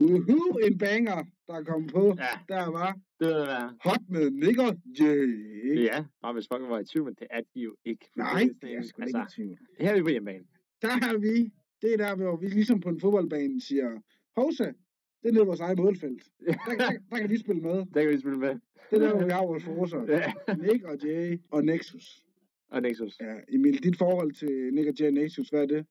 Uhu, 0.00 0.58
en 0.66 0.78
banger, 0.78 1.24
der 1.46 1.54
er 1.54 1.64
kommet 1.64 1.92
på. 1.92 2.06
Ja. 2.18 2.54
Der 2.54 2.70
var 2.70 2.92
Det 3.20 3.26
vil 3.28 3.34
være. 3.34 3.76
hot 3.84 4.00
med 4.08 4.58
og 4.58 4.76
Jay. 5.00 5.84
Ja, 5.84 6.04
bare 6.22 6.32
hvis 6.32 6.48
folk 6.48 6.68
var 6.68 6.78
i 6.78 6.84
tvivl, 6.84 7.04
men 7.04 7.14
det 7.14 7.26
er 7.30 7.40
de 7.54 7.60
jo 7.60 7.76
ikke. 7.84 8.10
Nej, 8.16 8.48
det 8.62 8.74
er 8.74 8.82
sgu 8.82 9.00
da 9.02 9.06
ikke 9.06 9.18
i 9.18 9.34
tvivl. 9.34 9.58
Her 9.80 9.90
er 9.90 9.94
vi 9.96 10.02
på 10.02 10.08
hjemmebane. 10.08 10.44
Der 10.82 10.88
er 10.88 11.18
vi. 11.18 11.52
Det 11.82 11.92
er 11.92 11.96
der, 11.96 12.14
hvor 12.14 12.36
vi 12.36 12.48
ligesom 12.48 12.80
på 12.80 12.88
en 12.88 13.00
fodboldbane 13.00 13.60
siger, 13.60 14.00
Hovsa, 14.36 14.72
det 15.22 15.28
er 15.28 15.32
nede 15.32 15.46
vores 15.46 15.60
eget 15.60 15.78
målfelt. 15.78 16.30
Der, 16.46 16.52
der, 16.52 16.98
der 17.10 17.18
kan 17.18 17.30
vi 17.30 17.38
spille 17.38 17.62
med. 17.62 17.86
Der 17.94 18.02
kan 18.02 18.10
vi 18.10 18.18
spille 18.18 18.38
med. 18.38 18.48
Det 18.48 18.62
er 18.92 18.98
der, 18.98 19.16
hvor 19.16 19.24
vi 19.24 19.30
har 19.30 19.46
vores 19.46 19.64
forsvar. 19.64 20.04
Ja. 20.08 20.32
Nick 20.56 20.84
og 20.84 20.98
Jay 21.04 21.40
og 21.50 21.64
Nexus. 21.64 22.26
Og 22.68 22.82
Nexus. 22.82 23.20
Ja, 23.20 23.34
Emil, 23.48 23.82
dit 23.82 23.96
forhold 23.98 24.32
til 24.32 24.74
Nick 24.74 24.88
og 24.88 24.94
Jay 25.00 25.06
og 25.06 25.12
Nexus, 25.12 25.48
hvad 25.48 25.62
er 25.62 25.66
det? 25.66 25.86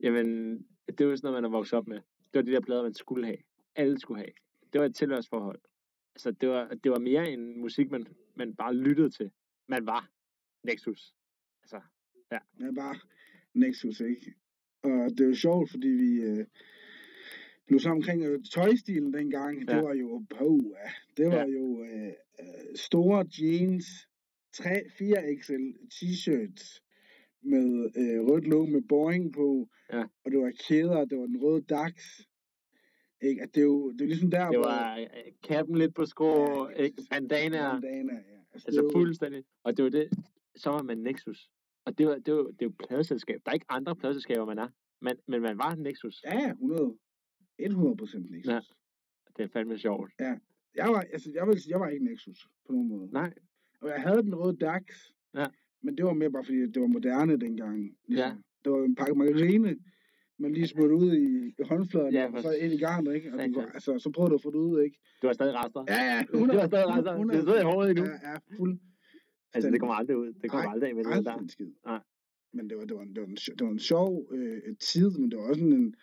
Jamen, 0.00 0.58
det 0.98 1.06
var 1.06 1.16
sådan 1.16 1.28
noget, 1.28 1.42
man 1.42 1.44
er 1.44 1.56
vokset 1.56 1.78
op 1.78 1.86
med. 1.86 1.96
Det 1.96 2.34
var 2.34 2.42
de 2.42 2.52
der 2.52 2.60
plader, 2.60 2.82
man 2.82 2.94
skulle 2.94 3.26
have. 3.26 3.38
Alle 3.76 3.98
skulle 3.98 4.18
have. 4.18 4.32
Det 4.72 4.80
var 4.80 4.86
et 4.86 4.94
tilhørsforhold. 4.94 5.60
Altså, 6.14 6.30
det 6.30 6.48
var, 6.48 6.68
det 6.84 6.92
var 6.92 6.98
mere 6.98 7.32
en 7.32 7.60
musik, 7.60 7.90
man, 7.90 8.06
man 8.36 8.54
bare 8.54 8.74
lyttede 8.74 9.10
til. 9.10 9.30
Man 9.68 9.86
var 9.86 10.08
Nexus. 10.64 11.14
Altså, 11.62 11.80
Ja, 12.32 12.38
bare 12.76 12.96
Nexus, 13.54 14.00
ikke? 14.00 14.34
Og 14.82 15.10
det 15.10 15.20
er 15.20 15.28
jo 15.28 15.34
sjovt, 15.34 15.70
fordi 15.70 15.88
vi 15.88 16.20
øh, 16.20 16.46
blev 17.66 17.80
sammen 17.80 17.98
omkring 17.98 18.22
øh, 18.24 18.40
tøjstilen 18.54 19.14
dengang. 19.14 19.58
Ja. 19.68 19.74
Det 19.74 19.84
var 19.84 19.94
jo, 19.94 20.14
oh, 20.40 20.60
det 21.16 21.26
var 21.26 21.34
Ja. 21.36 21.46
jo 21.46 21.82
øh, 21.84 22.06
øh, 22.40 22.76
store 22.76 23.26
jeans, 23.40 23.84
3, 24.54 24.82
4 24.98 25.36
XL 25.42 25.52
t-shirts 25.94 26.80
med 27.42 27.90
øh, 27.96 28.26
rødt 28.26 28.46
logo 28.46 28.66
med 28.66 28.82
Boeing 28.88 29.32
på. 29.32 29.68
Ja. 29.92 30.04
Og 30.24 30.30
det 30.30 30.38
var 30.40 30.52
kæder, 30.68 31.04
det 31.04 31.18
var 31.18 31.26
den 31.26 31.42
røde 31.42 31.62
DAX. 31.62 31.94
Ikke? 33.22 33.42
At 33.42 33.54
det, 33.54 33.60
er 33.60 33.64
jo, 33.64 33.92
det 33.92 34.00
er 34.00 34.06
ligesom 34.06 34.30
der, 34.30 34.50
det 34.50 34.58
var 34.58 34.96
øh, 34.98 35.06
kappen 35.42 35.78
lidt 35.78 35.94
på 35.94 36.06
skrå, 36.06 36.68
Ja, 36.70 36.74
ikke? 36.74 37.02
bandanaer. 37.10 37.70
Bandana, 37.80 38.12
ja. 38.12 38.38
Altså, 38.52 38.66
Altså 38.68 38.90
fuldstændig. 38.94 39.44
Og 39.64 39.76
det 39.76 39.82
var 39.84 39.90
det, 39.90 40.08
så 40.56 40.70
var 40.70 40.82
man 40.82 40.98
Nexus. 40.98 41.50
Og 41.84 41.98
det 41.98 42.06
var, 42.06 42.18
det 42.18 42.34
var, 42.34 42.42
det 42.42 42.62
jo 42.62 42.72
pladeselskab. 42.78 43.40
Der 43.44 43.50
er 43.50 43.54
ikke 43.54 43.66
andre 43.68 43.96
pladeselskaber, 43.96 44.44
man 44.44 44.58
er. 44.58 44.68
Men, 45.00 45.16
men 45.28 45.42
man 45.42 45.58
var 45.58 45.74
Nexus. 45.74 46.22
Ja, 46.24 46.34
ja, 46.40 46.50
100. 46.50 46.96
100 47.58 47.96
procent 47.96 48.30
Nexus. 48.30 48.52
Ja. 48.52 48.60
Det 49.36 49.42
er 49.44 49.48
fandme 49.48 49.78
sjovt. 49.78 50.10
Jeg 50.74 50.88
var, 50.88 51.00
altså, 51.12 51.30
jeg 51.34 51.46
vil 51.48 51.58
jeg 51.68 51.80
var 51.80 51.88
ikke 51.88 52.04
Nexus 52.04 52.48
på 52.66 52.72
nogen 52.72 52.88
måde. 52.88 53.08
Nej, 53.12 53.32
Og 53.80 53.88
jeg 53.88 54.00
havde 54.02 54.22
den 54.22 54.34
røde 54.34 54.56
DAX. 54.56 54.82
Ja. 55.34 55.46
Men 55.82 55.96
det 55.96 56.04
var 56.04 56.12
mere 56.12 56.30
bare 56.32 56.44
fordi, 56.44 56.58
det 56.66 56.80
var 56.82 56.86
moderne 56.88 57.36
dengang. 57.40 57.96
Ligesom. 58.08 58.28
Ja. 58.28 58.34
Det 58.64 58.72
var 58.72 58.84
en 58.84 58.94
pakke 58.94 59.14
margarine, 59.14 59.76
man 60.38 60.52
lige 60.52 60.66
smurte 60.72 60.94
ud 60.94 61.12
i, 61.16 61.54
håndfladen, 61.64 62.12
Ja, 62.14 62.20
ja, 62.20 62.28
for 62.28 62.36
og 62.36 62.42
så 62.42 62.50
ind 62.52 62.72
i 62.72 62.78
garnet, 62.78 63.14
ikke? 63.14 63.32
Og 63.34 63.48
du, 63.48 63.60
var- 63.60 63.66
altså, 63.66 63.98
så 63.98 64.10
prøvede 64.10 64.30
du 64.30 64.34
at 64.34 64.42
få 64.42 64.50
det 64.50 64.58
ud, 64.58 64.80
ikke? 64.80 64.98
det 65.20 65.26
var 65.26 65.32
stadig 65.32 65.54
rester. 65.54 65.84
Ja, 65.88 66.02
ja, 66.14 66.18
Det 66.52 66.56
var 66.58 66.66
stadig 66.66 66.86
rester. 66.88 67.24
Det 67.24 67.34
sidder 67.42 67.60
i 67.60 67.64
hovedet 67.72 67.90
endnu. 67.90 68.04
Ja, 68.04 68.30
ja, 68.30 68.36
fuld. 68.56 68.78
Altså, 69.54 69.70
det 69.70 69.80
kommer 69.80 69.94
aldrig 69.94 70.16
ud. 70.16 70.32
Det 70.32 70.50
kommer 70.50 70.64
Nej, 70.64 70.72
aldrig 70.72 70.88
af 70.90 70.94
med 70.96 71.04
det 71.04 71.24
der. 71.24 71.34
En 71.38 71.48
skid. 71.48 71.70
Nej. 71.86 72.00
Men 72.52 72.70
det 72.70 72.76
var, 72.78 72.84
det 72.84 72.96
var, 72.96 73.02
en- 73.02 73.14
det 73.14 73.20
var, 73.22 73.26
en, 73.28 73.36
det 73.36 73.60
var 73.66 73.70
en 73.72 73.78
sjov 73.78 74.28
øh, 74.32 74.76
tid, 74.92 75.10
men 75.18 75.30
det 75.30 75.38
var 75.38 75.44
også 75.48 75.64
en, 75.64 75.94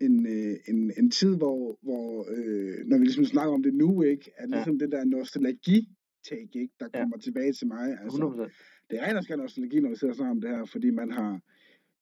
en, 0.00 0.26
øh, 0.26 0.56
en, 0.68 0.92
en 0.98 1.10
tid, 1.10 1.36
hvor, 1.36 1.78
hvor 1.82 2.26
øh, 2.36 2.86
når 2.86 2.98
vi 2.98 3.04
ligesom 3.04 3.24
snakker 3.24 3.54
om 3.54 3.62
det 3.62 3.74
nu, 3.74 4.02
ikke, 4.02 4.30
at 4.36 4.50
Ja. 4.50 4.54
ligesom 4.54 4.78
det 4.78 4.92
der 4.92 5.04
nostalgi-take, 5.04 6.50
ikke, 6.60 6.74
der 6.80 6.88
Ja. 6.94 7.00
kommer 7.00 7.16
tilbage 7.18 7.52
til 7.52 7.66
mig. 7.66 7.98
Altså, 8.02 8.18
100%. 8.18 8.86
det 8.90 8.98
er 8.98 9.06
rent 9.06 9.18
og 9.18 9.24
skær 9.24 9.36
nostalgi, 9.36 9.80
når 9.80 9.88
vi 9.90 9.96
sidder 9.96 10.12
og 10.12 10.16
snakker 10.16 10.30
om 10.30 10.40
det 10.40 10.50
her, 10.50 10.64
fordi 10.64 10.90
man 10.90 11.10
har 11.10 11.40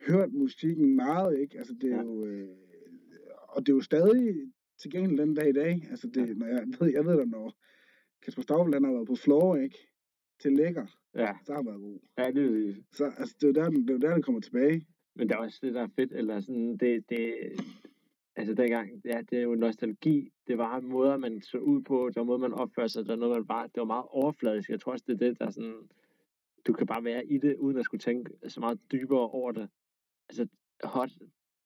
hørt 0.09 0.33
musikken 0.33 0.97
meget, 0.97 1.39
ikke? 1.41 1.59
Altså, 1.59 1.75
det 1.81 1.93
er 1.93 1.97
Ja. 1.97 2.03
jo... 2.03 2.27
Øh, 2.27 2.49
og 3.49 3.67
det 3.67 3.73
er 3.73 3.77
jo 3.77 3.81
stadig 3.81 4.35
tilgængeligt 4.83 5.21
den 5.21 5.35
dag 5.35 5.49
i 5.49 5.53
dag. 5.53 5.87
Altså, 5.91 6.07
det, 6.09 6.29
Ja. 6.29 6.33
når 6.35 6.47
jeg, 6.47 6.67
ved, 6.81 6.89
jeg 6.93 7.05
ved 7.07 7.17
da, 7.19 7.25
når 7.25 7.55
Kasper 8.25 8.73
han 8.75 8.85
har 8.85 8.93
været 8.93 9.07
på 9.07 9.15
floor, 9.17 9.57
ikke? 9.57 9.79
Til 10.43 10.53
lækker, 10.53 10.87
Ja, 11.15 11.33
så 11.45 11.53
har 11.53 11.57
han 11.63 11.67
været 11.67 11.81
god. 11.81 11.99
ja 12.19 12.31
det 12.31 12.69
er 12.69 12.75
Så 12.93 13.05
altså, 13.19 13.35
det 13.41 13.45
er 13.45 13.49
jo 13.49 13.53
der, 13.65 13.71
den- 13.71 13.89
det 13.89 13.95
er 13.95 13.99
der, 14.09 14.15
det 14.15 14.25
kommer 14.25 14.41
tilbage. 14.41 14.87
Men 15.17 15.29
der 15.29 15.35
er 15.35 15.39
også 15.39 15.59
det, 15.63 15.75
der 15.75 15.83
er 15.83 15.89
fedt, 15.97 16.13
eller 16.13 16.41
sådan, 16.41 16.77
det, 16.77 17.05
det, 17.09 17.35
altså 18.37 18.55
dengang, 18.55 19.03
ja, 19.05 19.23
det 19.31 19.39
er 19.39 19.43
jo 19.43 19.55
nostalgi, 19.55 20.33
det 20.47 20.59
var 20.59 20.81
måder, 20.81 21.17
man 21.17 21.43
så 21.43 21.59
ud 21.59 21.83
på, 21.83 22.09
det 22.09 22.17
var 22.17 22.25
måder, 22.25 22.39
man 22.39 22.53
opførte 22.53 22.89
sig, 22.89 23.03
det 23.03 23.09
var 23.11 23.17
noget, 23.17 23.37
man 23.37 23.49
var, 23.49 23.63
det 23.63 23.77
var 23.77 23.85
meget 23.85 24.05
overfladisk, 24.09 24.71
jeg 24.71 24.81
tror 24.81 24.93
også, 24.93 25.05
det 25.09 25.15
er 25.15 25.19
det, 25.29 25.39
der 25.39 25.47
er 25.47 25.51
sådan, 25.51 25.89
du 26.67 26.73
kan 26.73 26.87
bare 26.87 27.05
være 27.05 27.27
i 27.27 27.39
det, 27.39 27.57
uden 27.57 27.79
at 27.79 27.85
skulle 27.85 28.01
tænke 28.01 28.31
så 28.49 28.61
meget 28.61 28.79
dybere 28.93 29.31
over 29.31 29.53
det. 29.53 29.69
Altså, 30.29 30.47
hot, 30.85 31.11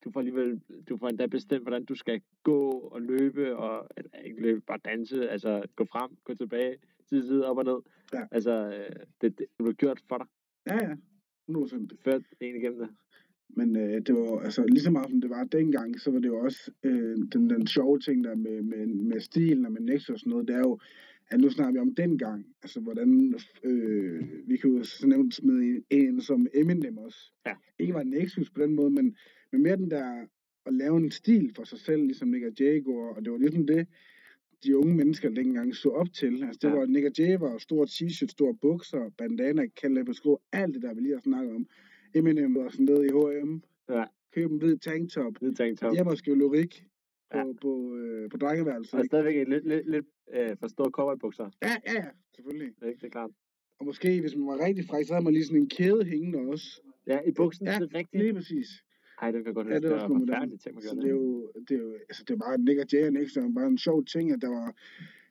du 0.05 0.11
får 0.11 0.21
alligevel, 0.21 0.61
du 0.89 0.97
får 0.97 1.09
endda 1.09 1.27
bestemt, 1.27 1.63
hvordan 1.63 1.85
du 1.85 1.95
skal 1.95 2.23
gå 2.43 2.71
og 2.71 3.03
løbe, 3.03 3.57
og 3.57 3.89
eller 3.97 4.19
ikke 4.19 4.43
løbe, 4.43 4.61
bare 4.61 4.79
danse, 4.85 5.31
altså 5.31 5.63
gå 5.77 5.85
frem, 5.85 6.17
gå 6.25 6.35
tilbage, 6.35 6.77
side 7.09 7.27
side, 7.27 7.47
op 7.47 7.59
og 7.59 7.65
ned. 7.65 7.79
Ja. 8.13 8.27
Altså, 8.31 8.53
øh, 8.53 8.97
det, 9.21 9.39
det, 9.39 9.39
det 9.39 9.49
blev 9.59 9.75
gjort 9.75 10.03
for 10.09 10.19
dig, 10.19 10.27
Ja, 10.67 10.89
ja. 10.89 10.95
100%. 11.51 11.89
ført 12.05 12.23
en 12.41 12.57
igennem 12.57 12.79
det. 12.79 12.89
Men 13.57 13.77
øh, 13.77 14.03
det 14.07 14.15
var, 14.15 14.41
altså 14.41 14.65
lige 14.67 14.81
så 14.81 14.91
meget 14.91 15.11
som 15.11 15.21
det 15.21 15.31
var 15.31 15.45
dengang, 15.45 16.01
så 16.01 16.11
var 16.11 16.19
det 16.19 16.29
jo 16.29 16.39
også 16.39 16.71
øh, 16.85 17.17
den, 17.33 17.51
den 17.51 17.67
sjove 17.67 17.99
ting 17.99 18.25
der 18.25 18.35
med, 18.35 18.63
med, 18.63 18.87
med 18.87 19.21
stilen 19.21 19.67
og 19.67 19.73
med 19.73 19.81
Nexus 19.81 20.09
og 20.11 20.19
sådan 20.19 20.31
noget, 20.31 20.49
det 20.49 20.55
er 20.55 20.61
jo, 20.61 20.79
at 21.31 21.41
nu 21.41 21.51
snakker 21.51 21.73
vi 21.73 21.79
om 21.79 21.95
dengang, 21.95 22.47
altså 22.63 22.81
hvordan, 22.81 23.35
øh, 23.65 24.23
vi 24.47 24.57
kan 24.57 24.71
jo 24.71 24.85
så 24.85 25.07
nemt 25.07 25.35
smide 25.35 25.67
en, 25.67 25.85
en 25.91 26.21
som 26.21 26.47
Eminem 26.55 26.99
også, 26.99 27.33
Ja. 27.47 27.55
ikke 27.79 27.95
var 27.95 28.03
Nexus 28.03 28.51
på 28.51 28.63
den 28.63 28.75
måde, 28.75 28.91
men, 28.91 29.17
men 29.53 29.63
mere 29.63 29.77
den 29.77 29.91
der, 29.91 30.27
at 30.67 30.75
lave 30.75 30.97
en 30.97 31.11
stil 31.11 31.53
for 31.57 31.65
sig 31.65 31.79
selv, 31.79 32.03
ligesom 32.03 32.29
Nick 32.29 32.45
og 32.45 32.53
Jay 32.61 32.85
og 32.87 33.25
det 33.25 33.33
var 33.33 33.39
ligesom 33.39 33.67
det, 33.67 33.87
de 34.65 34.77
unge 34.77 34.95
mennesker 34.97 35.31
dengang 35.31 35.75
så 35.75 35.89
op 35.89 36.13
til. 36.13 36.43
Altså 36.45 36.59
det 36.63 36.69
Ja. 36.69 36.75
var, 36.75 36.87
Nick 36.87 37.07
og 37.07 37.13
Jay 37.19 37.39
var 37.39 37.59
store 37.59 37.87
t-shirt, 37.87 38.29
store 38.29 38.55
bukser, 38.55 39.11
bandana, 39.19 39.67
kalde 39.67 40.05
på 40.05 40.13
sko, 40.13 40.39
alt 40.53 40.75
det 40.75 40.83
der, 40.83 40.95
vi 40.95 41.01
lige 41.01 41.15
har 41.15 41.21
snakket 41.21 41.55
om. 41.55 41.67
Eminem 42.15 42.55
var 42.55 42.69
sådan 42.69 42.85
nede 42.87 43.07
i 43.07 43.11
H&M, 43.11 43.63
Ja. 43.89 44.05
købe 44.35 44.53
en 44.53 44.59
hvid 44.59 44.77
tanktop, 44.79 45.33
Det 45.41 45.57
tænkte 45.57 45.87
jeg. 45.87 46.07
var 46.07 46.15
skrive 46.15 46.37
lyrik 46.37 46.85
på, 47.31 47.39
Ja. 47.39 47.45
ja. 47.47 47.53
på, 47.63 47.97
øh, 47.97 48.31
på 48.31 48.37
drengeværelset. 48.37 48.95
Og 48.95 49.01
ikke? 49.01 49.07
stadigvæk 49.07 49.37
et 49.37 49.49
lidt, 49.49 49.67
lidt, 49.69 49.91
lidt 49.91 50.07
øh, 50.35 50.57
forstået 50.61 50.93
cowboybukser, 50.93 51.51
Ja, 51.63 51.69
ja, 51.87 51.93
ja, 51.93 52.05
selvfølgelig. 52.35 52.67
ikke? 52.87 52.99
Det 53.01 53.05
er 53.05 53.11
klart. 53.11 53.31
Og 53.81 53.87
måske, 53.87 54.21
hvis 54.21 54.37
man 54.37 54.47
var 54.47 54.67
rigtig 54.67 54.85
fræk, 54.85 55.07
så 55.07 55.13
havde 55.15 55.25
man 55.25 55.33
lige 55.33 55.45
sådan 55.45 55.63
en 55.63 55.69
kæde 55.69 56.05
hængende 56.05 56.39
også. 56.39 56.83
Ja, 57.07 57.19
i 57.27 57.33
buksen, 57.33 57.67
Ja, 57.67 57.73
det 57.79 57.83
er 57.93 57.99
rigtigt. 57.99 58.23
Lige 58.23 58.35
præcis. 58.35 58.69
Ej, 59.23 59.31
det 59.31 59.45
kan 59.45 59.55
godt 59.55 59.69
Ja, 59.69 59.75
det 59.75 59.83
det 59.83 59.91
var 59.91 60.09
forfærdeligt 60.09 60.63
ting, 60.63 60.75
man 60.75 60.83
Så 60.83 60.95
det 60.95 61.05
er 61.05 61.09
jo, 61.11 61.53
det 61.69 61.75
er 61.75 61.79
jo, 61.79 61.93
altså 62.09 62.25
det 62.29 62.35
er 62.35 62.39
bare 62.39 62.59
Nick 62.59 62.79
og 62.81 62.87
Jay 62.93 63.09
Nick, 63.11 63.31
som 63.31 63.55
bare 63.55 63.67
en 63.67 63.79
sjov 63.79 64.05
ting, 64.05 64.33
at 64.33 64.43
der 64.43 64.49
var, 64.49 64.75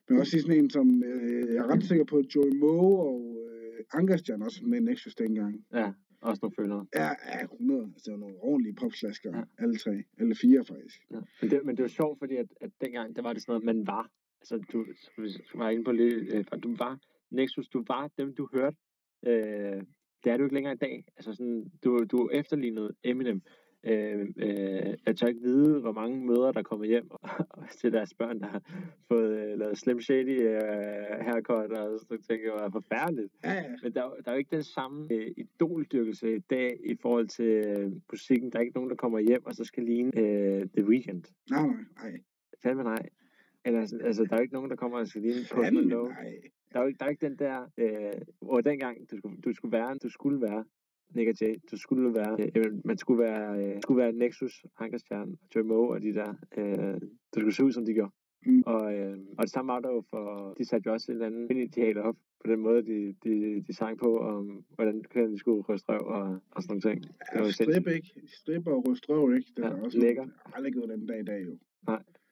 men 0.09 0.19
også 0.19 0.39
sådan 0.41 0.57
en 0.63 0.69
som, 0.69 1.03
øh, 1.03 1.53
jeg 1.55 1.57
er 1.57 1.67
ret 1.67 1.83
sikker 1.83 2.05
på, 2.05 2.17
at 2.17 2.25
Joey 2.35 2.55
Moe 2.55 2.99
og 2.99 3.35
øh, 3.51 3.83
Ankerstjern 3.93 4.41
også 4.41 4.65
med 4.65 4.81
Nexus 4.81 5.15
dengang. 5.15 5.65
Ja, 5.73 5.91
også 6.21 6.39
nogle 6.41 6.55
følere. 6.59 6.85
Ja, 6.95 7.09
ja, 7.27 7.43
100. 7.43 7.91
Altså, 7.93 8.15
nogle 8.15 8.35
ordentlige 8.39 8.75
popslasker. 8.75 9.37
Ja. 9.37 9.43
Alle 9.57 9.77
tre. 9.77 10.03
Eller 10.17 10.35
fire, 10.41 10.65
faktisk. 10.65 11.01
Ja. 11.11 11.19
Men, 11.41 11.51
det, 11.51 11.65
men 11.65 11.77
det 11.77 11.83
var 11.83 11.89
sjovt, 11.89 12.19
fordi 12.19 12.35
at, 12.35 12.47
at 12.61 12.71
dengang, 12.81 13.15
der 13.15 13.21
var 13.21 13.33
det 13.33 13.41
sådan 13.41 13.51
noget, 13.51 13.65
man 13.65 13.87
var. 13.87 14.11
Altså, 14.41 14.57
du, 14.73 14.85
vi 15.17 15.29
var 15.55 15.69
inde 15.69 15.83
på 15.83 15.91
lidt, 15.91 16.33
øh, 16.33 16.45
du 16.63 16.75
var 16.75 16.99
Nexus, 17.29 17.69
du 17.69 17.83
var 17.87 18.07
dem, 18.17 18.35
du 18.35 18.49
hørte. 18.53 18.77
Øh, 19.25 19.83
det 20.23 20.31
er 20.31 20.37
du 20.37 20.43
ikke 20.43 20.55
længere 20.55 20.73
i 20.73 20.77
dag. 20.77 21.05
Altså 21.17 21.33
sådan, 21.33 21.71
du, 21.83 22.05
du 22.11 22.29
efterlignede 22.33 22.95
Eminem. 23.03 23.41
Øh, 23.89 24.27
øh, 24.37 24.93
jeg 25.05 25.15
tør 25.17 25.27
ikke 25.27 25.41
vide, 25.41 25.79
hvor 25.81 25.91
mange 25.91 26.25
mødre, 26.25 26.53
der 26.53 26.61
kommer 26.63 26.85
hjem 26.85 27.09
til 27.81 27.93
deres 27.93 28.13
børn, 28.13 28.39
der 28.39 28.47
har 28.47 28.61
fået 29.07 29.37
øh, 29.39 29.59
lavet 29.59 29.77
Slim 29.77 30.01
Shady 30.01 30.41
øh, 30.41 30.57
haircut, 31.19 31.71
og 31.71 31.99
så 31.99 32.07
tænker 32.29 32.45
jeg, 32.45 32.53
det 32.53 32.61
var 32.63 32.69
forfærdeligt. 32.69 33.33
Ja, 33.43 33.53
ja. 33.53 33.63
Men 33.83 33.93
der, 33.93 34.01
er 34.01 34.05
jo- 34.05 34.15
der 34.25 34.31
er 34.31 34.35
jo 34.35 34.37
ikke 34.37 34.55
den 34.55 34.63
samme 34.63 35.07
øh, 35.13 35.31
idoldyrkelse 35.37 36.35
i 36.35 36.39
dag 36.39 36.79
i 36.85 36.95
forhold 37.01 37.27
til 37.27 37.45
øh, 37.67 37.91
musikken. 38.11 38.51
Der 38.51 38.57
er 38.57 38.61
ikke 38.61 38.75
nogen, 38.75 38.89
der 38.89 38.95
kommer 38.95 39.19
hjem 39.19 39.45
og 39.45 39.53
så 39.53 39.63
skal 39.63 39.83
ligne 39.83 40.11
øh, 40.19 40.67
The 40.77 40.85
Weeknd. 40.87 41.23
Nej, 41.49 41.67
nej. 42.03 42.19
Fandme 42.63 42.83
nej. 42.83 43.09
Eller, 43.65 43.85
sådan- 43.85 44.05
altså, 44.05 44.23
der 44.23 44.33
er 44.33 44.37
jo 44.37 44.41
ikke 44.41 44.53
nogen, 44.53 44.69
der 44.69 44.75
kommer 44.75 44.97
og 44.97 45.07
skal 45.07 45.21
ligne 45.21 45.41
Post 45.41 45.63
Fandme 45.65 45.81
Malone. 45.81 46.15
Der 46.73 46.79
er 46.79 46.81
jo 46.83 46.87
ikke, 46.87 46.97
der 46.99 47.05
er 47.05 47.09
ikke 47.09 47.25
den 47.25 47.35
der, 47.39 47.71
øh, 47.77 48.21
hvor 48.41 48.61
dengang 48.61 49.11
du 49.11 49.17
skulle, 49.17 49.37
du 49.41 49.53
skulle 49.53 49.71
være, 49.71 49.95
du 50.03 50.09
skulle 50.09 50.41
være 50.41 50.65
Nick 51.15 51.29
og 51.29 51.35
Jay, 51.41 51.55
du 51.71 51.77
skulle 51.77 52.13
være, 52.13 52.49
øh, 52.55 52.71
man 52.85 52.97
skulle 52.97 53.23
være, 53.23 53.63
øh, 53.75 53.81
skulle 53.81 53.97
være 54.03 54.11
Nexus, 54.11 54.65
Ankerstjern, 54.79 55.35
Joey 55.55 55.63
Moe 55.65 55.89
og 55.89 56.01
de 56.01 56.13
der, 56.13 56.33
øh, 56.57 57.01
du 57.35 57.39
skulle 57.39 57.53
se 57.55 57.63
ud, 57.63 57.71
som 57.71 57.85
de 57.85 57.93
gjorde. 57.93 58.11
Mm. 58.45 58.63
Og, 58.65 58.93
øh, 58.95 59.17
og 59.37 59.43
det 59.43 59.51
samme 59.51 59.73
var 59.73 59.79
der 59.79 59.89
jo 59.89 60.03
for, 60.09 60.53
de 60.57 60.65
satte 60.65 60.87
jo 60.87 60.93
også 60.93 61.11
en 61.11 61.15
eller 61.15 61.25
anden 61.25 61.57
ideal 61.57 61.97
op, 61.97 62.15
på 62.45 62.51
den 62.51 62.59
måde, 62.59 62.81
de, 62.85 63.15
de, 63.23 63.63
de 63.67 63.73
sang 63.75 63.97
på, 63.99 64.17
om 64.19 64.63
hvordan 64.75 65.03
kvinderne 65.09 65.33
de 65.33 65.39
skulle 65.39 65.61
ryste 65.69 65.89
røv 65.89 65.99
og, 66.07 66.39
og 66.51 66.63
sådan 66.63 66.69
nogle 66.71 66.81
ting. 66.81 67.03
Det 67.03 67.11
Ja, 67.35 67.39
jo 67.45 67.51
strip, 67.51 67.73
sindssygt. 67.73 67.95
ikke? 67.95 68.27
Strip 68.27 68.67
og 68.67 68.87
rystrøv, 68.87 69.33
ikke? 69.35 69.51
Det 69.57 69.63
Ja, 69.63 69.69
er 69.69 69.81
også 69.81 69.99
lækker. 69.99 70.21
noget, 70.21 70.33
aldrig 70.55 70.73
gjort 70.73 70.89
den 70.89 71.05
dag 71.07 71.19
i 71.19 71.23
dag, 71.23 71.45
jo. 71.45 71.57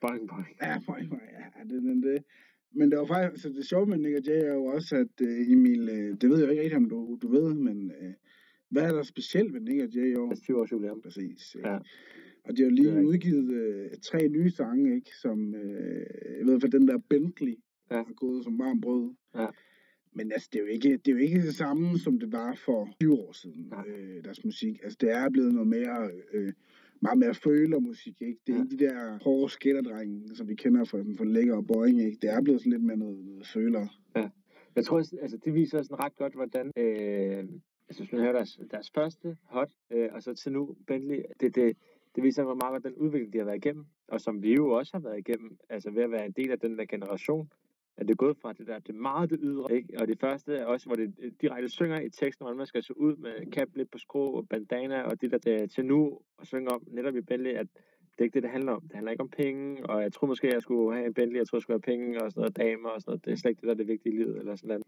Boing, 0.00 0.28
boing. 0.28 0.46
Ja, 0.62 0.74
for, 0.76 0.92
for, 1.08 1.18
ja, 1.38 1.64
det 1.68 1.76
er 1.76 1.80
den 1.80 2.02
det. 2.02 2.24
Men 2.78 2.90
det 2.90 2.98
var 2.98 3.06
faktisk, 3.06 3.32
altså 3.32 3.48
det 3.58 3.64
sjove 3.66 3.86
med 3.86 3.98
Nick 3.98 4.16
og 4.18 4.24
Jay 4.26 4.40
er 4.50 4.54
jo 4.54 4.64
også, 4.64 4.96
at 4.96 5.14
øh, 5.26 5.52
Emil, 5.52 5.88
øh, 5.88 6.16
det 6.20 6.30
ved 6.30 6.38
jeg 6.40 6.50
ikke 6.50 6.62
rigtig, 6.62 6.76
om 6.76 6.88
du, 6.88 7.18
du 7.22 7.28
ved, 7.28 7.54
men 7.54 7.90
øh, 8.00 8.12
hvad 8.70 8.82
er 8.82 8.92
der 8.94 9.02
specielt 9.02 9.52
ved 9.54 9.60
Nick 9.60 9.82
og 9.82 9.88
Jay 9.88 10.12
i 10.12 10.16
år? 10.16 10.28
Altså 10.30 10.44
20 10.44 10.60
års 10.60 10.72
jubilæum. 10.72 11.00
Præcis. 11.02 11.56
Ja. 11.64 11.78
Og 12.44 12.56
de 12.56 12.62
har 12.62 12.66
er 12.66 12.70
lige 12.70 12.88
rigtigt. 12.90 13.06
udgivet 13.06 13.50
øh, 13.52 13.90
tre 14.02 14.28
nye 14.28 14.50
sange, 14.50 14.94
ikke? 14.94 15.10
Som, 15.22 15.54
øh, 15.54 16.06
jeg 16.38 16.46
ved 16.46 16.60
for 16.60 16.68
den 16.68 16.88
der 16.88 16.98
Bentley 17.10 17.54
Ja. 17.90 17.96
har 17.96 18.12
gået 18.16 18.44
som 18.44 18.58
varm 18.58 18.80
brød. 18.80 19.14
Ja. 19.34 19.46
Men 20.14 20.32
altså, 20.32 20.48
det 20.52 20.58
er, 20.58 20.62
jo 20.62 20.68
ikke, 20.68 20.90
det 20.96 21.08
er 21.08 21.12
jo 21.12 21.18
ikke 21.18 21.42
det 21.42 21.54
samme, 21.54 21.98
som 21.98 22.18
det 22.18 22.32
var 22.32 22.54
for 22.54 22.88
20 23.00 23.12
år 23.14 23.32
siden, 23.32 23.66
Nej. 23.70 23.84
øh, 23.88 24.24
deres 24.24 24.44
musik. 24.44 24.80
Altså, 24.82 24.98
det 25.00 25.10
er 25.12 25.30
blevet 25.30 25.52
noget 25.54 25.68
mere, 25.68 26.10
øh, 26.32 26.52
meget 27.02 27.18
mere 27.18 27.34
følermusik, 27.34 28.22
ikke? 28.22 28.40
Det 28.46 28.52
er 28.52 28.56
Ja. 28.56 28.62
ikke 28.64 28.76
de 28.76 28.84
der 28.84 29.18
hårde 29.24 29.52
skætterdrenge, 29.52 30.34
som 30.36 30.48
vi 30.48 30.54
kender 30.54 30.84
fra, 30.84 30.98
fra 31.18 31.24
Lækker 31.24 31.56
og 31.56 31.66
Boeing, 31.66 32.02
ikke? 32.02 32.18
Det 32.22 32.30
er 32.30 32.42
blevet 32.42 32.60
sådan 32.60 32.72
lidt 32.72 32.82
mere 32.84 32.96
noget, 32.96 33.24
noget 33.24 33.46
føler. 33.46 33.86
Jeg 34.76 34.84
tror, 34.84 34.98
altså, 35.22 35.38
det 35.44 35.54
viser 35.54 35.82
sådan 35.82 35.98
ret 36.04 36.16
godt, 36.16 36.34
hvordan... 36.34 36.70
Øh, 36.78 37.44
jeg 37.88 37.94
synes, 37.94 38.12
man 38.12 38.20
hører 38.20 38.32
deres, 38.32 38.60
deres 38.70 38.90
første 38.90 39.36
hot, 39.42 39.70
øh, 39.90 40.08
og 40.12 40.22
så 40.22 40.34
til 40.34 40.52
nu 40.52 40.76
Bentley, 40.86 41.22
det, 41.40 41.54
det, 41.54 41.76
det 42.14 42.22
viser, 42.24 42.44
hvor 42.44 42.54
meget 42.54 42.72
godt 42.72 42.84
den 42.84 42.94
udvikling, 42.94 43.32
de 43.32 43.38
har 43.38 43.44
været 43.44 43.64
igennem, 43.64 43.86
og 44.08 44.20
som 44.20 44.42
vi 44.42 44.54
jo 44.54 44.70
også 44.70 44.92
har 44.94 45.00
været 45.00 45.18
igennem, 45.18 45.58
altså 45.68 45.90
ved 45.90 46.02
at 46.02 46.10
være 46.10 46.26
en 46.26 46.32
del 46.32 46.50
af 46.50 46.58
den 46.58 46.78
der 46.78 46.84
generation, 46.84 47.50
at 47.96 48.08
det 48.08 48.12
er 48.12 48.16
gået 48.16 48.36
fra 48.36 48.52
det 48.52 48.66
der, 48.66 48.78
det 48.78 48.88
er 48.88 48.98
meget 48.98 49.30
det 49.30 49.38
ydre, 49.42 49.74
ikke? 49.74 50.00
Og 50.00 50.08
det 50.08 50.20
første 50.20 50.56
er 50.56 50.64
også, 50.66 50.86
hvor 50.86 50.96
det 50.96 51.34
direkte 51.40 51.68
synger 51.68 52.00
i 52.00 52.10
teksten, 52.10 52.44
hvordan 52.44 52.56
man 52.56 52.66
skal 52.66 52.82
se 52.82 52.98
ud 52.98 53.16
med 53.16 53.52
cap 53.52 53.68
lidt 53.74 53.90
på 53.90 53.98
skrå 53.98 54.30
og 54.30 54.48
bandana, 54.48 55.02
og 55.02 55.20
det 55.20 55.30
der 55.30 55.38
til, 55.38 55.68
til 55.68 55.84
nu, 55.84 56.20
og 56.38 56.46
synge 56.46 56.70
om 56.70 56.82
netop 56.86 57.16
i 57.16 57.20
Bentley, 57.20 57.52
at 57.52 57.66
det 58.18 58.22
er 58.22 58.24
ikke 58.24 58.34
det, 58.34 58.42
det 58.42 58.50
handler 58.50 58.72
om. 58.72 58.82
Det 58.82 58.92
handler 58.92 59.10
ikke 59.12 59.22
om 59.22 59.28
penge, 59.28 59.86
og 59.86 60.02
jeg 60.02 60.12
tror 60.12 60.26
måske, 60.26 60.54
jeg 60.54 60.62
skulle 60.62 60.94
have 60.94 61.06
en 61.06 61.14
Bentley, 61.14 61.38
jeg 61.38 61.46
tror, 61.46 61.56
jeg 61.58 61.62
skulle 61.62 61.74
have 61.74 61.90
penge 61.92 62.22
og 62.22 62.32
sådan 62.32 62.40
noget, 62.40 62.56
damer 62.56 62.88
og 62.88 63.00
sådan 63.00 63.10
noget. 63.10 63.24
Det 63.24 63.32
er 63.32 63.36
slet 63.36 63.50
ikke 63.50 63.60
det, 63.60 63.66
der 63.66 63.74
er 63.74 63.76
det 63.82 63.88
vigtige 63.88 64.14
i 64.14 64.16
livet, 64.16 64.38
eller 64.38 64.56
sådan 64.56 64.68
noget. 64.68 64.84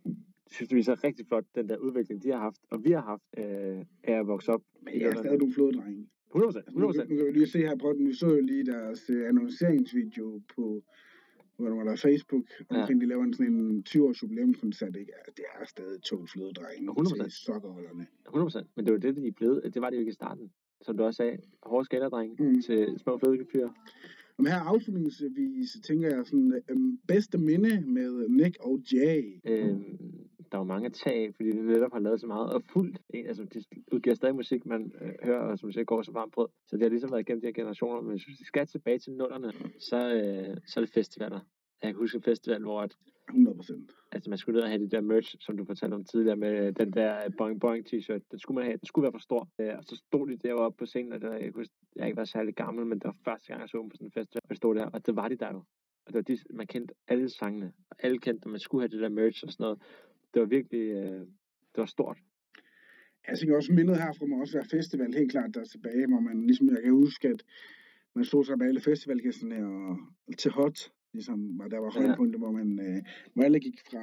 Jeg 0.46 0.52
synes, 0.54 0.68
det 0.68 0.76
viser 0.76 1.04
rigtig 1.04 1.26
flot, 1.26 1.44
den 1.54 1.68
der 1.68 1.76
udvikling, 1.76 2.22
de 2.22 2.30
har 2.30 2.38
haft, 2.38 2.60
og 2.70 2.84
vi 2.84 2.90
har 2.90 3.00
haft, 3.12 3.28
øh, 3.38 3.78
af 4.02 4.14
at 4.20 4.26
vokse 4.26 4.52
op. 4.52 4.62
Men 4.82 5.00
jeg 5.00 5.08
er 5.08 5.16
stadig 5.16 5.38
nogle 5.38 5.54
floddrenge. 5.54 6.08
100 6.30 6.46
procent, 6.48 6.64
Altså, 6.66 6.80
nu, 6.80 6.86
100 6.88 7.08
nu 7.08 7.16
kan 7.16 7.26
vi 7.26 7.32
lige 7.38 7.46
se 7.46 7.58
her 7.58 7.74
den. 7.74 8.08
Vi 8.08 8.14
så 8.14 8.26
jo 8.26 8.40
lige 8.40 8.64
deres 8.66 9.10
uh, 9.10 9.28
annonceringsvideo 9.28 10.42
på 10.54 10.82
hvor 11.58 11.74
var 11.74 11.84
der 11.84 11.96
Facebook, 11.96 12.46
omkring 12.68 13.00
ja. 13.00 13.04
de 13.04 13.08
laver 13.08 13.24
en 13.24 13.34
sådan 13.34 13.52
en 13.52 13.84
20-års 13.88 14.22
jubilæumskoncert, 14.22 14.96
ikke? 14.96 15.12
Ja, 15.16 15.32
det 15.36 15.44
er 15.60 15.64
stadig 15.66 16.02
to 16.02 16.26
flødedrenge 16.26 16.90
100%. 16.90 17.22
til 17.22 17.32
sokkerholderne. 17.32 18.06
100% 18.28 18.66
Men 18.74 18.84
det 18.84 18.92
var 18.92 18.98
det, 18.98 19.16
de 19.16 19.32
blevet. 19.32 19.74
Det 19.74 19.82
var 19.82 19.90
det 19.90 19.96
jo 19.96 20.00
ikke 20.00 20.10
i 20.10 20.20
starten. 20.22 20.50
Som 20.82 20.96
du 20.96 21.04
også 21.04 21.16
sagde, 21.16 21.38
hårde 21.62 21.84
skalderdreng 21.84 22.36
Mm. 22.38 22.62
til 22.62 22.98
små 22.98 23.18
flødekefyre. 23.18 23.74
Og 24.38 24.46
her 24.46 24.60
afslutningsvis 24.60 25.76
tænker 25.84 26.08
jeg 26.16 26.26
sådan, 26.26 26.62
øhm, 26.68 26.98
bedste 27.08 27.38
minde 27.38 27.80
med 27.80 28.28
Nick 28.28 28.56
og 28.60 28.80
Jay. 28.92 29.40
Øhm, 29.44 29.98
der 30.52 30.56
var 30.58 30.64
mange 30.64 30.90
af, 31.06 31.32
fordi 31.36 31.50
de 31.50 31.66
netop 31.66 31.92
har 31.92 31.98
lavet 32.00 32.20
så 32.20 32.26
meget 32.26 32.52
og 32.52 32.62
fuldt. 32.72 32.98
En, 33.10 33.26
altså, 33.26 33.44
de 33.44 33.64
udgiver 33.92 34.14
stadig 34.16 34.34
musik, 34.34 34.66
man 34.66 34.92
øh, 35.00 35.10
hører, 35.22 35.38
og 35.40 35.58
som 35.58 35.72
siger, 35.72 35.84
går 35.84 36.02
så 36.02 36.12
varmt 36.12 36.32
brød. 36.32 36.48
Så 36.66 36.76
det 36.76 36.82
har 36.82 36.88
ligesom 36.90 37.10
været 37.10 37.20
igennem 37.20 37.40
de 37.40 37.46
her 37.46 37.52
generationer. 37.52 38.00
Men 38.00 38.10
hvis 38.10 38.28
vi 38.28 38.44
skal 38.44 38.66
tilbage 38.66 38.98
til 38.98 39.12
nullerne, 39.12 39.52
så, 39.78 39.96
øh, 40.14 40.56
så 40.66 40.80
er 40.80 40.84
det 40.84 40.94
festivaler. 40.94 41.40
Jeg 41.82 41.88
kan 41.90 41.94
huske 41.98 42.16
en 42.16 42.22
festival, 42.22 42.62
hvor 42.62 42.80
at, 42.80 42.96
100 43.28 43.56
procent. 43.56 43.92
altså, 44.12 44.30
man 44.30 44.38
skulle 44.38 44.56
ned 44.56 44.62
og 44.62 44.68
have 44.68 44.82
de 44.84 44.90
der 44.90 45.00
merch, 45.00 45.36
som 45.40 45.56
du 45.56 45.64
fortalte 45.64 45.94
om 45.94 46.04
tidligere, 46.04 46.36
med 46.36 46.72
den 46.72 46.92
der 46.92 47.30
Boing 47.38 47.60
Boing 47.60 47.86
t-shirt. 47.86 48.20
Den 48.30 48.38
skulle 48.38 48.54
man 48.54 48.64
have. 48.64 48.76
Den 48.76 48.86
skulle 48.86 49.02
være 49.02 49.12
for 49.12 49.18
stor. 49.18 49.48
Øh, 49.60 49.74
og 49.78 49.84
så 49.84 49.96
stod 49.96 50.28
de 50.28 50.36
deroppe 50.36 50.76
på 50.78 50.86
scenen, 50.86 51.12
og 51.12 51.20
det 51.20 51.30
var, 51.30 51.36
jeg, 51.36 51.52
kunne, 51.52 51.66
jeg 51.96 52.06
ikke 52.06 52.16
været 52.16 52.28
særlig 52.28 52.54
gammel, 52.54 52.86
men 52.86 52.98
det 52.98 53.04
var 53.04 53.16
første 53.24 53.46
gang, 53.48 53.60
jeg 53.60 53.68
så 53.68 53.78
dem 53.78 53.88
på 53.88 53.96
sådan 53.96 54.06
en 54.06 54.12
festival. 54.12 54.40
Og 54.44 54.50
de 54.50 54.56
stod 54.56 54.74
der, 54.74 54.86
og 54.86 55.06
det 55.06 55.16
var 55.16 55.28
de 55.28 55.36
der 55.36 55.52
jo. 55.52 55.58
Og 56.06 56.12
det 56.12 56.14
var 56.14 56.22
de, 56.22 56.38
man 56.50 56.66
kendte 56.66 56.94
alle 57.08 57.28
sangene. 57.28 57.72
Og 57.90 57.96
alle 57.98 58.18
kendte, 58.18 58.46
at 58.46 58.50
man 58.50 58.60
skulle 58.60 58.82
have 58.82 58.88
det 58.88 59.00
der 59.00 59.08
merch 59.08 59.44
og 59.44 59.52
sådan 59.52 59.64
noget. 59.64 59.78
Det 60.34 60.40
var 60.40 60.46
virkelig, 60.46 60.80
øh, 60.80 61.20
det 61.72 61.78
var 61.78 61.86
stort. 61.86 62.18
Jeg 63.28 63.38
tænker 63.38 63.56
også 63.56 63.72
mindet 63.72 63.96
herfra 63.96 64.26
må 64.26 64.40
også 64.40 64.58
være 64.58 64.68
festival, 64.70 65.14
helt 65.14 65.30
klart 65.30 65.54
der 65.54 65.60
er 65.60 65.64
tilbage, 65.64 66.06
hvor 66.06 66.20
man 66.20 66.46
ligesom, 66.46 66.68
jeg 66.68 66.82
kan 66.82 66.92
huske, 66.92 67.28
at 67.28 67.44
man 68.14 68.24
stod 68.24 68.44
så 68.44 68.56
med 68.56 68.66
alle 68.66 68.80
festivalgæsterne 68.80 69.66
og 69.66 69.98
til 70.38 70.50
hot, 70.50 70.78
ligesom, 71.12 71.60
og 71.60 71.70
der 71.70 71.78
var 71.78 71.92
Ja. 71.94 72.00
højdepunkter, 72.00 72.38
hvor 72.38 72.50
man, 72.50 72.80
øh, 72.80 73.02
hvor 73.34 73.42
alle 73.44 73.60
gik 73.60 73.80
fra, 73.90 74.02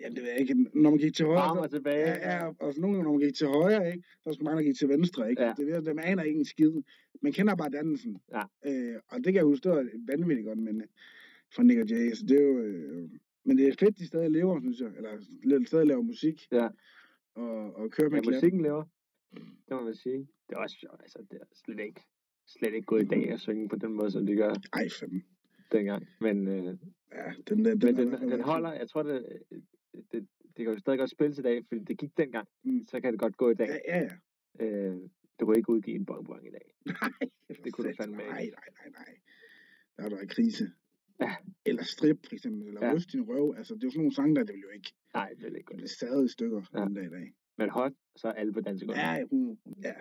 ja, 0.00 0.08
det 0.08 0.16
ved 0.22 0.30
jeg 0.30 0.40
ikke, 0.40 0.54
når 0.74 0.90
man 0.90 0.98
gik 0.98 1.14
til 1.14 1.26
højre, 1.26 1.48
Frem 1.48 1.58
og 1.58 1.70
tilbage. 1.70 2.06
Ja, 2.08 2.36
ja, 2.36 2.52
og 2.58 2.74
så 2.74 2.80
nogle 2.80 2.96
gange, 2.96 3.04
når 3.04 3.12
man 3.12 3.20
gik 3.20 3.34
til 3.34 3.46
højre, 3.46 3.92
ikke, 3.92 4.04
så 4.22 4.32
skulle 4.32 4.44
mange, 4.44 4.58
der 4.58 4.64
gik 4.68 4.76
til 4.78 4.88
venstre, 4.88 5.30
ikke? 5.30 5.42
Ja. 5.42 5.48
Ja. 5.48 5.54
Det 5.56 5.66
ved, 5.66 5.82
dem 5.82 5.98
aner 5.98 6.22
ikke 6.22 6.38
en 6.38 6.44
skid. 6.44 6.72
Man 7.22 7.32
kender 7.32 7.54
bare 7.56 7.70
dannelsen. 7.70 8.18
Ja. 8.32 8.42
Øh, 8.66 9.00
og 9.08 9.16
det 9.16 9.24
kan 9.24 9.34
jeg 9.34 9.44
huske, 9.44 9.64
det 9.64 9.72
var 9.72 9.88
vanvittigt 10.08 10.46
godt 10.46 10.58
minde 10.58 10.86
fra 11.54 11.62
Nick 11.62 11.80
og 11.80 11.86
Jay. 11.90 12.12
Så 12.12 12.26
det 12.28 12.36
er 12.40 12.44
jo, 12.44 12.58
øh, 12.58 13.08
men 13.44 13.58
det 13.58 13.68
er 13.68 13.72
fedt, 13.78 13.98
de 13.98 14.06
stadig 14.06 14.30
lever, 14.30 14.60
synes 14.60 14.80
jeg. 14.80 14.90
Eller 15.42 15.64
stadig 15.66 15.86
laver 15.86 16.02
musik. 16.02 16.46
Ja. 16.52 16.68
Og, 17.34 17.76
og 17.76 17.90
kører 17.90 18.10
med 18.10 18.22
Ja, 18.22 18.30
musikken 18.30 18.62
lever. 18.62 18.84
Det 19.34 19.42
må 19.70 19.80
man 19.84 19.94
sige. 19.94 20.18
Det 20.48 20.54
er 20.54 20.58
også. 20.58 20.86
Altså, 21.00 21.18
det 21.30 21.38
er 21.40 21.44
slet 21.64 21.80
ikke, 21.80 22.00
slet 22.46 22.74
ikke 22.74 22.86
gået 22.86 23.02
i 23.02 23.06
dag 23.08 23.30
at 23.30 23.40
synge 23.40 23.68
på 23.68 23.76
den 23.76 23.92
måde, 23.92 24.10
som 24.10 24.26
de 24.26 24.34
gør 24.36 24.54
Ej, 24.72 24.88
fanden. 25.00 25.24
Dengang. 25.72 26.08
Men, 26.20 26.48
øh, 26.48 26.76
Ja, 27.12 27.32
den, 27.48 27.64
den, 27.64 27.64
den, 27.64 27.78
men 27.80 27.96
den, 27.96 27.96
den 28.12 28.22
rigtig 28.22 28.40
holder, 28.44 28.72
jeg 28.72 28.88
tror, 28.88 29.02
det, 29.02 29.42
det, 29.92 30.28
det 30.56 30.64
kan 30.64 30.66
jo 30.66 30.78
stadig 30.78 30.98
godt 30.98 31.10
spilles 31.10 31.38
i 31.38 31.42
dag, 31.42 31.64
fordi 31.68 31.84
det 31.84 31.98
gik 31.98 32.16
dengang. 32.16 32.48
Mm. 32.62 32.82
Så 32.82 33.00
kan 33.00 33.12
det 33.12 33.20
godt 33.20 33.36
gå 33.36 33.50
i 33.50 33.54
dag. 33.54 33.80
Ja, 33.88 33.98
ja, 33.98 34.08
ja. 34.60 34.66
Øh, 34.66 34.96
du 35.40 35.44
kunne 35.44 35.56
ikke 35.56 35.70
udgive 35.70 35.96
en 35.96 36.06
bong 36.06 36.46
i 36.46 36.50
dag. 36.50 36.74
Nej, 36.86 37.28
Det 37.64 37.72
kunne 37.72 37.88
du 37.90 37.94
fandme 37.96 38.22
ikke. 38.22 38.30
Nej, 38.32 38.44
nej, 38.50 38.68
nej, 38.76 38.88
nej. 38.92 39.16
Der 39.96 40.04
er 40.04 40.08
der 40.08 40.18
en 40.18 40.28
krise. 40.28 40.70
Ja. 41.20 41.34
Eller 41.66 41.82
strip, 41.82 42.26
for 42.26 42.34
eksempel. 42.34 42.66
Eller 42.68 42.86
Ja. 42.86 42.98
din 43.12 43.22
røv. 43.22 43.54
Altså, 43.56 43.74
det 43.74 43.82
er 43.82 43.86
jo 43.86 43.90
sådan 43.90 43.98
nogle 44.00 44.14
sange, 44.14 44.34
der 44.34 44.44
det 44.44 44.54
vil 44.54 44.62
jo 44.62 44.68
ikke 44.68 44.92
Nej, 45.14 45.28
det 45.28 45.42
er 45.52 45.56
ikke 45.56 45.62
godt. 45.76 45.90
savet 45.90 46.24
i 46.24 46.32
stykker 46.32 46.62
ja. 46.74 46.84
den 46.84 46.94
dag 46.94 47.04
i 47.04 47.08
dag. 47.08 47.32
Men 47.58 47.70
hot, 47.70 47.92
så 48.16 48.28
er 48.28 48.32
alle 48.32 48.52
på 48.52 48.60
dansegulvet. 48.60 48.98
Ja, 49.00 49.12
ja. 49.84 49.92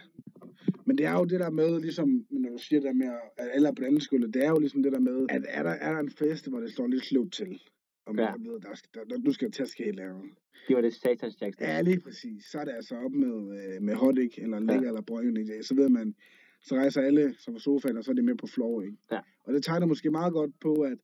Men 0.86 0.98
det 0.98 1.06
er 1.06 1.14
jo 1.14 1.24
det 1.26 1.40
der 1.40 1.50
med, 1.50 1.80
ligesom, 1.82 2.26
når 2.30 2.50
du 2.50 2.58
siger 2.58 2.80
det 2.80 2.88
der 2.88 2.94
med, 2.94 3.08
at 3.38 3.50
alle 3.54 3.68
er 3.68 3.72
på 3.74 3.84
den 3.84 4.00
skole, 4.02 4.32
det 4.32 4.46
er 4.46 4.50
jo 4.50 4.60
ligesom 4.60 4.84
det 4.84 4.92
der 4.92 5.00
med, 5.00 5.26
at 5.30 5.46
er 5.48 5.64
der, 5.64 5.70
er 5.70 5.92
der 5.94 6.00
en 6.00 6.10
fest, 6.12 6.50
hvor 6.50 6.60
det 6.60 6.72
står 6.72 6.88
lidt 6.88 7.06
sløvt 7.06 7.34
til, 7.34 7.62
og 8.06 8.16
man 8.16 8.26
Ja. 8.26 8.50
ved, 8.52 8.60
der 8.60 8.76
skal, 8.76 8.90
der, 8.94 9.04
der, 9.04 9.18
nu 9.24 9.32
skal 9.34 9.48
der 9.48 9.52
til 9.52 9.64
at 9.64 9.70
ske 9.70 9.84
et 9.84 9.90
eller 9.90 10.10
andet. 10.10 10.32
Det 10.68 10.76
var 10.76 10.82
det 10.82 10.94
satans 10.94 11.42
jacks. 11.42 11.58
Ja, 11.62 11.82
lige 11.82 12.00
præcis. 12.00 12.46
Så 12.46 12.60
er 12.60 12.66
det 12.66 12.72
altså 12.72 12.96
op 12.96 13.12
med, 13.12 13.36
øh, 13.60 13.82
med 13.82 13.94
hotdog, 13.96 14.30
eller 14.38 14.60
lækker, 14.60 14.82
ja. 14.82 14.88
eller 14.88 15.02
brøgne 15.02 15.42
i 15.42 15.48
dag. 15.48 15.64
Så 15.66 15.76
ved 15.76 15.90
man, 15.90 16.16
så 16.62 16.76
rejser 16.76 17.02
alle 17.02 17.36
som 17.40 17.54
på 17.54 17.60
sofaen, 17.60 17.98
og 17.98 18.04
så 18.04 18.12
er 18.12 18.16
de 18.16 18.22
med 18.22 18.36
på 18.36 18.48
floor, 18.48 18.82
ikke? 18.82 18.98
Ja. 19.12 19.20
Og 19.44 19.54
det 19.54 19.64
tegner 19.64 19.86
måske 19.88 20.12
meget 20.12 20.34
godt 20.34 20.52
på, 20.62 20.74
at 20.74 20.98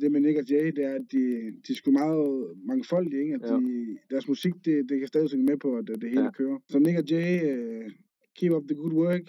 det 0.00 0.12
med 0.12 0.20
Nick 0.20 0.38
og 0.38 0.44
Jay, 0.50 0.66
det 0.76 0.84
er, 0.84 0.94
at 0.94 1.06
de, 1.12 1.18
de 1.66 1.72
er 1.72 1.74
sgu 1.74 1.90
meget 1.90 2.46
mangfoldige, 2.64 3.22
ikke? 3.22 3.34
At 3.34 3.40
Ja. 3.50 3.56
de, 3.56 3.98
deres 4.10 4.28
musik, 4.28 4.54
det, 4.64 4.88
det 4.88 4.98
kan 4.98 5.08
stadig 5.08 5.28
synge 5.28 5.44
med 5.44 5.56
på, 5.56 5.76
at 5.76 5.86
det, 5.86 6.00
det 6.02 6.08
hele 6.08 6.20
Ja. 6.20 6.24
ja. 6.26 6.30
kører. 6.30 6.58
Så 6.68 6.78
Nick 6.78 6.98
og 6.98 7.04
Jay, 7.10 7.56
uh, 7.56 7.90
keep 8.36 8.52
up 8.52 8.64
the 8.68 8.74
good 8.76 8.92
work. 8.92 9.26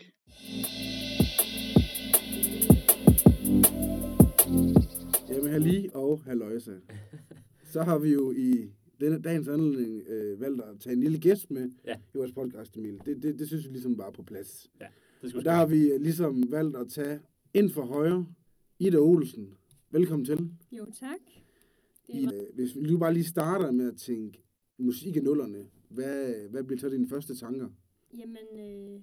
Jamen, 5.30 5.52
halli 5.52 5.90
og 5.94 6.22
halløjsa. 6.26 6.72
Så 7.72 7.82
har 7.84 7.98
vi 8.00 8.10
jo 8.14 8.32
i 8.32 8.70
denne 9.00 9.22
dagens 9.22 9.48
anledning 9.48 10.02
øh, 10.08 10.42
valgt 10.42 10.62
at 10.62 10.80
tage 10.80 10.94
en 10.94 11.00
lille 11.00 11.20
gæst 11.20 11.52
med 11.52 11.70
Ja. 11.88 11.96
i 11.96 12.18
vores 12.18 12.32
podcast, 12.32 12.78
Emil. 12.78 13.00
Det, 13.06 13.24
det, 13.24 13.40
det 13.40 13.48
synes 13.48 13.68
vi 13.68 13.72
ligesom 13.72 13.98
var 13.98 14.12
på 14.12 14.24
plads. 14.24 14.70
Det 15.22 15.36
Og 15.36 15.46
der 15.46 15.52
har 15.52 15.66
vi 15.68 15.92
øh, 15.92 16.02
ligesom 16.02 16.52
valgt 16.52 16.78
at 16.78 16.88
tage 16.90 17.20
ind 17.54 17.70
for 17.70 17.82
højre, 17.82 18.26
Ida 18.80 18.98
Olsen. 18.98 19.48
Velkommen 19.94 20.26
til. 20.26 20.38
Jo, 20.72 20.86
tak. 20.86 21.20
Det 22.08 22.16
I, 22.16 22.26
var, 22.26 22.34
øh, 22.34 22.56
hvis 22.56 22.76
vi 22.76 22.82
nu 22.82 22.98
bare 22.98 23.14
lige 23.14 23.24
starter 23.24 23.72
med 23.72 23.88
at 23.88 23.98
tænke 23.98 24.44
musik 24.78 25.16
i 25.16 25.20
nullerne, 25.20 25.70
hvad, 25.90 26.50
hvad 26.50 26.64
bliver 26.64 26.80
så 26.80 26.90
dine 26.90 27.08
første 27.08 27.36
tanker? 27.36 27.70
jamen, 28.14 28.60
øh, 28.60 29.02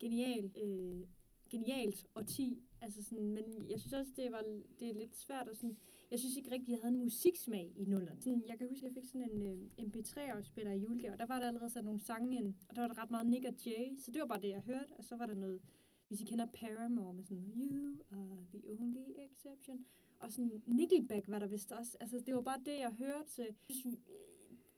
genial, 0.00 0.50
øh, 0.64 1.06
genialt 1.50 2.06
og 2.14 2.26
10. 2.26 2.62
Altså 2.80 3.02
sådan, 3.02 3.28
men 3.28 3.44
jeg 3.70 3.80
synes 3.80 3.92
også, 3.92 4.12
det, 4.16 4.32
var, 4.32 4.44
det 4.80 4.88
er 4.90 4.94
lidt 4.94 5.16
svært 5.16 5.48
at 5.48 5.56
sådan, 5.56 5.76
jeg 6.10 6.18
synes 6.18 6.36
ikke 6.36 6.50
rigtig, 6.50 6.72
jeg 6.72 6.78
havde 6.82 6.94
en 6.94 7.00
musiksmag 7.00 7.72
i 7.76 7.84
nullerne. 7.84 8.20
Sådan, 8.20 8.42
jeg 8.48 8.58
kan 8.58 8.68
huske, 8.68 8.86
jeg 8.86 8.94
fik 8.94 9.04
sådan 9.04 9.30
en 9.30 9.46
øh, 9.46 9.86
MP3-afspiller 9.86 10.72
i 10.72 10.78
julegave, 10.78 11.12
og 11.12 11.18
der 11.18 11.26
var 11.26 11.38
der 11.40 11.48
allerede 11.48 11.70
sat 11.70 11.84
nogle 11.84 12.00
sange 12.00 12.36
ind, 12.36 12.54
og 12.68 12.76
der 12.76 12.82
var 12.82 12.88
der 12.88 13.02
ret 13.02 13.10
meget 13.10 13.26
Nick 13.26 13.44
og 13.44 13.54
Jay, 13.66 13.98
så 13.98 14.10
det 14.10 14.20
var 14.20 14.26
bare 14.26 14.40
det, 14.40 14.48
jeg 14.48 14.60
hørte, 14.60 14.92
og 14.98 15.04
så 15.04 15.16
var 15.16 15.26
der 15.26 15.34
noget, 15.34 15.60
hvis 16.08 16.20
I 16.20 16.24
kender 16.24 16.46
Paramore 16.46 17.14
med 17.14 17.24
sådan, 17.24 17.44
You 17.56 17.98
are 18.10 18.46
the 18.52 18.60
only 18.68 19.08
exception, 19.26 19.86
og 20.24 20.32
sådan 20.32 20.62
Nickelback 20.66 21.28
var 21.28 21.38
der 21.38 21.46
vist 21.46 21.72
også, 21.72 21.96
altså 22.00 22.22
det 22.26 22.34
var 22.34 22.40
bare 22.40 22.60
det, 22.64 22.78
jeg 22.78 22.92
hørte, 22.98 23.30
så 23.30 23.42
jeg 23.42 23.54
synes, 23.70 23.96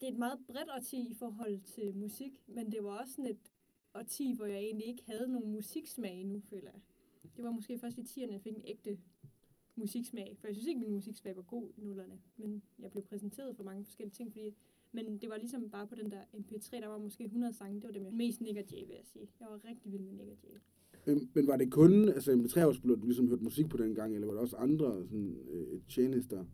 det 0.00 0.06
er 0.08 0.12
et 0.12 0.18
meget 0.18 0.38
bredt 0.46 0.70
årti 0.76 1.10
i 1.10 1.14
forhold 1.14 1.60
til 1.60 1.96
musik, 1.96 2.32
men 2.46 2.72
det 2.72 2.84
var 2.84 2.98
også 2.98 3.12
sådan 3.12 3.30
et 3.30 3.52
årti, 3.94 4.32
hvor 4.32 4.46
jeg 4.46 4.58
egentlig 4.58 4.86
ikke 4.86 5.04
havde 5.06 5.28
nogen 5.28 5.50
musiksmag 5.50 6.20
endnu, 6.20 6.40
føler 6.40 6.70
jeg. 6.70 6.80
Det 7.36 7.44
var 7.44 7.50
måske 7.50 7.78
først 7.78 7.98
i 7.98 8.00
10'erne, 8.00 8.32
jeg 8.32 8.40
fik 8.40 8.56
en 8.56 8.64
ægte 8.64 8.98
musiksmag, 9.74 10.36
for 10.38 10.46
jeg 10.46 10.54
synes 10.54 10.68
ikke, 10.68 10.80
min 10.80 10.92
musiksmag 10.92 11.36
var 11.36 11.42
god 11.42 11.70
i 11.76 11.80
nullerne, 11.80 12.20
men 12.36 12.62
jeg 12.78 12.90
blev 12.90 13.04
præsenteret 13.04 13.56
for 13.56 13.64
mange 13.64 13.84
forskellige 13.84 14.14
ting, 14.14 14.32
fordi 14.32 14.54
men 14.92 15.18
det 15.18 15.30
var 15.30 15.36
ligesom 15.36 15.70
bare 15.70 15.86
på 15.86 15.94
den 15.94 16.10
der 16.10 16.24
MP3, 16.34 16.80
der 16.80 16.86
var 16.86 16.98
måske 16.98 17.24
100 17.24 17.52
sange, 17.52 17.80
det 17.80 17.86
var 17.86 17.92
dem, 17.92 18.04
jeg 18.04 18.12
mest 18.12 18.40
Nick 18.40 18.58
og 18.58 18.64
Jay, 18.72 18.86
vil 18.86 18.94
jeg 18.94 19.04
sige. 19.04 19.28
Jeg 19.40 19.48
var 19.50 19.64
rigtig 19.64 19.92
vild 19.92 20.02
med 20.02 20.12
Nick 20.12 20.30
og 20.30 20.38
Jay. 20.44 20.58
Men, 21.06 21.30
men 21.34 21.46
var 21.46 21.56
det 21.56 21.72
kun, 21.72 22.08
altså 22.08 22.32
en 22.32 22.48
treårspilot, 22.48 23.00
du 23.02 23.06
ligesom 23.06 23.28
hørte 23.28 23.42
musik 23.44 23.68
på 23.68 23.76
den 23.76 23.94
gang, 23.94 24.14
eller 24.14 24.26
var 24.26 24.34
der 24.34 24.40
også 24.40 24.56
andre 24.56 25.06
sådan, 25.06 25.36
øh, 25.50 25.80
tjenester? 25.88 26.44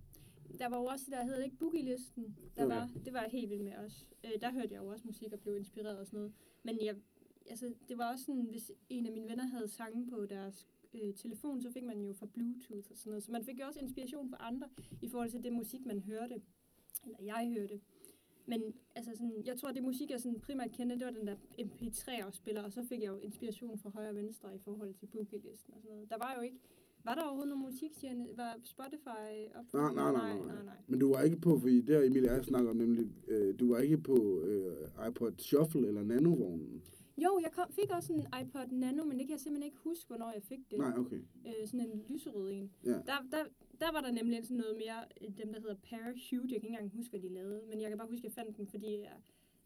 Der 0.58 0.68
var 0.68 0.78
jo 0.78 0.84
også 0.84 1.04
der, 1.10 1.24
hedder 1.24 1.38
det 1.38 1.44
ikke 1.44 1.56
Boogie-listen? 1.56 2.36
Der 2.56 2.64
Okay. 2.64 2.74
var, 2.76 2.90
det 3.04 3.12
var 3.12 3.28
helt 3.28 3.50
vild 3.50 3.62
med 3.62 3.72
også. 3.84 4.04
Øh, 4.24 4.40
der 4.40 4.52
hørte 4.52 4.74
jeg 4.74 4.82
jo 4.82 4.86
også 4.86 5.04
musik 5.06 5.32
og 5.32 5.40
blev 5.40 5.56
inspireret 5.56 5.98
og 5.98 6.06
sådan 6.06 6.18
noget. 6.18 6.32
Men 6.62 6.78
jeg, 6.84 6.96
altså, 7.50 7.74
det 7.88 7.98
var 7.98 8.12
også 8.12 8.24
sådan, 8.24 8.42
hvis 8.50 8.70
en 8.88 9.06
af 9.06 9.12
mine 9.12 9.28
venner 9.28 9.46
havde 9.46 9.68
sange 9.68 10.06
på 10.06 10.26
deres 10.26 10.66
øh, 10.94 11.14
telefon, 11.14 11.62
så 11.62 11.70
fik 11.70 11.84
man 11.84 12.00
jo 12.00 12.12
fra 12.12 12.26
Bluetooth 12.26 12.90
og 12.90 12.96
sådan 12.96 13.10
noget. 13.10 13.22
Så 13.22 13.32
man 13.32 13.44
fik 13.44 13.60
jo 13.60 13.64
også 13.66 13.80
inspiration 13.80 14.30
fra 14.30 14.36
andre 14.40 14.68
i 15.02 15.08
forhold 15.08 15.30
til 15.30 15.42
det 15.42 15.52
musik, 15.52 15.86
man 15.86 16.00
hørte. 16.00 16.42
Eller 17.04 17.18
jeg 17.22 17.54
hørte. 17.58 17.80
Men 18.46 18.62
altså 18.94 19.11
sådan, 19.12 19.42
jeg 19.46 19.57
tror, 19.57 19.72
det 19.72 19.83
musik, 19.83 20.11
jeg 20.11 20.20
sådan 20.20 20.40
primært 20.40 20.72
kendte, 20.72 20.98
det 20.98 21.05
var 21.05 21.12
den 21.12 21.26
der 21.26 21.37
MP3-afspiller, 21.59 22.62
og 22.62 22.72
så 22.72 22.83
fik 22.83 23.02
jeg 23.02 23.09
jo 23.09 23.18
inspiration 23.18 23.78
fra 23.78 23.90
højre 23.90 24.09
og 24.09 24.16
venstre 24.16 24.55
i 24.55 24.59
forhold 24.59 24.94
til 24.94 25.07
Boogie-listen 25.07 25.74
og 25.74 25.81
sådan 25.83 25.94
noget. 25.94 26.11
Der 26.11 26.18
var 26.18 26.35
jo 26.37 26.42
ikke, 26.42 26.59
var 27.05 27.14
der 27.14 27.22
overhovedet 27.22 27.48
nogen 27.48 27.64
musikstjerne? 27.64 28.26
Var 28.37 28.57
Spotify 28.64 29.48
op? 29.55 29.74
Nej, 29.74 29.92
nej, 29.94 30.12
nej, 30.12 30.37
nej, 30.37 30.46
nej. 30.46 30.64
nej. 30.64 30.74
Men 30.87 30.98
du 31.00 31.12
var 31.14 31.22
ikke 31.22 31.40
på, 31.40 31.59
fordi 31.59 31.81
det 31.81 31.94
har 31.94 32.02
Emil 32.02 32.22
jeg 32.22 32.44
snakker 32.44 32.70
om, 32.70 32.76
nemlig, 32.76 33.07
øh, 33.28 33.59
du 33.59 33.72
var 33.72 33.78
ikke 33.78 33.98
på 33.98 34.40
øh, 34.40 35.09
iPod 35.09 35.33
Shuffle 35.38 35.88
eller 35.88 36.02
Nanovognen. 36.02 36.83
Jo, 37.24 37.40
jeg 37.42 37.52
kom, 37.52 37.66
fik 37.70 37.90
også 37.90 38.12
en 38.12 38.26
iPod 38.40 38.66
Nano, 38.70 39.04
men 39.04 39.18
det 39.18 39.26
kan 39.26 39.30
jeg 39.37 39.40
simpelthen 39.40 39.66
ikke 39.70 39.78
huske, 39.88 40.06
hvornår 40.06 40.30
jeg 40.32 40.42
fik 40.42 40.70
det. 40.70 40.78
Nej, 40.78 40.98
okay. 40.98 41.20
Øh, 41.46 41.66
sådan 41.66 41.87
en 41.87 42.04
lyserød 42.08 42.50
en. 42.50 42.70
Ja. 42.85 42.90
Der, 42.90 43.18
der, 43.30 43.44
der 43.80 43.92
var 43.92 44.00
der 44.00 44.11
nemlig 44.11 44.44
sådan 44.44 44.56
noget 44.56 44.76
mere, 44.76 45.04
øh, 45.20 45.28
dem 45.38 45.52
der 45.52 45.61
hedder 45.61 45.76
Parachute. 45.90 46.52
Jeg 46.54 46.61
kan 46.61 46.68
ikke 46.68 46.68
engang 46.68 46.90
huske, 46.90 47.11
hvad 47.11 47.20
de 47.20 47.35
lavede. 47.35 47.62
Men 47.68 47.80
jeg 47.80 47.88
kan 47.88 47.98
bare 47.98 48.08
huske, 48.08 48.26
at 48.26 48.37
jeg 48.37 48.44
fandt 48.44 48.56
den, 48.56 48.66
fordi 48.66 49.00
jeg 49.00 49.16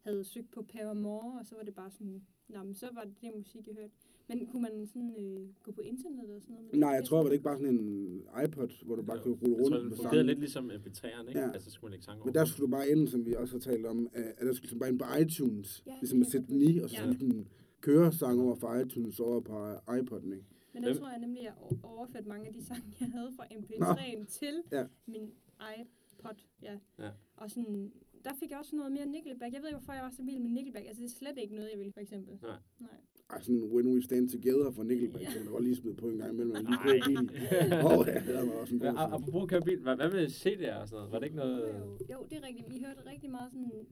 havde 0.07 0.25
søgt 0.25 0.51
på 0.51 0.63
Paramore, 0.63 1.39
og 1.41 1.47
så 1.47 1.55
var 1.57 1.63
det 1.63 1.75
bare 1.75 1.91
sådan, 1.91 2.23
Nå, 2.49 2.63
men 2.63 2.75
så 2.75 2.87
var 2.93 3.05
det 3.05 3.15
det 3.21 3.31
musik, 3.37 3.67
jeg 3.67 3.75
hørte. 3.75 3.93
Men 4.29 4.47
kunne 4.47 4.63
man 4.63 4.87
sådan 4.87 5.15
øh, 5.19 5.49
gå 5.63 5.73
på 5.73 5.81
internettet 5.81 6.37
og 6.37 6.43
sådan 6.43 6.55
noget? 6.55 6.71
det? 6.71 6.81
Nej, 6.81 6.91
jeg 6.91 7.05
tror, 7.05 7.17
var 7.17 7.25
det 7.25 7.33
ikke 7.33 7.45
bare 7.45 7.59
sådan 7.59 7.75
en 7.79 8.23
iPod, 8.45 8.85
hvor 8.87 8.97
du 8.97 9.03
bare 9.03 9.19
kunne 9.23 9.35
rulle 9.35 9.57
tror, 9.57 9.63
rundt 9.65 9.77
det 9.77 9.85
med 9.85 9.97
fungerede 9.97 10.17
sange. 10.19 10.27
lidt 10.27 10.39
ligesom 10.39 10.71
MP3'eren, 10.71 11.29
ikke? 11.29 11.41
Ja. 11.41 11.51
Altså, 11.51 11.65
så 11.65 11.71
skulle 11.75 11.89
man 11.89 11.93
lægge 11.93 12.05
sange 12.05 12.25
Men 12.25 12.35
der 12.35 12.45
skulle 12.45 12.67
du 12.67 12.71
bare 12.71 12.89
ind, 12.89 13.09
som 13.09 13.27
vi 13.27 13.35
også 13.35 13.55
har 13.55 13.61
talt 13.61 13.87
om, 13.87 14.09
at 14.13 14.25
at 14.39 14.47
der 14.47 14.53
skulle 14.53 14.71
du 14.75 14.79
bare 14.79 14.89
ind 14.91 14.99
på 14.99 15.05
iTunes, 15.21 15.83
Ja, 15.87 15.95
ligesom 16.01 16.19
det 16.19 16.27
at 16.27 16.33
sætte 16.33 16.47
den 16.47 16.61
i, 16.63 16.79
og 16.79 16.91
så 16.91 16.97
Ja. 16.97 17.03
skulle 17.13 17.21
den 17.21 17.49
køre 17.81 18.13
sang 18.13 18.41
over 18.41 18.55
fra 18.55 18.81
iTunes 18.81 19.21
over 19.21 19.41
på 19.41 19.75
iPod'en, 19.75 20.33
ikke? 20.33 20.45
Men 20.75 20.83
der 20.83 20.95
tror 20.95 21.09
jeg 21.11 21.19
nemlig, 21.19 21.41
at 21.41 21.45
jeg 21.45 21.79
overførte 21.83 22.29
mange 22.29 22.47
af 22.47 22.53
de 22.55 22.65
sange, 22.65 22.83
jeg 23.01 23.09
havde 23.09 23.31
fra 23.37 23.45
MP3'en 23.45 24.25
til 24.27 24.63
Ja. 24.73 24.85
min 25.07 25.31
iPod. 25.79 26.35
Ja. 26.63 26.79
Ja. 26.99 27.11
Og 27.37 27.51
sådan, 27.51 27.93
der 28.27 28.35
fik 28.41 28.51
jeg 28.51 28.59
også 28.59 28.77
noget 28.77 28.93
mere 28.93 29.07
Nickelback. 29.07 29.53
Jeg 29.55 29.61
ved 29.63 29.69
ikke, 29.69 29.79
hvorfor 29.79 29.93
jeg 29.99 30.03
var 30.09 30.11
så 30.19 30.23
vild 30.29 30.39
med 30.39 30.51
Nickelback. 30.51 30.87
Altså, 30.87 31.03
det 31.03 31.09
er 31.13 31.15
slet 31.23 31.37
ikke 31.43 31.55
noget, 31.55 31.69
jeg 31.73 31.79
ville, 31.81 31.93
for 31.93 32.01
eksempel. 32.07 32.35
Nej. 32.43 32.51
Nej. 32.79 32.89
Ej, 33.31 33.41
sådan 33.43 33.63
When 33.75 33.87
We 33.95 34.03
Stand 34.03 34.29
Together 34.35 34.71
fra 34.77 34.85
Nickelback, 34.85 35.25
Ja. 35.25 35.31
som 35.31 35.43
jeg 35.43 35.51
godt 35.51 35.65
lige 35.65 35.77
smide 35.77 35.95
på 36.03 36.07
en 36.09 36.19
gang 36.19 36.31
imellem, 36.33 36.55
lige 36.55 36.71
Nej. 36.71 36.83
kører 36.85 37.01
bilen. 37.07 37.31
Åh, 37.87 37.99
oh, 37.99 38.07
ja, 38.07 38.15
det 38.27 38.35
var 38.49 38.53
også 38.63 38.75
en 38.75 38.81
god 38.81 38.89
a- 38.89 38.93
sang. 38.93 39.13
apropos 39.17 39.43
at 39.43 39.49
køre 39.53 39.63
bil, 39.69 39.81
hvad, 39.87 39.97
hvad 39.97 40.11
med 40.11 40.27
CD'er 40.41 40.75
og 40.81 40.89
sådan 40.89 40.97
noget? 40.99 41.13
Var 41.13 41.19
det 41.19 41.27
ikke 41.27 41.37
noget... 41.45 41.59
Jo, 41.61 41.67
jo, 41.69 42.07
jo, 42.13 42.19
det 42.31 42.37
er 42.41 42.45
rigtigt. 42.49 42.67
Vi 42.75 42.79
hørte 42.87 43.01
rigtig 43.13 43.31
meget 43.31 43.49
sådan, 43.53 43.71
øh, 43.77 43.85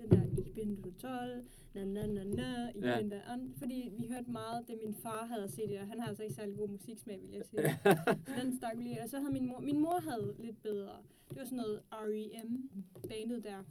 den 0.00 0.08
der 0.10 0.22
Ich 0.42 0.52
bin 0.54 0.82
total, 0.82 1.30
na 1.74 1.84
na 1.84 2.06
na 2.06 2.24
na, 2.24 2.48
ich 2.74 2.82
Ja. 2.84 3.00
bin 3.00 3.10
der 3.10 3.20
an, 3.32 3.54
fordi 3.58 3.78
vi 3.98 4.06
hørte 4.14 4.30
meget, 4.30 4.68
det 4.68 4.74
min 4.84 4.94
far 4.94 5.26
havde 5.32 5.48
set 5.56 5.68
det, 5.68 5.78
og 5.80 5.86
han 5.86 6.00
har 6.00 6.08
altså 6.08 6.22
ikke 6.22 6.34
særlig 6.34 6.56
god 6.56 6.68
musiksmag, 6.68 7.20
vil 7.28 7.34
jeg 7.36 7.44
sige. 7.50 7.62
så 8.26 8.32
den 8.42 8.56
stak 8.58 8.78
vi 8.78 8.82
lige, 8.82 9.02
og 9.02 9.08
så 9.08 9.16
havde 9.18 9.32
min 9.32 9.46
mor, 9.46 9.60
min 9.60 9.78
mor 9.80 9.98
havde 10.08 10.34
lidt 10.38 10.62
bedre. 10.62 10.96
Det 11.28 11.36
var 11.38 11.44
sådan 11.44 11.56
noget 11.58 11.82
R.E.M. 11.92 12.70
bandet 13.08 13.44
der, 13.44 13.64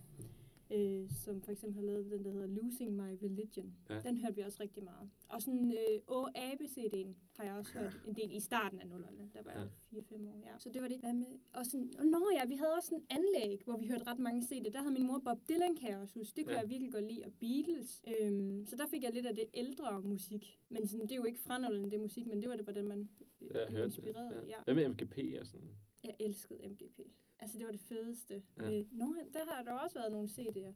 øh, 0.71 1.09
som 1.11 1.41
for 1.41 1.51
eksempel 1.51 1.75
har 1.79 1.85
lavet 1.85 2.11
den, 2.11 2.25
der 2.25 2.31
hedder 2.31 2.47
Losing 2.47 2.95
My 2.95 3.17
Religion. 3.23 3.73
Ja. 3.89 3.99
Den 4.01 4.17
hørte 4.17 4.35
vi 4.35 4.41
også 4.41 4.57
rigtig 4.63 4.83
meget. 4.83 5.09
Og 5.29 5.41
sådan 5.41 5.71
øh, 5.71 5.99
Å 6.07 6.27
ABCD'en 6.37 7.07
har 7.37 7.43
jeg 7.43 7.53
også 7.53 7.71
hørt 7.79 8.01
en 8.07 8.15
del 8.15 8.31
i 8.35 8.39
starten 8.39 8.79
af 8.79 8.87
nullerne. 8.87 9.29
Der 9.33 9.43
var 9.43 9.51
jeg 9.51 9.67
4-5 10.03 10.27
år, 10.27 10.39
ja. 10.45 10.57
Så 10.59 10.69
det 10.69 10.81
var 10.81 10.87
det. 10.87 10.97
Hvad 10.99 11.13
med? 11.13 11.39
Og 11.53 11.65
sådan, 11.65 11.91
og 11.99 12.05
nå 12.05 12.29
ja, 12.39 12.45
vi 12.45 12.55
havde 12.55 12.73
også 12.77 12.95
en 12.95 13.03
anlæg, 13.09 13.61
hvor 13.65 13.77
vi 13.77 13.87
hørte 13.87 14.07
ret 14.07 14.19
mange 14.19 14.41
CD'er. 14.41 14.69
Der 14.71 14.79
havde 14.79 14.93
min 14.93 15.07
mor 15.07 15.19
Bob 15.19 15.39
Dylan, 15.49 15.75
kan 15.75 15.89
jeg 15.89 15.97
også 15.97 16.19
huske. 16.19 16.35
Det 16.35 16.45
kunne 16.45 16.53
Ja. 16.55 16.59
jeg 16.61 16.69
virkelig 16.69 16.91
godt 16.91 17.05
lide. 17.11 17.23
Og 17.25 17.31
Beatles. 17.39 18.01
Øhm, 18.21 18.65
så 18.65 18.75
der 18.75 18.87
fik 18.87 19.03
jeg 19.03 19.13
lidt 19.13 19.25
af 19.25 19.35
det 19.35 19.45
ældre 19.53 20.01
musik. 20.01 20.59
Men 20.69 20.87
sådan, 20.87 21.03
det 21.05 21.11
er 21.11 21.15
jo 21.15 21.25
ikke 21.25 21.39
fra 21.39 21.57
nullerne, 21.59 21.91
det 21.91 21.99
musik, 21.99 22.27
men 22.27 22.41
det 22.41 22.49
var 22.49 22.55
det, 22.55 22.65
hvordan 22.65 22.87
man 22.87 23.09
hørte 23.51 23.83
inspireret. 23.85 24.35
det. 24.43 24.49
Ja. 24.49 24.55
Hvad 24.63 24.75
med 24.75 24.89
MGP 24.89 25.17
og 25.41 25.47
sådan? 25.47 25.69
Jeg 26.03 26.15
elskede 26.19 26.59
MGP. 26.69 26.99
Altså, 27.39 27.57
det 27.57 27.65
var 27.65 27.71
det 27.71 27.79
fedeste. 27.81 28.43
Ja. 28.57 28.79
Øh, 28.79 28.85
nå, 28.91 29.15
der 29.33 29.39
har 29.53 29.63
der 29.63 29.71
også 29.71 29.99
været 29.99 30.11
nogle 30.11 30.27
CD'er. 30.27 30.73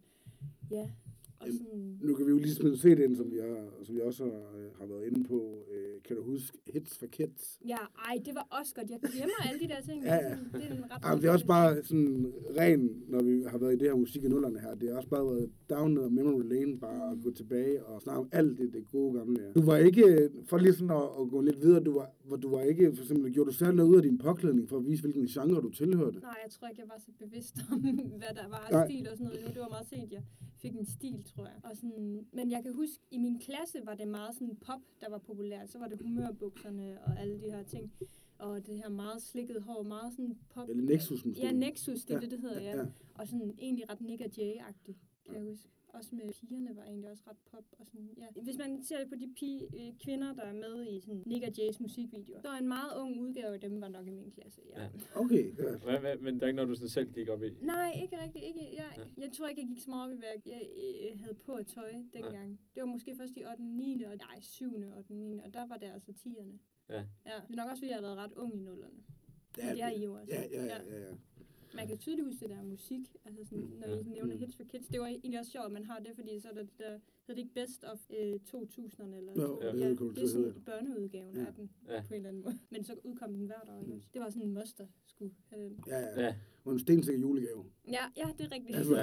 Ja. 0.72 0.92
Og 1.42 1.48
sådan... 1.52 1.98
Nu 2.02 2.14
kan 2.16 2.26
vi 2.26 2.32
jo 2.32 2.38
lige 2.38 2.56
smide 2.56 2.76
CD'en, 2.84 3.16
som 3.16 3.32
vi, 3.32 3.38
har, 3.38 3.84
som 3.84 3.96
vi 3.96 4.02
også 4.02 4.24
har, 4.24 4.58
øh, 4.58 4.70
har 4.80 4.86
været 4.86 5.06
inde 5.08 5.24
på. 5.24 5.66
Øh, 5.72 6.02
kan 6.06 6.16
du 6.16 6.24
huske 6.24 6.58
Hits 6.74 6.98
for 6.98 7.06
Kids? 7.06 7.60
Ja, 7.68 7.78
ej, 8.08 8.16
det 8.26 8.36
var 8.36 8.48
også 8.60 8.76
godt. 8.76 8.90
Jeg 8.90 9.00
glemmer 9.00 9.40
alle 9.50 9.60
de 9.60 9.68
der 9.68 9.82
ting. 9.82 10.04
Ja, 10.04 10.16
ja. 10.16 10.22
sådan, 10.30 10.46
Det 10.54 10.64
er 10.70 10.74
en 10.76 10.84
ret 10.92 11.14
men 11.14 11.22
det 11.22 11.28
er 11.30 11.34
også 11.34 11.46
bare 11.46 11.84
sådan 11.84 12.34
ren, 12.58 13.04
når 13.08 13.24
vi 13.24 13.44
har 13.52 13.58
været 13.58 13.74
i 13.74 13.78
det 13.78 13.88
her 13.88 13.96
musik 13.96 14.24
i 14.24 14.28
nullerne 14.28 14.60
her. 14.60 14.76
Det 14.76 14.90
har 14.90 14.96
også 14.98 15.10
bare 15.10 15.26
været 15.26 15.50
down 15.70 15.98
ad 15.98 16.10
memory 16.10 16.44
lane, 16.54 16.80
bare 16.80 17.12
at 17.12 17.18
gå 17.24 17.32
tilbage 17.32 17.86
og 17.86 18.02
snakke 18.02 18.20
om 18.20 18.30
alt 18.32 18.58
det, 18.58 18.74
det 18.74 18.92
gode 18.92 19.18
gamle. 19.18 19.44
Ja. 19.44 19.52
Du 19.52 19.62
var 19.66 19.78
ikke, 19.78 20.30
for 20.50 20.58
lige 20.58 20.74
sådan 20.74 20.92
at, 20.92 21.04
at 21.22 21.30
gå 21.30 21.42
lidt 21.42 21.62
videre, 21.62 21.84
du 21.84 21.94
var, 21.94 22.10
hvor 22.24 22.38
du 22.38 22.50
var 22.50 22.62
ikke, 22.62 22.96
for 22.96 23.04
eksempel, 23.04 23.34
gjorde 23.34 23.50
du 23.52 23.56
særlig 23.56 23.76
noget 23.76 23.90
ud 23.90 23.96
af 23.96 24.04
din 24.04 24.18
påklædning 24.18 24.70
for 24.70 24.78
at 24.78 24.86
vise, 24.86 25.02
hvilken 25.02 25.26
genre 25.28 25.62
du 25.62 25.70
tilhørte? 25.70 26.20
Nej, 26.20 26.38
jeg 26.44 26.52
tror 26.52 26.68
ikke, 26.68 26.82
jeg 26.82 26.90
var 26.90 27.00
så 27.06 27.12
bevidst 27.20 27.56
om, 27.72 27.80
hvad 28.22 28.34
der 28.36 28.48
var 28.50 28.68
af 28.72 28.88
stil 28.88 29.08
og 29.12 29.18
sådan 29.18 29.28
noget. 29.28 29.54
Det 29.56 29.62
var 29.62 29.70
meget 29.70 29.88
sent, 29.88 30.12
jeg 30.12 30.24
fik 30.62 30.76
en 30.76 30.86
stil, 30.86 31.31
tror 31.36 31.46
jeg. 31.46 31.60
Og 31.64 31.78
sådan, 31.78 32.28
men 32.32 32.52
jeg 32.52 32.64
kan 32.64 32.74
huske, 32.74 33.00
i 33.12 33.18
min 33.18 33.40
klasse 33.40 33.86
var 33.86 33.96
det 33.96 34.08
meget 34.08 34.36
sådan 34.36 34.56
pop, 34.56 34.82
der 35.02 35.10
var 35.10 35.18
populært. 35.18 35.70
Så 35.70 35.80
var 35.80 35.88
det 35.88 36.02
humørbukserne 36.02 37.00
og 37.06 37.20
alle 37.20 37.42
de 37.42 37.52
her 37.52 37.64
ting. 37.64 37.94
Og 38.38 38.68
det 38.68 38.76
her 38.76 38.90
meget 38.90 39.22
slikket 39.22 39.62
hår, 39.62 39.84
meget 39.84 40.14
sådan 40.14 40.38
pop. 40.50 40.70
Eller 40.70 40.84
Nexus 40.84 41.26
måske? 41.26 41.42
Ja, 41.42 41.52
Nexus, 41.52 42.04
det 42.04 42.14
er 42.14 42.16
Ja, 42.16 42.22
det, 42.22 42.32
det 42.32 42.40
hedder, 42.40 42.62
ja. 42.62 42.78
ja. 42.78 42.86
Og 43.14 43.28
sådan 43.28 43.54
egentlig 43.60 43.90
ret 43.90 44.02
Nick 44.02 44.22
og 44.22 44.32
Jay-agtig, 44.38 44.94
kan 45.26 45.36
jeg 45.36 45.44
huske. 45.44 45.70
Også 45.94 46.16
med 46.16 46.34
pigerne 46.34 46.76
var 46.76 46.84
egentlig 46.84 47.10
også 47.10 47.24
ret 47.28 47.38
pop. 47.52 47.66
Og 47.80 47.86
sådan, 47.86 48.10
ja. 48.18 48.42
Hvis 48.42 48.58
man 48.58 48.84
ser 48.84 49.08
på 49.10 49.16
de 49.16 49.34
pige, 49.40 49.62
øh, 49.80 49.94
kvinder, 50.04 50.34
der 50.34 50.42
er 50.42 50.54
med 50.54 50.88
i 50.88 51.00
sådan 51.00 51.24
Nick 51.26 51.44
og 51.48 51.54
Jays 51.58 51.80
musikvideoer, 51.80 52.42
så 52.42 52.48
er 52.48 52.58
en 52.58 52.68
meget 52.68 52.92
ung 52.98 53.20
udgave 53.20 53.54
af 53.54 53.60
dem, 53.60 53.82
var 53.82 53.88
nok 53.88 54.08
i 54.08 54.10
min 54.10 54.32
klasse. 54.32 54.62
Ja. 54.70 54.84
Ja. 54.84 54.90
Okay, 55.16 55.58
ja. 55.58 55.78
Hvad, 55.78 56.00
hvad, 56.00 56.18
men 56.18 56.36
der 56.36 56.44
er 56.44 56.48
ikke 56.48 56.56
noget, 56.56 56.70
du 56.70 56.76
sådan 56.76 56.90
selv 56.90 57.14
gik 57.14 57.30
op 57.30 57.44
i? 57.44 57.50
Nej, 57.62 57.92
ikke 58.04 58.22
rigtigt. 58.24 58.46
Ikke, 58.46 58.76
jeg, 58.76 59.08
jeg 59.18 59.32
tror 59.32 59.48
ikke, 59.48 59.62
jeg 59.62 59.68
gik 59.68 59.80
så 59.80 59.90
meget 59.90 60.06
op 60.06 60.14
i, 60.16 60.18
hvad 60.20 60.30
jeg, 60.30 60.42
jeg, 60.46 60.62
jeg 61.10 61.20
havde 61.20 61.34
på 61.46 61.54
at 61.54 61.68
tøj 61.68 61.92
dengang. 62.14 62.60
Det 62.76 62.82
var 62.82 62.88
måske 62.88 63.16
først 63.16 63.38
i 63.38 63.44
8. 63.52 63.64
9. 63.64 64.04
og 64.04 64.16
nej, 64.18 64.42
7. 64.42 64.76
8. 64.98 65.14
9. 65.14 65.40
og 65.46 65.54
der 65.54 65.68
var 65.68 65.78
det 65.78 65.86
altså 65.94 66.12
10'erne. 66.12 66.58
Ja. 66.90 67.04
ja. 67.26 67.36
Det 67.48 67.52
er 67.52 67.56
nok 67.56 67.70
også, 67.70 67.82
fordi 67.82 67.90
jeg 67.90 67.98
har 67.98 68.02
været 68.02 68.18
ret 68.18 68.34
ung 68.34 68.56
i 68.56 68.60
nullerne. 68.60 69.04
Ja, 69.58 69.66
Ja, 69.66 69.74
det 69.74 69.82
er 69.84 69.90
I 69.90 70.04
jo 70.04 70.14
også. 70.14 70.34
Ja, 70.34 70.42
ja, 70.42 70.66
ja, 70.66 70.82
ja. 70.92 71.00
ja. 71.00 71.16
Man 71.76 71.88
kan 71.88 71.98
tydeligt 71.98 72.26
huske 72.28 72.40
det 72.40 72.50
der 72.50 72.64
musik, 72.64 73.16
altså 73.26 73.44
sådan, 73.46 73.70
når 73.80 73.88
Ja. 73.88 74.00
I 74.00 74.04
nævner 74.04 74.34
Mm. 74.34 74.40
hits 74.40 74.56
for 74.56 74.64
kids. 74.64 74.88
Det 74.88 75.00
var 75.00 75.08
egentlig 75.08 75.40
også 75.40 75.52
sjovt, 75.52 75.66
at 75.66 75.72
man 75.72 75.86
har 75.86 76.00
det, 76.00 76.12
fordi 76.16 76.40
så 76.40 76.50
er 76.50 76.54
der 76.54 76.62
det 76.64 76.78
der, 76.78 76.90
hedder 76.92 77.02
det 77.28 77.38
ikke 77.38 77.54
Best 77.54 77.84
of 77.84 78.00
øh, 78.20 78.40
2000'erne, 78.48 79.16
eller 79.16 79.34
Jo, 79.42 79.60
Ja. 79.62 79.72
det 79.72 79.80
ja, 79.80 79.86
er 79.86 79.90
det, 79.90 80.16
det 80.16 80.24
er 80.24 80.28
sådan 80.28 80.54
børneudgaven 80.66 81.36
Ja. 81.36 81.46
af 81.46 81.54
den, 81.54 81.70
Ja. 81.88 82.02
på 82.08 82.14
en 82.14 82.16
eller 82.16 82.30
anden 82.30 82.44
måde. 82.44 82.56
Men 82.72 82.84
så 82.84 82.96
udkom 83.04 83.34
den 83.34 83.46
hvert 83.46 83.70
år? 83.70 83.82
Mm. 83.82 83.92
også? 83.92 84.08
Det 84.14 84.22
var 84.22 84.30
sådan 84.30 84.48
en 84.48 84.54
moster 84.54 84.88
skulle 85.06 85.34
have 85.50 85.70
den. 85.70 85.80
Ja, 85.88 86.00
ja. 86.00 86.22
Ja. 86.22 86.36
Og 86.66 86.74
en 86.74 86.80
stensikker 86.80 87.22
julegave. 87.22 87.66
Ja, 87.88 88.04
ja, 88.18 88.30
det 88.38 88.46
er 88.46 88.52
rigtigt. 88.52 88.78
Altså, 88.78 88.96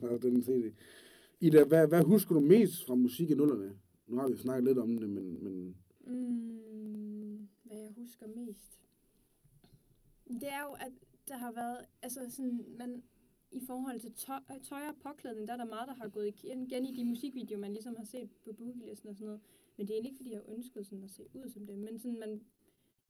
og 0.14 0.22
den 0.22 0.42
CD. 0.42 0.74
Ida, 1.40 1.64
hvad, 1.64 1.88
hvad 1.88 2.02
husker 2.04 2.34
du 2.34 2.40
mest 2.40 2.86
fra 2.86 2.94
musik 2.94 3.30
i 3.30 3.34
nullerne? 3.34 3.78
Nu 4.06 4.16
har 4.16 4.28
vi 4.28 4.36
snakket 4.36 4.64
lidt 4.64 4.78
om 4.78 4.98
det, 4.98 5.10
men, 5.10 5.44
men 5.44 5.76
Mm, 6.06 7.48
hvad 7.64 7.76
jeg 7.78 7.92
husker 7.96 8.26
mest. 8.26 8.80
Det 10.28 10.48
er 10.48 10.60
jo, 10.68 10.72
at 10.86 10.92
der 11.28 11.36
har 11.36 11.52
været, 11.52 11.86
altså 12.02 12.30
sådan, 12.30 12.64
man, 12.78 13.02
i 13.50 13.60
forhold 13.66 14.00
til 14.00 14.12
tøj, 14.12 14.40
tøj 14.62 14.88
og 14.88 14.96
påklædning, 14.96 15.48
der 15.48 15.54
er 15.54 15.58
der 15.58 15.64
meget, 15.64 15.88
der 15.88 15.94
har 15.94 16.08
gået 16.08 16.28
igen, 16.44 16.86
i 16.86 16.96
de 16.96 17.04
musikvideoer, 17.04 17.60
man 17.60 17.72
ligesom 17.72 17.96
har 17.96 18.04
set 18.04 18.30
på 18.44 18.52
boogielisten 18.52 19.08
og 19.08 19.14
sådan 19.14 19.26
noget. 19.26 19.40
Men 19.76 19.86
det 19.86 19.92
er 19.92 19.94
egentlig 19.94 20.10
ikke, 20.10 20.16
fordi 20.16 20.32
jeg 20.32 20.42
ønskede 20.48 20.84
sådan 20.84 21.04
at 21.04 21.10
se 21.10 21.26
ud 21.34 21.48
som 21.48 21.66
dem, 21.66 21.78
men 21.78 21.98
sådan, 21.98 22.18
man, 22.18 22.40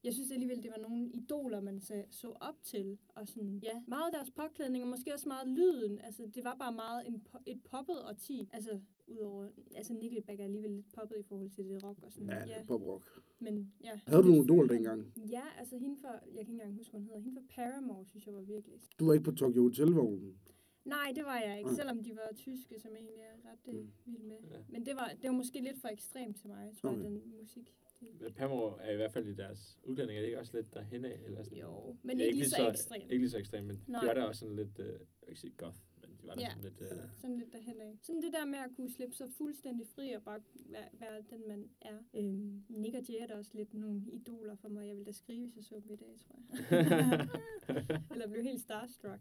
jeg 0.04 0.12
synes 0.14 0.30
alligevel, 0.30 0.62
det 0.62 0.70
var 0.76 0.82
nogle 0.88 1.08
idoler, 1.10 1.60
man 1.60 1.80
så, 1.80 2.04
så 2.10 2.28
op 2.40 2.62
til. 2.62 2.98
Og 3.08 3.28
sådan, 3.28 3.60
ja, 3.62 3.82
meget 3.86 4.06
af 4.06 4.12
deres 4.12 4.30
påklædning, 4.30 4.84
og 4.84 4.90
måske 4.90 5.14
også 5.14 5.28
meget 5.28 5.48
lyden. 5.48 5.98
Altså, 5.98 6.26
det 6.34 6.44
var 6.44 6.56
bare 6.58 6.72
meget 6.72 7.08
en, 7.08 7.26
et 7.46 7.60
poppet 7.70 7.96
årti. 8.08 8.48
Altså, 8.52 8.80
udover, 9.06 9.48
altså 9.74 9.94
Nickelback 9.94 10.40
er 10.40 10.44
alligevel 10.44 10.70
lidt 10.70 10.92
poppet 10.92 11.16
i 11.18 11.22
forhold 11.22 11.50
til 11.50 11.64
det 11.68 11.82
rock 11.84 12.02
og 12.02 12.12
sådan. 12.12 12.28
ja, 12.28 12.46
ja. 12.46 12.64
pop-rock. 12.64 13.22
Men 13.38 13.72
ja. 13.84 14.00
Havde 14.06 14.22
du 14.22 14.28
nogle 14.28 14.44
idol 14.44 14.68
føler- 14.68 14.74
dengang? 14.74 15.12
Ja, 15.30 15.42
altså 15.58 15.76
hende 15.78 15.96
for, 16.00 16.08
jeg 16.08 16.20
kan 16.32 16.38
ikke 16.40 16.52
engang 16.52 16.74
huske, 16.74 16.90
hvad 16.90 17.00
hun 17.00 17.06
hedder. 17.08 17.20
Hende 17.20 17.40
for 17.40 17.46
Paramore, 17.48 18.04
synes 18.04 18.26
jeg 18.26 18.34
var 18.34 18.40
virkelig. 18.40 18.80
Du 18.98 19.06
var 19.06 19.12
ikke 19.12 19.24
på 19.24 19.32
Tokyo 19.32 19.62
Hotel-vognen? 19.62 20.38
Nej, 20.84 21.12
det 21.14 21.24
var 21.24 21.38
jeg 21.46 21.58
ikke, 21.58 21.68
Nej. 21.70 21.76
selvom 21.76 22.02
de 22.02 22.10
var 22.16 22.28
tyske, 22.34 22.80
som 22.80 22.90
jeg 22.90 22.98
egentlig 23.00 23.20
er 23.20 23.50
ret 23.50 23.74
Mm. 23.74 23.78
mm. 23.80 23.90
vild 24.12 24.22
med. 24.22 24.36
Ja. 24.50 24.56
Men 24.68 24.86
det 24.86 24.94
var, 24.96 25.12
det 25.22 25.30
var 25.30 25.36
måske 25.36 25.60
lidt 25.60 25.80
for 25.80 25.88
ekstremt 25.88 26.36
til 26.36 26.48
mig, 26.48 26.72
tror 26.80 26.90
Okay. 26.90 27.02
jeg, 27.02 27.10
den 27.10 27.22
musik. 27.40 27.74
Pamor 28.36 28.78
er 28.78 28.92
i 28.92 28.96
hvert 28.96 29.12
fald 29.12 29.26
i 29.26 29.34
deres 29.34 29.78
udklædning, 29.84 30.16
er 30.16 30.20
det 30.22 30.26
ikke 30.28 30.38
også 30.40 30.56
lidt 30.56 30.74
derhen 30.74 31.04
af? 31.04 31.20
Eller 31.24 31.42
sådan? 31.42 31.58
jo, 31.58 31.96
men 32.02 32.18
Ja, 32.18 32.24
ikke 32.24 32.38
lige 32.38 32.50
så 32.50 32.68
ekstremt. 32.70 33.02
Ikke 33.04 33.18
lige 33.18 33.30
så 33.30 33.38
ekstremt, 33.38 33.66
men 33.66 33.80
Nej. 33.86 34.00
de 34.00 34.06
var 34.06 34.14
der 34.14 34.22
også 34.22 34.38
sådan 34.40 34.56
lidt, 34.56 34.78
øh, 34.78 34.86
jeg 34.86 34.94
vil 34.94 35.28
ikke 35.28 35.40
sige 35.40 35.52
goth, 35.56 35.76
men 36.00 36.10
de 36.22 36.26
var 36.26 36.34
der 36.34 36.40
Ja. 36.42 36.48
sådan 36.50 36.62
lidt... 36.64 36.80
Øh, 36.80 36.98
Sådan 37.20 37.36
lidt 37.38 37.52
derhen 37.52 37.80
af. 37.80 37.98
Sådan 38.02 38.22
det 38.22 38.32
der 38.32 38.44
med 38.44 38.58
at 38.58 38.70
kunne 38.76 38.90
slippe 38.90 39.14
sig 39.14 39.26
fuldstændig 39.38 39.86
fri 39.94 40.12
og 40.12 40.22
bare 40.22 40.40
være, 40.70 40.88
være 41.00 41.22
den, 41.30 41.48
man 41.48 41.68
er. 41.80 41.98
Øhm, 42.14 42.62
Nick 42.68 42.94
og 42.94 43.02
Jay 43.08 43.14
er 43.22 43.26
da 43.26 43.34
også 43.34 43.50
lidt 43.54 43.74
nogle 43.74 44.02
idoler 44.12 44.54
for 44.56 44.68
mig. 44.68 44.88
Jeg 44.88 44.96
vil 44.96 45.06
da 45.06 45.12
skrive, 45.12 45.46
hvis 45.54 45.70
jeg 45.72 45.82
så 45.82 45.88
dem 45.88 45.92
i 45.92 45.96
dag, 45.96 46.16
tror 46.26 46.38
jeg. 46.48 47.28
Eller 48.12 48.28
blive 48.28 48.42
helt 48.42 48.60
starstruck. 48.60 49.20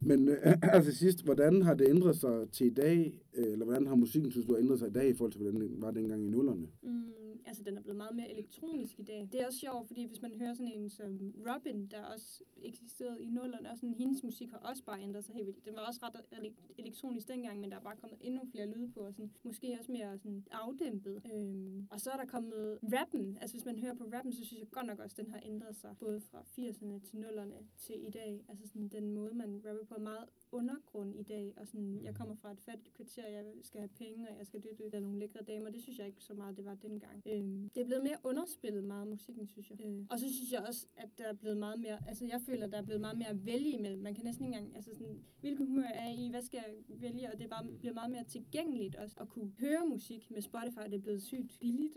Men 0.00 0.28
øh, 0.28 0.36
altså 0.74 0.92
sidst, 0.94 1.24
hvordan 1.24 1.62
har 1.62 1.74
det 1.74 1.88
ændret 1.88 2.16
sig 2.16 2.50
til 2.52 2.66
i 2.66 2.70
dag, 2.74 3.20
øh, 3.34 3.52
eller 3.52 3.64
hvordan 3.64 3.86
har 3.86 3.94
musikken, 3.94 4.30
synes 4.30 4.46
du, 4.46 4.56
ændret 4.58 4.78
sig 4.78 4.88
i 4.88 4.92
dag 4.92 5.08
i 5.08 5.14
forhold 5.14 5.32
til, 5.32 5.40
hvordan 5.42 5.60
det 5.60 5.82
var 5.82 5.90
dengang 5.90 6.24
i 6.24 6.28
nullerne? 6.28 6.68
Mm, 6.82 7.12
altså, 7.46 7.62
den 7.62 7.76
er 7.76 7.80
blevet 7.80 7.96
meget 7.96 8.16
mere 8.16 8.30
elektronisk 8.30 8.98
i 8.98 9.02
dag. 9.02 9.28
Det 9.32 9.40
er 9.40 9.46
også 9.46 9.58
sjovt, 9.58 9.86
fordi 9.86 10.06
hvis 10.06 10.22
man 10.22 10.34
hører 10.34 10.54
sådan 10.54 10.72
en 10.72 10.88
som 10.88 11.34
Robin, 11.48 11.86
der 11.86 12.04
også 12.04 12.44
eksisterede 12.56 13.22
i 13.22 13.26
nullerne, 13.26 13.70
og 13.70 13.76
sådan, 13.76 13.94
hendes 13.94 14.22
musik 14.22 14.50
har 14.50 14.58
også 14.58 14.84
bare 14.84 15.02
ændret 15.02 15.24
sig 15.24 15.34
helt 15.34 15.46
vildt. 15.46 15.64
Den 15.64 15.74
var 15.74 15.86
også 15.86 16.00
ret 16.02 16.52
elektronisk 16.78 17.28
dengang, 17.28 17.60
men 17.60 17.70
der 17.70 17.76
er 17.76 17.80
bare 17.80 17.96
kommet 17.96 18.18
endnu 18.20 18.42
flere 18.52 18.66
lyde 18.66 18.92
på, 18.92 19.00
og 19.00 19.12
sådan, 19.12 19.32
måske 19.42 19.76
også 19.78 19.92
mere 19.92 20.18
sådan 20.18 20.44
afdæmpet. 20.50 21.22
Øhm, 21.34 21.86
og 21.90 22.00
så 22.00 22.10
er 22.10 22.16
der 22.16 22.26
kommet 22.26 22.78
rappen. 22.82 23.38
Altså, 23.40 23.56
hvis 23.56 23.64
man 23.64 23.78
hører 23.78 23.94
på 23.94 24.04
rappen, 24.14 24.32
så 24.32 24.44
synes 24.44 24.60
jeg 24.60 24.70
godt 24.70 24.86
nok 24.86 24.98
også, 24.98 25.16
den 25.18 25.30
har 25.30 25.40
ændret 25.42 25.76
sig. 25.76 25.96
Både 25.98 26.20
fra 26.20 26.40
80'erne 26.40 27.08
til 27.08 27.18
nullerne 27.18 27.56
til 27.78 28.06
i 28.06 28.10
dag. 28.10 28.44
Altså 28.48 28.66
sådan 28.66 28.88
den 28.88 29.10
måde, 29.10 29.34
man 29.34 29.62
rapper 29.66 29.84
på 29.84 29.94
er 29.94 29.98
meget 29.98 30.28
undergrund 30.52 31.16
i 31.16 31.22
dag, 31.22 31.54
og 31.56 31.66
sådan, 31.66 32.00
jeg 32.02 32.14
kommer 32.14 32.34
fra 32.34 32.52
et 32.52 32.60
fattigt 32.60 32.94
kvarter, 32.94 33.28
jeg 33.28 33.44
skal 33.62 33.80
have 33.80 33.88
penge, 33.88 34.30
og 34.30 34.38
jeg 34.38 34.46
skal 34.46 34.62
det, 34.62 34.70
det, 34.78 34.92
der 34.92 34.98
er 34.98 35.02
nogle 35.02 35.18
lækre 35.18 35.42
damer. 35.42 35.70
Det 35.70 35.82
synes 35.82 35.98
jeg 35.98 36.06
ikke 36.06 36.24
så 36.24 36.34
meget, 36.34 36.56
det 36.56 36.64
var 36.64 36.74
dengang. 36.74 37.22
Øhm, 37.26 37.70
det 37.74 37.80
er 37.80 37.84
blevet 37.84 38.02
mere 38.02 38.16
underspillet 38.24 38.84
meget, 38.84 39.08
musikken, 39.08 39.46
synes 39.46 39.70
jeg. 39.70 39.80
Øh, 39.86 40.06
og 40.10 40.18
så 40.18 40.34
synes 40.34 40.52
jeg 40.52 40.60
også, 40.68 40.86
at 40.96 41.08
der 41.18 41.24
er 41.24 41.32
blevet 41.32 41.56
meget 41.56 41.80
mere, 41.80 41.98
altså 42.08 42.24
jeg 42.24 42.40
føler, 42.40 42.66
at 42.66 42.72
der 42.72 42.78
er 42.78 42.82
blevet 42.82 43.00
meget 43.00 43.18
mere 43.18 43.28
at 43.28 43.46
vælge 43.46 43.70
imellem. 43.78 44.02
Man 44.02 44.14
kan 44.14 44.24
næsten 44.24 44.44
ikke 44.44 44.56
engang, 44.56 44.76
altså 44.76 44.90
sådan, 44.94 45.24
hvilken 45.40 45.66
humør 45.66 45.82
er 45.82 46.10
i, 46.10 46.28
hvad 46.30 46.42
skal 46.42 46.62
jeg 46.66 47.00
vælge, 47.00 47.32
og 47.32 47.38
det 47.38 47.44
er 47.44 47.48
bare, 47.48 47.66
bliver 47.78 47.94
meget 47.94 48.10
mere 48.10 48.24
tilgængeligt 48.24 48.96
også 48.96 49.16
at 49.20 49.28
kunne 49.28 49.52
høre 49.58 49.86
musik 49.86 50.30
med 50.30 50.42
Spotify. 50.42 50.84
Det 50.84 50.94
er 50.94 51.02
blevet 51.02 51.22
sygt 51.22 51.56
billigt. 51.60 51.96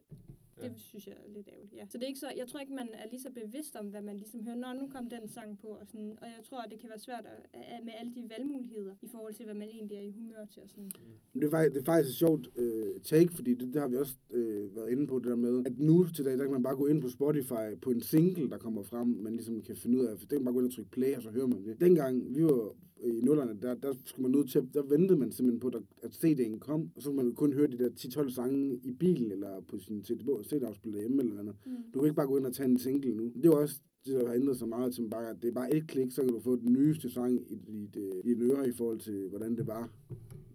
Det 0.64 0.70
Ja. 0.72 0.78
synes 0.90 1.08
jeg 1.08 1.16
er 1.24 1.30
lidt 1.36 1.48
ærgerligt, 1.54 1.74
ja. 1.80 1.86
Så 1.92 1.98
det 1.98 2.04
er 2.04 2.08
ikke 2.14 2.20
så, 2.26 2.30
jeg 2.42 2.48
tror 2.48 2.60
ikke, 2.60 2.74
man 2.82 2.90
er 3.02 3.06
lige 3.12 3.22
så 3.28 3.32
bevidst 3.42 3.76
om, 3.76 3.86
hvad 3.94 4.02
man 4.10 4.18
ligesom 4.18 4.40
hører. 4.46 4.56
Nå, 4.56 4.68
nu 4.82 4.86
kom 4.96 5.06
den 5.16 5.28
sang 5.28 5.60
på, 5.64 5.68
og, 5.68 5.86
sådan, 5.88 6.12
og 6.22 6.28
jeg 6.36 6.42
tror, 6.50 6.60
at 6.66 6.70
det 6.72 6.80
kan 6.80 6.90
være 6.90 7.00
svært 7.08 7.26
at, 7.34 7.40
at, 7.74 7.80
med 7.88 7.94
alle 8.00 8.12
de 8.16 8.24
valgmuligheder, 8.38 8.94
i 9.02 9.08
forhold 9.08 9.34
til, 9.34 9.46
hvad 9.46 9.56
man 9.56 9.70
egentlig 9.70 9.98
er 9.98 10.02
i 10.02 10.12
humør 10.12 10.46
til. 10.54 10.62
Og 10.64 10.70
sådan. 10.70 10.92
Men 11.34 11.42
Det 11.42 11.48
er 11.48 11.52
faktisk, 11.52 11.74
det 11.74 11.82
er 11.82 11.86
faktisk 11.86 12.10
et 12.10 12.16
sjovt 12.16 12.50
øh, 12.56 13.02
take, 13.04 13.32
fordi 13.34 13.52
det, 13.54 13.74
det 13.74 13.82
har 13.82 13.88
vi 13.88 13.98
også 13.98 14.16
øh, 14.32 14.76
været 14.76 14.90
inde 14.92 15.08
på, 15.08 15.20
det 15.20 15.28
der 15.28 15.36
med, 15.36 15.64
at 15.66 15.80
nu 15.80 16.08
til 16.16 16.26
dag, 16.26 16.34
der 16.38 16.44
kan 16.44 16.52
man 16.52 16.64
bare 16.64 16.76
gå 16.76 16.86
ind 16.88 17.02
på 17.02 17.10
Spotify 17.10 17.66
på 17.82 17.90
en 17.92 18.02
single, 18.02 18.50
der 18.50 18.58
kommer 18.58 18.84
frem, 18.84 19.08
man 19.08 19.34
ligesom 19.34 19.62
kan 19.62 19.76
finde 19.76 20.00
ud 20.00 20.06
af, 20.06 20.18
for 20.20 20.26
det 20.26 20.30
kan 20.30 20.38
man 20.40 20.46
bare 20.46 20.54
gå 20.54 20.60
ind 20.60 20.68
og 20.68 20.74
trykke 20.76 20.92
play, 20.92 21.16
og 21.16 21.22
så 21.24 21.30
hører 21.30 21.48
man 21.48 21.64
det. 21.66 21.82
Dengang 21.82 22.36
vi 22.36 22.44
var 22.44 22.76
i 23.04 23.22
nullerne, 23.22 23.58
der, 23.62 23.74
der 23.76 23.94
skulle 24.06 24.30
man 24.30 24.32
nødt 24.40 24.50
til, 24.50 24.68
der 24.74 24.84
ventede 24.84 25.20
man 25.20 25.32
simpelthen 25.32 25.60
på, 25.60 25.68
at- 26.04 26.14
CD'en 26.26 26.60
kom, 26.60 26.90
og 26.96 27.02
så 27.02 27.10
kunne 27.10 27.24
man 27.24 27.34
kun 27.34 27.54
høre 27.54 27.68
de 27.68 27.78
der 27.78 27.90
10-12 27.90 28.30
sange 28.36 28.80
i 28.84 28.92
bilen, 28.92 29.32
eller 29.32 29.62
på 29.68 29.78
sin 29.80 30.04
CD-afspiller 30.04 31.00
hjemme, 31.00 31.22
eller 31.22 31.36
noget. 31.44 31.58
Mm. 31.66 31.72
Du 31.94 32.00
kan 32.00 32.06
ikke 32.06 32.16
bare 32.16 32.28
gå 32.28 32.38
ind 32.38 32.46
og 32.46 32.54
tage 32.54 32.70
en 32.70 32.78
single 32.80 33.16
nu. 33.16 33.32
Det 33.36 33.46
er 33.46 33.52
også 33.52 33.76
det, 34.06 34.14
der 34.14 34.28
har 34.28 34.34
ændret 34.34 34.58
sig 34.58 34.68
meget 34.70 34.94
til 34.94 35.08
bare, 35.10 35.30
at 35.30 35.36
det 35.42 35.48
er 35.48 35.52
bare 35.54 35.76
et 35.76 35.88
klik, 35.88 36.12
så 36.12 36.22
kan 36.22 36.34
du 36.34 36.40
få 36.40 36.56
den 36.56 36.74
nyeste 36.74 37.10
sang 37.10 37.52
i, 37.52 37.54
i, 37.54 37.90
i, 37.96 38.22
i 38.24 38.32
en 38.32 38.42
øre 38.52 38.70
i 38.70 38.72
forhold 38.72 39.00
til, 39.00 39.28
hvordan 39.30 39.56
det 39.58 39.68
var 39.68 39.90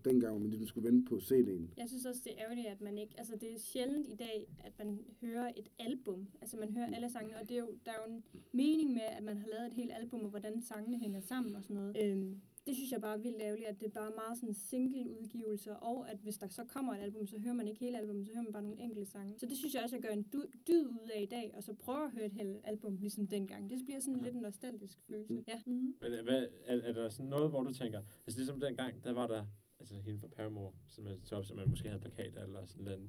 dengang, 0.09 0.33
hvor 0.33 0.41
man 0.41 0.51
ligesom 0.51 0.67
skulle 0.67 0.89
vente 0.89 1.09
på 1.11 1.15
CD'en. 1.17 1.63
Jeg 1.77 1.89
synes 1.89 2.05
også, 2.07 2.21
det 2.25 2.33
er 2.33 2.43
ærgerligt, 2.45 2.67
at 2.67 2.81
man 2.81 2.99
ikke... 2.99 3.15
Altså, 3.19 3.37
det 3.37 3.53
er 3.55 3.59
sjældent 3.59 4.07
i 4.07 4.15
dag, 4.15 4.49
at 4.65 4.73
man 4.79 5.01
hører 5.21 5.53
et 5.57 5.69
album. 5.79 6.29
Altså, 6.41 6.57
man 6.57 6.73
hører 6.73 6.95
alle 6.95 7.11
sangene, 7.11 7.37
og 7.41 7.49
det 7.49 7.55
er 7.57 7.61
jo, 7.61 7.71
der 7.87 7.91
er 7.91 7.97
jo 8.07 8.13
en 8.15 8.23
mening 8.53 8.93
med, 8.93 9.03
at 9.19 9.23
man 9.23 9.37
har 9.39 9.47
lavet 9.47 9.67
et 9.67 9.73
helt 9.75 9.93
album, 9.93 10.21
og 10.21 10.31
hvordan 10.31 10.63
sangene 10.63 10.99
hænger 10.99 11.21
sammen 11.21 11.57
og 11.57 11.63
sådan 11.63 11.77
noget. 11.77 11.97
Øhm, 12.05 12.41
det 12.67 12.77
synes 12.77 12.93
jeg 12.93 13.01
bare 13.01 13.15
er 13.19 13.23
vildt 13.23 13.41
ærgerligt, 13.41 13.69
at 13.69 13.81
det 13.81 13.87
er 13.87 13.91
bare 13.91 14.13
meget 14.17 14.39
sådan 14.39 14.55
single-udgivelser, 14.55 15.75
og 15.75 16.11
at 16.11 16.19
hvis 16.23 16.39
der 16.39 16.49
så 16.49 16.65
kommer 16.65 16.95
et 16.95 16.99
album, 17.01 17.27
så 17.27 17.39
hører 17.39 17.55
man 17.55 17.69
ikke 17.69 17.81
hele 17.81 17.99
albumet, 17.99 18.27
så 18.27 18.33
hører 18.33 18.43
man 18.45 18.53
bare 18.53 18.63
nogle 18.63 18.81
enkelte 18.81 19.11
sange. 19.11 19.35
Så 19.39 19.47
det 19.47 19.57
synes 19.57 19.75
jeg 19.75 19.83
også, 19.83 19.97
jeg 19.97 20.03
gør 20.03 20.09
en 20.09 20.23
du- 20.23 20.45
dyd 20.69 20.87
ud 20.87 21.09
af 21.15 21.23
i 21.23 21.27
dag, 21.27 21.53
og 21.57 21.63
så 21.63 21.75
prøver 21.75 21.99
at 21.99 22.11
høre 22.11 22.27
et 22.27 22.33
helt 22.33 22.57
album, 22.65 22.97
ligesom 22.97 23.27
dengang. 23.27 23.71
Det 23.71 23.79
bliver 23.85 24.01
sådan 24.01 24.21
lidt 24.23 24.35
en 24.35 24.41
nostalgisk 24.41 24.99
følelse. 25.07 25.45
Ja. 25.49 25.61
Mm. 25.67 25.95
Men 26.03 26.13
øh, 26.13 26.25
hvad, 26.25 26.47
er, 26.65 26.77
er 26.77 26.93
der 26.93 27.09
sådan 27.09 27.31
noget, 27.31 27.51
hvor 27.51 27.63
du 27.63 27.73
tænker, 27.75 28.03
altså 28.27 28.39
ligesom 28.41 28.61
dengang, 28.61 29.05
der 29.05 29.13
var 29.13 29.27
der, 29.27 29.45
altså 29.81 29.95
hende 29.95 30.21
fra 30.21 30.29
Paramore, 30.29 30.73
som 30.89 31.07
er 31.07 31.11
top, 31.25 31.45
som 31.45 31.57
man 31.57 31.71
måske 31.71 31.89
havde 31.89 32.01
plakater 32.01 32.43
eller 32.45 32.67
sådan 32.67 32.85
noget. 32.85 33.01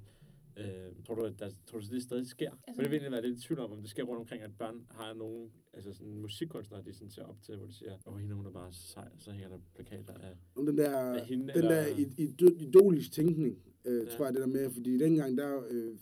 Øh, 0.58 1.03
tror 1.05 1.15
du, 1.15 1.21
at 1.23 1.39
der, 1.39 1.49
tror 1.67 1.79
du, 1.79 1.86
at 1.86 1.91
det 1.91 2.03
stadig 2.03 2.27
sker? 2.27 2.51
Altså, 2.51 2.75
For 2.75 2.82
det 2.82 2.91
vil 2.91 2.97
egentlig 2.97 3.12
være 3.12 3.27
lidt 3.27 3.38
i 3.38 3.41
tvivl 3.47 3.60
om, 3.60 3.71
om 3.71 3.82
det 3.82 3.89
sker 3.89 4.03
rundt 4.03 4.19
omkring, 4.19 4.43
at 4.43 4.51
børn 4.60 4.86
har 4.89 5.13
nogle 5.13 5.49
altså 5.73 5.93
sådan 5.93 6.15
musikkunstnere, 6.17 6.82
de 6.84 6.93
sådan 6.93 7.10
ser 7.10 7.23
op 7.23 7.41
til, 7.41 7.58
hvor 7.58 7.65
de 7.65 7.73
siger, 7.73 7.97
åh, 8.05 8.17
hende 8.17 8.36
hun 8.36 8.45
er 8.45 8.51
bare 8.51 8.71
sej, 8.73 9.08
så 9.17 9.32
hænger 9.32 9.49
der 9.49 9.58
plakater 9.75 10.13
af, 10.13 10.34
Om 10.55 10.65
den 10.65 10.77
der, 10.77 10.97
af 10.99 11.25
hende. 11.25 11.43
den 11.47 11.51
eller, 11.55 11.69
der 11.69 11.88
i- 11.88 12.23
i- 12.23 12.63
idolisk 12.67 13.12
tænkning, 13.12 13.58
øh, 13.86 14.05
Ja. 14.05 14.10
tror 14.12 14.25
jeg, 14.25 14.34
det 14.34 14.41
der 14.41 14.47
med, 14.47 14.69
fordi 14.69 14.97
dengang, 14.97 15.38
der 15.38 15.62
øh, 15.69 15.95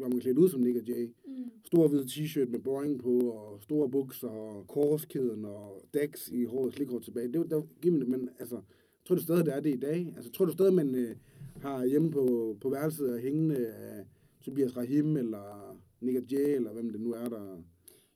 var 0.00 0.08
man 0.08 0.20
klædt 0.20 0.38
ud 0.38 0.48
som 0.48 0.60
Nick 0.60 0.76
og 0.76 0.82
Jay. 0.88 1.14
Mm. 1.26 1.50
Stor 1.64 1.88
hvid 1.88 2.04
t-shirt 2.04 2.48
med 2.50 2.58
boring 2.60 3.00
på, 3.00 3.18
og 3.30 3.62
store 3.62 3.90
bukser, 3.90 4.28
og 4.28 4.66
korskæden, 4.68 5.44
og 5.44 5.84
dæks 5.94 6.28
i 6.28 6.44
håret, 6.44 6.74
slikhår 6.74 6.98
tilbage. 6.98 7.28
Det 7.32 7.40
var, 7.40 7.46
der, 7.46 7.62
men 8.06 8.28
altså, 8.38 8.62
tror 9.04 9.14
du 9.14 9.22
stadig, 9.22 9.46
det 9.46 9.54
er 9.54 9.60
det 9.60 9.74
i 9.74 9.80
dag? 9.80 10.12
Altså, 10.16 10.30
tror 10.30 10.44
du 10.44 10.52
stadig, 10.52 10.74
man 10.74 10.94
øh, 10.94 11.16
har 11.56 11.84
hjemme 11.84 12.10
på, 12.10 12.56
på 12.60 12.70
værelset 12.70 13.12
og 13.12 13.18
hængende 13.18 13.68
af 13.68 14.06
Tobias 14.40 14.76
Rahim, 14.76 15.16
eller 15.16 15.76
Nick 16.00 16.32
Jay, 16.32 16.54
eller 16.56 16.72
hvem 16.72 16.90
det 16.90 17.00
nu 17.00 17.12
er, 17.12 17.28
der, 17.28 17.62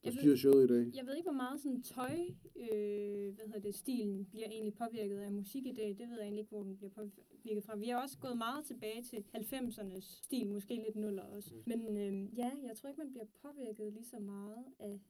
Jeg 0.05 0.13
styrer 0.13 0.37
showet 0.37 0.65
i 0.65 0.67
dag? 0.67 0.93
Jeg 0.95 1.07
ved 1.07 1.15
ikke, 1.17 1.29
hvor 1.31 1.43
meget 1.45 1.61
sådan 1.61 1.83
tøj, 1.83 2.17
øh, 2.57 3.35
hvad 3.35 3.47
hedder 3.47 3.61
det, 3.61 3.75
stilen 3.75 4.25
bliver 4.25 4.49
egentlig 4.49 4.75
påvirket 4.75 5.19
af 5.19 5.33
musik 5.33 5.67
i 5.67 5.73
dag. 5.73 5.89
Det 5.99 6.09
ved 6.09 6.17
jeg 6.17 6.23
egentlig 6.23 6.41
ikke, 6.41 6.51
hvor 6.51 6.63
den 6.63 6.77
bliver 6.77 6.91
påvirket 6.91 7.65
fra. 7.65 7.77
Vi 7.77 7.89
har 7.89 8.03
også 8.03 8.19
gået 8.19 8.39
meget 8.39 8.65
tilbage 8.65 9.03
til 9.03 9.25
90'ernes 9.37 10.23
stil, 10.25 10.47
måske 10.47 10.75
lidt 10.75 10.97
nuller 10.97 11.23
også. 11.23 11.51
Mm. 11.55 11.63
Men 11.67 11.97
øh, 11.97 12.39
ja, 12.39 12.51
jeg 12.69 12.77
tror 12.77 12.89
ikke, 12.89 13.01
man 13.01 13.11
bliver 13.11 13.27
påvirket 13.43 13.93
lige 13.93 14.05
så 14.05 14.19
meget 14.19 14.65
af 14.79 15.01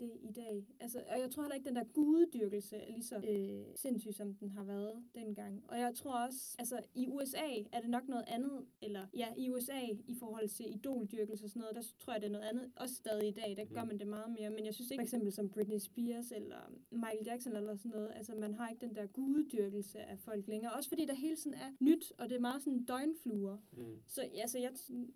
det 0.00 0.10
i 0.20 0.32
dag. 0.32 0.66
Altså, 0.80 0.98
og 1.08 1.20
jeg 1.20 1.30
tror 1.30 1.42
heller 1.42 1.54
ikke, 1.54 1.68
den 1.68 1.76
der 1.76 1.84
gudedyrkelse 1.84 2.76
er 2.76 2.90
lige 2.90 3.02
så 3.04 3.16
øh, 3.28 3.64
sindssyg, 3.76 4.14
som 4.14 4.34
den 4.34 4.50
har 4.50 4.64
været 4.64 5.02
dengang. 5.14 5.64
Og 5.68 5.78
jeg 5.78 5.94
tror 5.94 6.24
også, 6.26 6.56
altså 6.58 6.80
i 6.94 7.08
USA 7.08 7.48
er 7.72 7.80
det 7.80 7.90
nok 7.90 8.08
noget 8.08 8.24
andet, 8.28 8.66
eller 8.82 9.06
ja, 9.16 9.26
i 9.36 9.50
USA 9.50 9.80
i 10.06 10.14
forhold 10.14 10.48
til 10.48 10.74
idoldyrkelse 10.74 11.44
og 11.44 11.50
sådan 11.50 11.60
noget, 11.60 11.76
der 11.76 11.82
tror 11.98 12.12
jeg, 12.12 12.20
det 12.22 12.26
er 12.28 12.32
noget 12.32 12.44
andet. 12.46 12.70
Også 12.76 12.94
stadig 12.94 13.28
i 13.28 13.30
dag, 13.30 13.54
der 13.56 13.64
gør 13.64 13.82
Mm. 13.82 13.88
man 13.88 13.98
det 13.98 14.06
meget 14.06 14.30
mere. 14.38 14.50
Men 14.50 14.64
jeg 14.66 14.74
synes 14.74 14.90
ikke, 14.90 15.00
for 15.00 15.04
eksempel 15.06 15.32
som 15.32 15.48
Britney 15.50 15.78
Spears 15.78 16.32
eller 16.32 16.72
Michael 16.90 17.26
Jackson 17.26 17.56
eller 17.56 17.76
sådan 17.76 17.90
noget, 17.90 18.10
altså 18.14 18.34
man 18.34 18.54
har 18.54 18.68
ikke 18.68 18.86
den 18.86 18.94
der 18.94 19.06
gudedyrkelse 19.06 19.98
af 20.00 20.18
folk 20.18 20.46
længere. 20.48 20.72
Også 20.72 20.88
fordi 20.88 21.04
der 21.06 21.14
hele 21.14 21.36
tiden 21.36 21.54
er 21.56 21.70
nyt, 21.80 22.12
og 22.18 22.28
det 22.28 22.36
er 22.36 22.40
meget 22.40 22.62
sådan 22.62 22.84
døgnfluer. 22.84 23.56
Mm. 23.76 23.84
Så 24.06 24.22
altså, 24.34 24.58
jeg, 24.58 24.70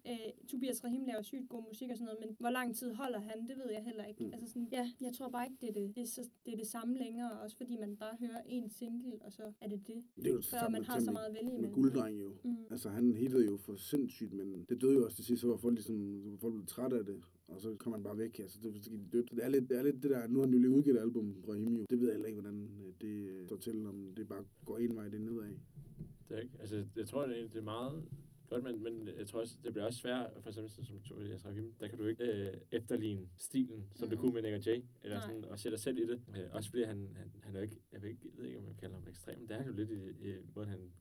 øh, 0.06 0.46
Tobias 0.48 0.84
Rahim 0.84 1.04
laver 1.04 1.22
sygt 1.22 1.48
god 1.48 1.62
musik 1.68 1.90
og 1.90 1.96
sådan 1.96 2.04
noget, 2.14 2.20
men 2.26 2.36
hvor 2.40 2.50
lang 2.50 2.76
tid 2.76 2.92
holder 2.94 3.20
han, 3.20 3.48
det 3.48 3.56
ved 3.56 3.70
jeg 3.72 3.82
heller 3.84 4.04
ikke. 4.04 4.24
Mm. 4.24 4.32
Altså 4.32 4.48
sådan, 4.48 4.68
ja, 4.76 4.84
jeg 5.00 5.12
tror 5.16 5.28
bare 5.28 5.44
ikke, 5.46 5.58
det 5.60 5.68
er 5.68 5.72
det, 5.72 5.96
det, 5.96 6.02
er 6.02 6.06
så, 6.06 6.22
det 6.44 6.52
er 6.52 6.56
det 6.56 6.66
samme 6.66 6.98
længere, 6.98 7.40
også 7.40 7.56
fordi 7.56 7.76
man 7.76 7.96
bare 7.96 8.16
hører 8.20 8.40
en 8.46 8.70
single, 8.70 9.12
og 9.20 9.32
så 9.32 9.42
er 9.60 9.68
det 9.68 9.80
det. 9.86 10.02
Det 10.16 10.26
er 10.26 10.30
jo 10.30 10.36
det 10.36 10.44
samme 10.44 10.72
man 10.72 10.80
med 10.80 10.86
har 10.86 11.00
så 11.00 11.12
meget 11.12 11.26
at 11.26 11.34
vælge 11.34 11.50
med 11.50 11.58
imellem. 11.58 11.74
gulddreng 11.74 12.20
jo. 12.20 12.30
Mm. 12.44 12.56
Altså, 12.70 12.88
han 12.88 13.14
hittede 13.14 13.44
jo 13.44 13.56
for 13.56 13.74
sindssygt, 13.76 14.32
men 14.32 14.64
det 14.68 14.80
døde 14.80 14.94
jo 14.94 15.04
også 15.04 15.16
til 15.16 15.24
sidst, 15.24 15.40
så 15.40 15.48
var 15.48 15.56
folk 15.56 15.74
ligesom, 15.74 15.98
folk 16.40 16.54
blev 16.54 16.66
trætte 16.66 16.98
af 16.98 17.04
det, 17.04 17.22
og 17.48 17.60
så 17.60 17.74
kom 17.78 17.92
han 17.92 18.02
bare 18.02 18.18
væk, 18.18 18.38
altså, 18.38 18.58
det, 18.62 18.74
det, 18.74 19.12
det, 19.12 19.30
det, 19.30 19.44
er 19.44 19.48
lidt, 19.48 19.68
det 19.70 19.78
er 19.78 19.82
lidt 19.82 20.02
det 20.02 20.10
der, 20.10 20.26
nu 20.26 20.38
har 20.38 20.46
han 20.46 20.54
jo 20.54 20.58
lige 20.58 20.70
udgivet 20.70 20.96
et 20.96 21.02
album, 21.02 21.42
Brahim 21.42 21.76
jo, 21.76 21.86
det 21.90 22.00
ved 22.00 22.06
jeg 22.06 22.14
heller 22.14 22.28
ikke, 22.28 22.40
hvordan 22.40 22.70
øh, 22.86 22.92
det 23.00 23.28
øh, 23.30 23.46
står 23.46 23.56
til, 23.56 23.86
om 23.86 24.12
det 24.16 24.28
bare 24.28 24.44
går 24.64 24.78
en 24.78 24.96
vej, 24.96 25.08
det 25.08 25.20
nedad. 25.20 25.50
Det 26.28 26.36
er 26.36 26.40
ikke, 26.40 26.54
altså, 26.60 26.84
jeg 26.96 27.06
tror, 27.08 27.26
det 27.26 27.42
er, 27.42 27.48
det 27.48 27.56
er 27.56 27.62
meget 27.62 28.04
godt, 28.48 28.64
men, 28.64 28.82
men 28.82 29.08
jeg 29.18 29.26
tror 29.26 29.40
også, 29.40 29.56
det 29.64 29.72
bliver 29.72 29.86
også 29.86 29.98
svært, 29.98 30.30
for 30.40 30.48
eksempel 30.50 30.70
som 30.86 31.00
Tobias 31.00 31.44
Rahim, 31.46 31.74
der 31.80 31.88
kan 31.88 31.98
du 31.98 32.06
ikke 32.06 32.24
øh, 32.24 32.60
efterligne 32.70 33.28
stilen, 33.36 33.88
som 33.94 34.08
du 34.08 34.14
Mm. 34.16 34.20
kunne 34.20 34.32
med 34.34 34.42
Nick 34.42 34.54
og 34.54 34.66
Jay, 34.66 34.82
eller 35.02 35.16
Nej. 35.16 35.26
sådan, 35.26 35.44
og 35.44 35.58
sætte 35.58 35.76
dig 35.76 35.82
selv 35.82 35.98
i 35.98 36.06
det. 36.06 36.22
Øh, 36.36 36.44
også 36.52 36.70
fordi 36.70 36.82
han, 36.82 37.14
han, 37.16 37.32
han 37.42 37.54
er 37.54 37.58
jo 37.58 37.62
ikke, 37.62 37.80
jeg 37.92 38.02
ved, 38.02 38.08
ikke, 38.08 38.22
jeg 38.24 38.38
ved 38.38 38.46
ikke, 38.46 38.58
om 38.58 38.64
man 38.64 38.74
kalder 38.74 38.96
ham 38.98 39.08
ekstrem, 39.08 39.38
men 39.38 39.48
det 39.48 39.54
er 39.54 39.58
han 39.58 39.66
jo 39.66 39.72
lidt 39.72 39.90
i, 39.90 40.28
i 40.30 40.36
måden, 40.54 40.68
han 40.70 40.92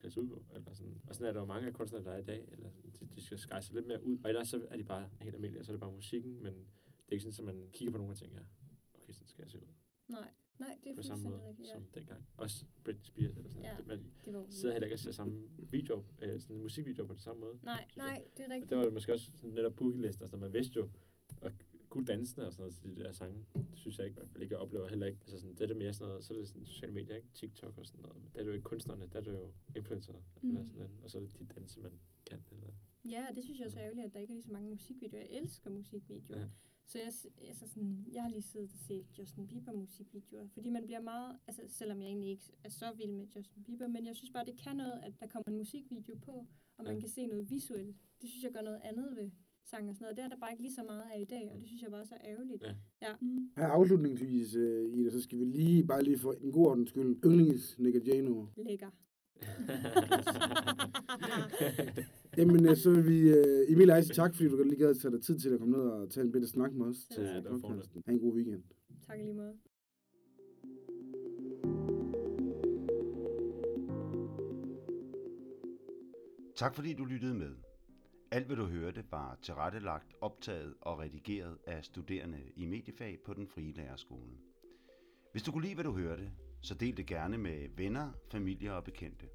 klæder 0.00 0.12
sig 0.12 0.22
ud 0.22 0.28
på. 0.28 0.44
Eller 0.54 0.72
sådan. 0.74 1.00
Og 1.08 1.14
sådan 1.14 1.28
er 1.28 1.32
der 1.32 1.40
jo 1.40 1.46
mange 1.46 1.66
af 1.66 1.72
kunstnere, 1.74 2.04
der 2.04 2.10
er 2.12 2.18
i 2.18 2.24
dag, 2.24 2.48
eller 2.52 2.70
sådan, 2.70 2.90
de, 3.00 3.06
de 3.14 3.38
skal 3.38 3.62
sig 3.62 3.74
lidt 3.74 3.86
mere 3.86 4.04
ud. 4.04 4.18
Og 4.24 4.30
ellers 4.30 4.48
så 4.48 4.66
er 4.70 4.76
de 4.76 4.84
bare 4.84 5.08
helt 5.20 5.34
almindelige, 5.34 5.60
og 5.60 5.64
så 5.64 5.72
er 5.72 5.74
det 5.74 5.80
bare 5.80 5.92
musikken, 5.92 6.42
men 6.42 6.54
det 6.54 7.08
er 7.08 7.12
ikke 7.12 7.32
sådan, 7.32 7.48
at 7.48 7.54
man 7.54 7.68
kigger 7.72 7.92
på 7.92 7.98
nogen 7.98 8.10
og 8.10 8.16
tænker, 8.18 8.40
okay, 8.94 9.12
sådan 9.12 9.28
skal 9.28 9.42
jeg 9.42 9.50
se 9.50 9.58
ud. 9.58 9.66
Nej, 10.08 10.30
nej, 10.60 10.78
det 10.84 10.90
er 10.92 10.96
På 10.96 11.02
samme 11.02 11.24
måde 11.30 11.48
rigtigt. 11.48 11.68
Ja. 11.68 11.72
som 11.74 11.82
dengang. 11.94 12.26
Også 12.36 12.64
Britney 12.84 13.04
Spears 13.04 13.36
eller 13.36 13.50
sådan 13.50 13.62
Ja. 13.64 13.72
noget. 13.72 13.86
Man 13.86 13.98
Det 14.24 14.34
var 14.34 14.46
sidder 14.50 14.74
heller 14.74 14.86
ikke 14.86 14.94
og 14.94 14.98
ser 14.98 15.10
samme 15.12 15.48
video, 15.70 16.04
øh, 16.22 16.40
sådan 16.40 16.56
en 16.56 16.62
musikvideo 16.62 17.04
på 17.06 17.12
den 17.12 17.20
samme 17.20 17.40
måde. 17.40 17.58
Nej, 17.62 17.84
nej, 17.96 18.24
det 18.36 18.42
er 18.42 18.44
Og 18.48 18.50
rigtigt. 18.54 18.70
det 18.70 18.78
var 18.78 18.84
jo 18.84 18.90
måske 18.90 19.12
også 19.12 19.30
sådan 19.34 19.50
netop 19.50 19.76
bookielister, 19.76 20.26
så 20.26 20.36
man 20.36 20.52
vidste 20.52 20.76
jo, 20.76 20.88
og 21.40 21.52
kunne 21.88 22.06
dansene 22.06 22.46
og 22.46 22.52
sådan 22.52 22.62
noget 22.62 22.74
til 22.74 22.96
de 22.96 23.02
der 23.04 23.12
sange. 23.12 23.44
Det 23.54 23.66
synes 23.78 23.98
jeg 23.98 24.06
ikke, 24.06 24.14
i 24.14 24.20
hvert 24.20 24.30
fald 24.30 24.42
ikke, 24.42 24.52
jeg 24.54 24.60
oplever 24.60 24.88
heller 24.88 25.06
ikke. 25.06 25.18
Altså 25.22 25.38
sådan, 25.40 25.54
det 25.54 25.60
er 25.60 25.66
det 25.66 25.76
mere 25.76 25.92
sådan 25.92 26.08
noget, 26.08 26.24
så 26.24 26.34
er 26.34 26.38
det 26.38 26.48
sådan 26.48 26.66
sociale 26.66 26.94
medier, 26.94 27.16
ikke? 27.16 27.28
TikTok 27.34 27.78
og 27.78 27.86
sådan 27.86 28.00
noget. 28.02 28.16
Men 28.22 28.30
der 28.32 28.38
er 28.38 28.42
det 28.42 28.48
jo 28.50 28.54
ikke 28.54 28.64
kunstnerne, 28.64 29.08
der 29.12 29.18
er 29.18 29.22
det 29.22 29.32
jo 29.32 29.52
influencer, 29.76 30.12
Mm. 30.42 30.48
eller 30.48 30.62
sådan 30.64 30.76
noget. 30.78 30.92
Og 31.02 31.10
så 31.10 31.18
er 31.18 31.22
det 31.22 31.38
de 31.38 31.46
danse, 31.54 31.80
man 31.80 31.92
kan. 32.26 32.42
Eller, 32.52 32.68
Ja, 33.04 33.26
og 33.30 33.36
det 33.36 33.44
synes 33.44 33.58
jeg 33.58 33.66
også 33.66 33.78
er 33.78 33.84
ærgerligt, 33.84 34.06
at 34.06 34.14
der 34.14 34.20
ikke 34.20 34.30
er 34.32 34.34
lige 34.34 34.42
så 34.44 34.52
mange 34.52 34.70
musikvideoer. 34.70 35.22
Jeg 35.22 35.30
elsker 35.42 35.70
musikvideoer. 35.70 36.38
Ja. 36.40 36.46
Så 36.86 36.98
jeg, 36.98 37.12
altså 37.48 37.68
sådan, 37.68 38.04
jeg 38.12 38.22
har 38.22 38.30
lige 38.30 38.42
siddet 38.42 38.70
og 38.72 38.78
set 38.78 39.18
Justin 39.18 39.46
Bieber 39.46 39.72
musikvideoer, 39.72 40.46
fordi 40.48 40.70
man 40.70 40.84
bliver 40.86 41.00
meget, 41.00 41.36
altså 41.46 41.62
selvom 41.68 42.00
jeg 42.02 42.08
egentlig 42.08 42.30
ikke 42.30 42.52
er 42.64 42.68
så 42.68 42.92
vild 42.96 43.12
med 43.12 43.26
Justin 43.36 43.62
Bieber, 43.62 43.86
men 43.86 44.06
jeg 44.06 44.16
synes 44.16 44.30
bare, 44.30 44.44
det 44.44 44.56
kan 44.64 44.76
noget, 44.76 45.00
at 45.02 45.12
der 45.20 45.26
kommer 45.26 45.44
en 45.48 45.56
musikvideo 45.56 46.14
på, 46.22 46.46
og 46.76 46.84
man 46.84 46.94
Ja. 46.94 47.00
kan 47.00 47.08
se 47.08 47.26
noget 47.26 47.50
visuelt. 47.50 47.96
Det 48.20 48.28
synes 48.30 48.44
jeg 48.44 48.52
gør 48.52 48.62
noget 48.62 48.80
andet 48.84 49.16
ved 49.16 49.30
sang 49.64 49.88
og 49.88 49.94
sådan 49.94 50.04
noget. 50.04 50.16
Det 50.16 50.24
er 50.24 50.28
der 50.28 50.36
bare 50.36 50.50
ikke 50.52 50.62
lige 50.62 50.74
så 50.74 50.82
meget 50.82 51.02
af 51.14 51.20
i 51.20 51.24
dag, 51.24 51.50
og 51.54 51.60
det 51.60 51.66
synes 51.68 51.82
jeg 51.82 51.90
bare 51.90 52.00
er 52.00 52.04
så 52.04 52.16
ærgerligt. 52.24 52.62
Ja. 52.62 52.74
ja. 53.02 53.14
Mm. 53.20 53.50
Her 53.56 53.66
afslutningsvis, 53.66 54.54
øh, 54.54 54.98
Ida, 54.98 55.10
så 55.10 55.22
skal 55.22 55.38
vi 55.38 55.44
lige, 55.44 55.86
bare 55.86 56.02
lige 56.02 56.18
for 56.18 56.32
en 56.32 56.52
god 56.52 56.66
ordens 56.66 56.88
skyld, 56.88 57.18
yndlings 57.24 57.78
Nick. 57.78 58.06
Lækker. 58.56 58.90
Jamen, 62.38 62.68
øh, 62.68 62.76
så 62.76 62.90
vil 62.90 63.06
vi, 63.08 63.18
øh, 63.30 63.72
Emil 63.72 63.90
Eise, 63.90 64.14
tak 64.14 64.34
fordi 64.34 64.48
du 64.48 64.62
lige 64.62 64.76
gad 64.76 64.90
at 64.90 64.98
tage 64.98 65.12
dig 65.12 65.22
tid 65.22 65.38
til 65.38 65.48
at 65.48 65.58
komme 65.58 65.76
ned 65.76 65.84
og 65.84 66.10
tage 66.10 66.24
en 66.24 66.32
bitte 66.32 66.48
snak 66.48 66.72
med 66.72 66.86
os 66.86 66.96
til 67.14 67.22
Ja, 67.22 67.36
det 67.36 67.50
var 67.50 67.58
fornemt. 67.58 67.90
Ha' 68.06 68.12
en 68.12 68.20
god 68.20 68.34
weekend. 68.34 68.62
Tak 69.06 69.18
lige 69.18 69.32
måde. 69.32 69.54
Tak 76.56 76.74
fordi 76.74 76.94
du 76.94 77.04
lyttede 77.04 77.34
med. 77.34 77.54
Alt 78.30 78.46
hvad 78.46 78.56
du 78.56 78.64
hørte 78.64 79.04
var 79.10 79.38
tilrettelagt, 79.42 80.14
optaget 80.20 80.74
og 80.80 80.98
redigeret 80.98 81.58
af 81.66 81.84
studerende 81.84 82.40
i 82.56 82.66
mediefag 82.66 83.18
på 83.24 83.34
den 83.34 83.46
frie 83.46 83.72
lærerskole. 83.72 84.32
Hvis 85.32 85.42
du 85.42 85.52
kunne 85.52 85.64
lide, 85.64 85.74
hvad 85.74 85.84
du 85.84 85.92
hørte, 85.92 86.30
så 86.60 86.74
del 86.74 86.96
det 86.96 87.06
gerne 87.06 87.38
med 87.38 87.68
venner, 87.76 88.12
familie 88.32 88.74
og 88.74 88.84
bekendte. 88.84 89.26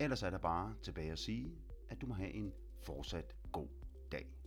Ellers 0.00 0.22
er 0.22 0.30
der 0.30 0.38
bare 0.38 0.74
tilbage 0.82 1.12
at 1.12 1.18
sige, 1.18 1.52
at 1.88 2.00
du 2.00 2.06
må 2.06 2.14
have 2.14 2.34
en 2.34 2.52
fortsat 2.82 3.34
god 3.52 3.68
dag. 4.12 4.43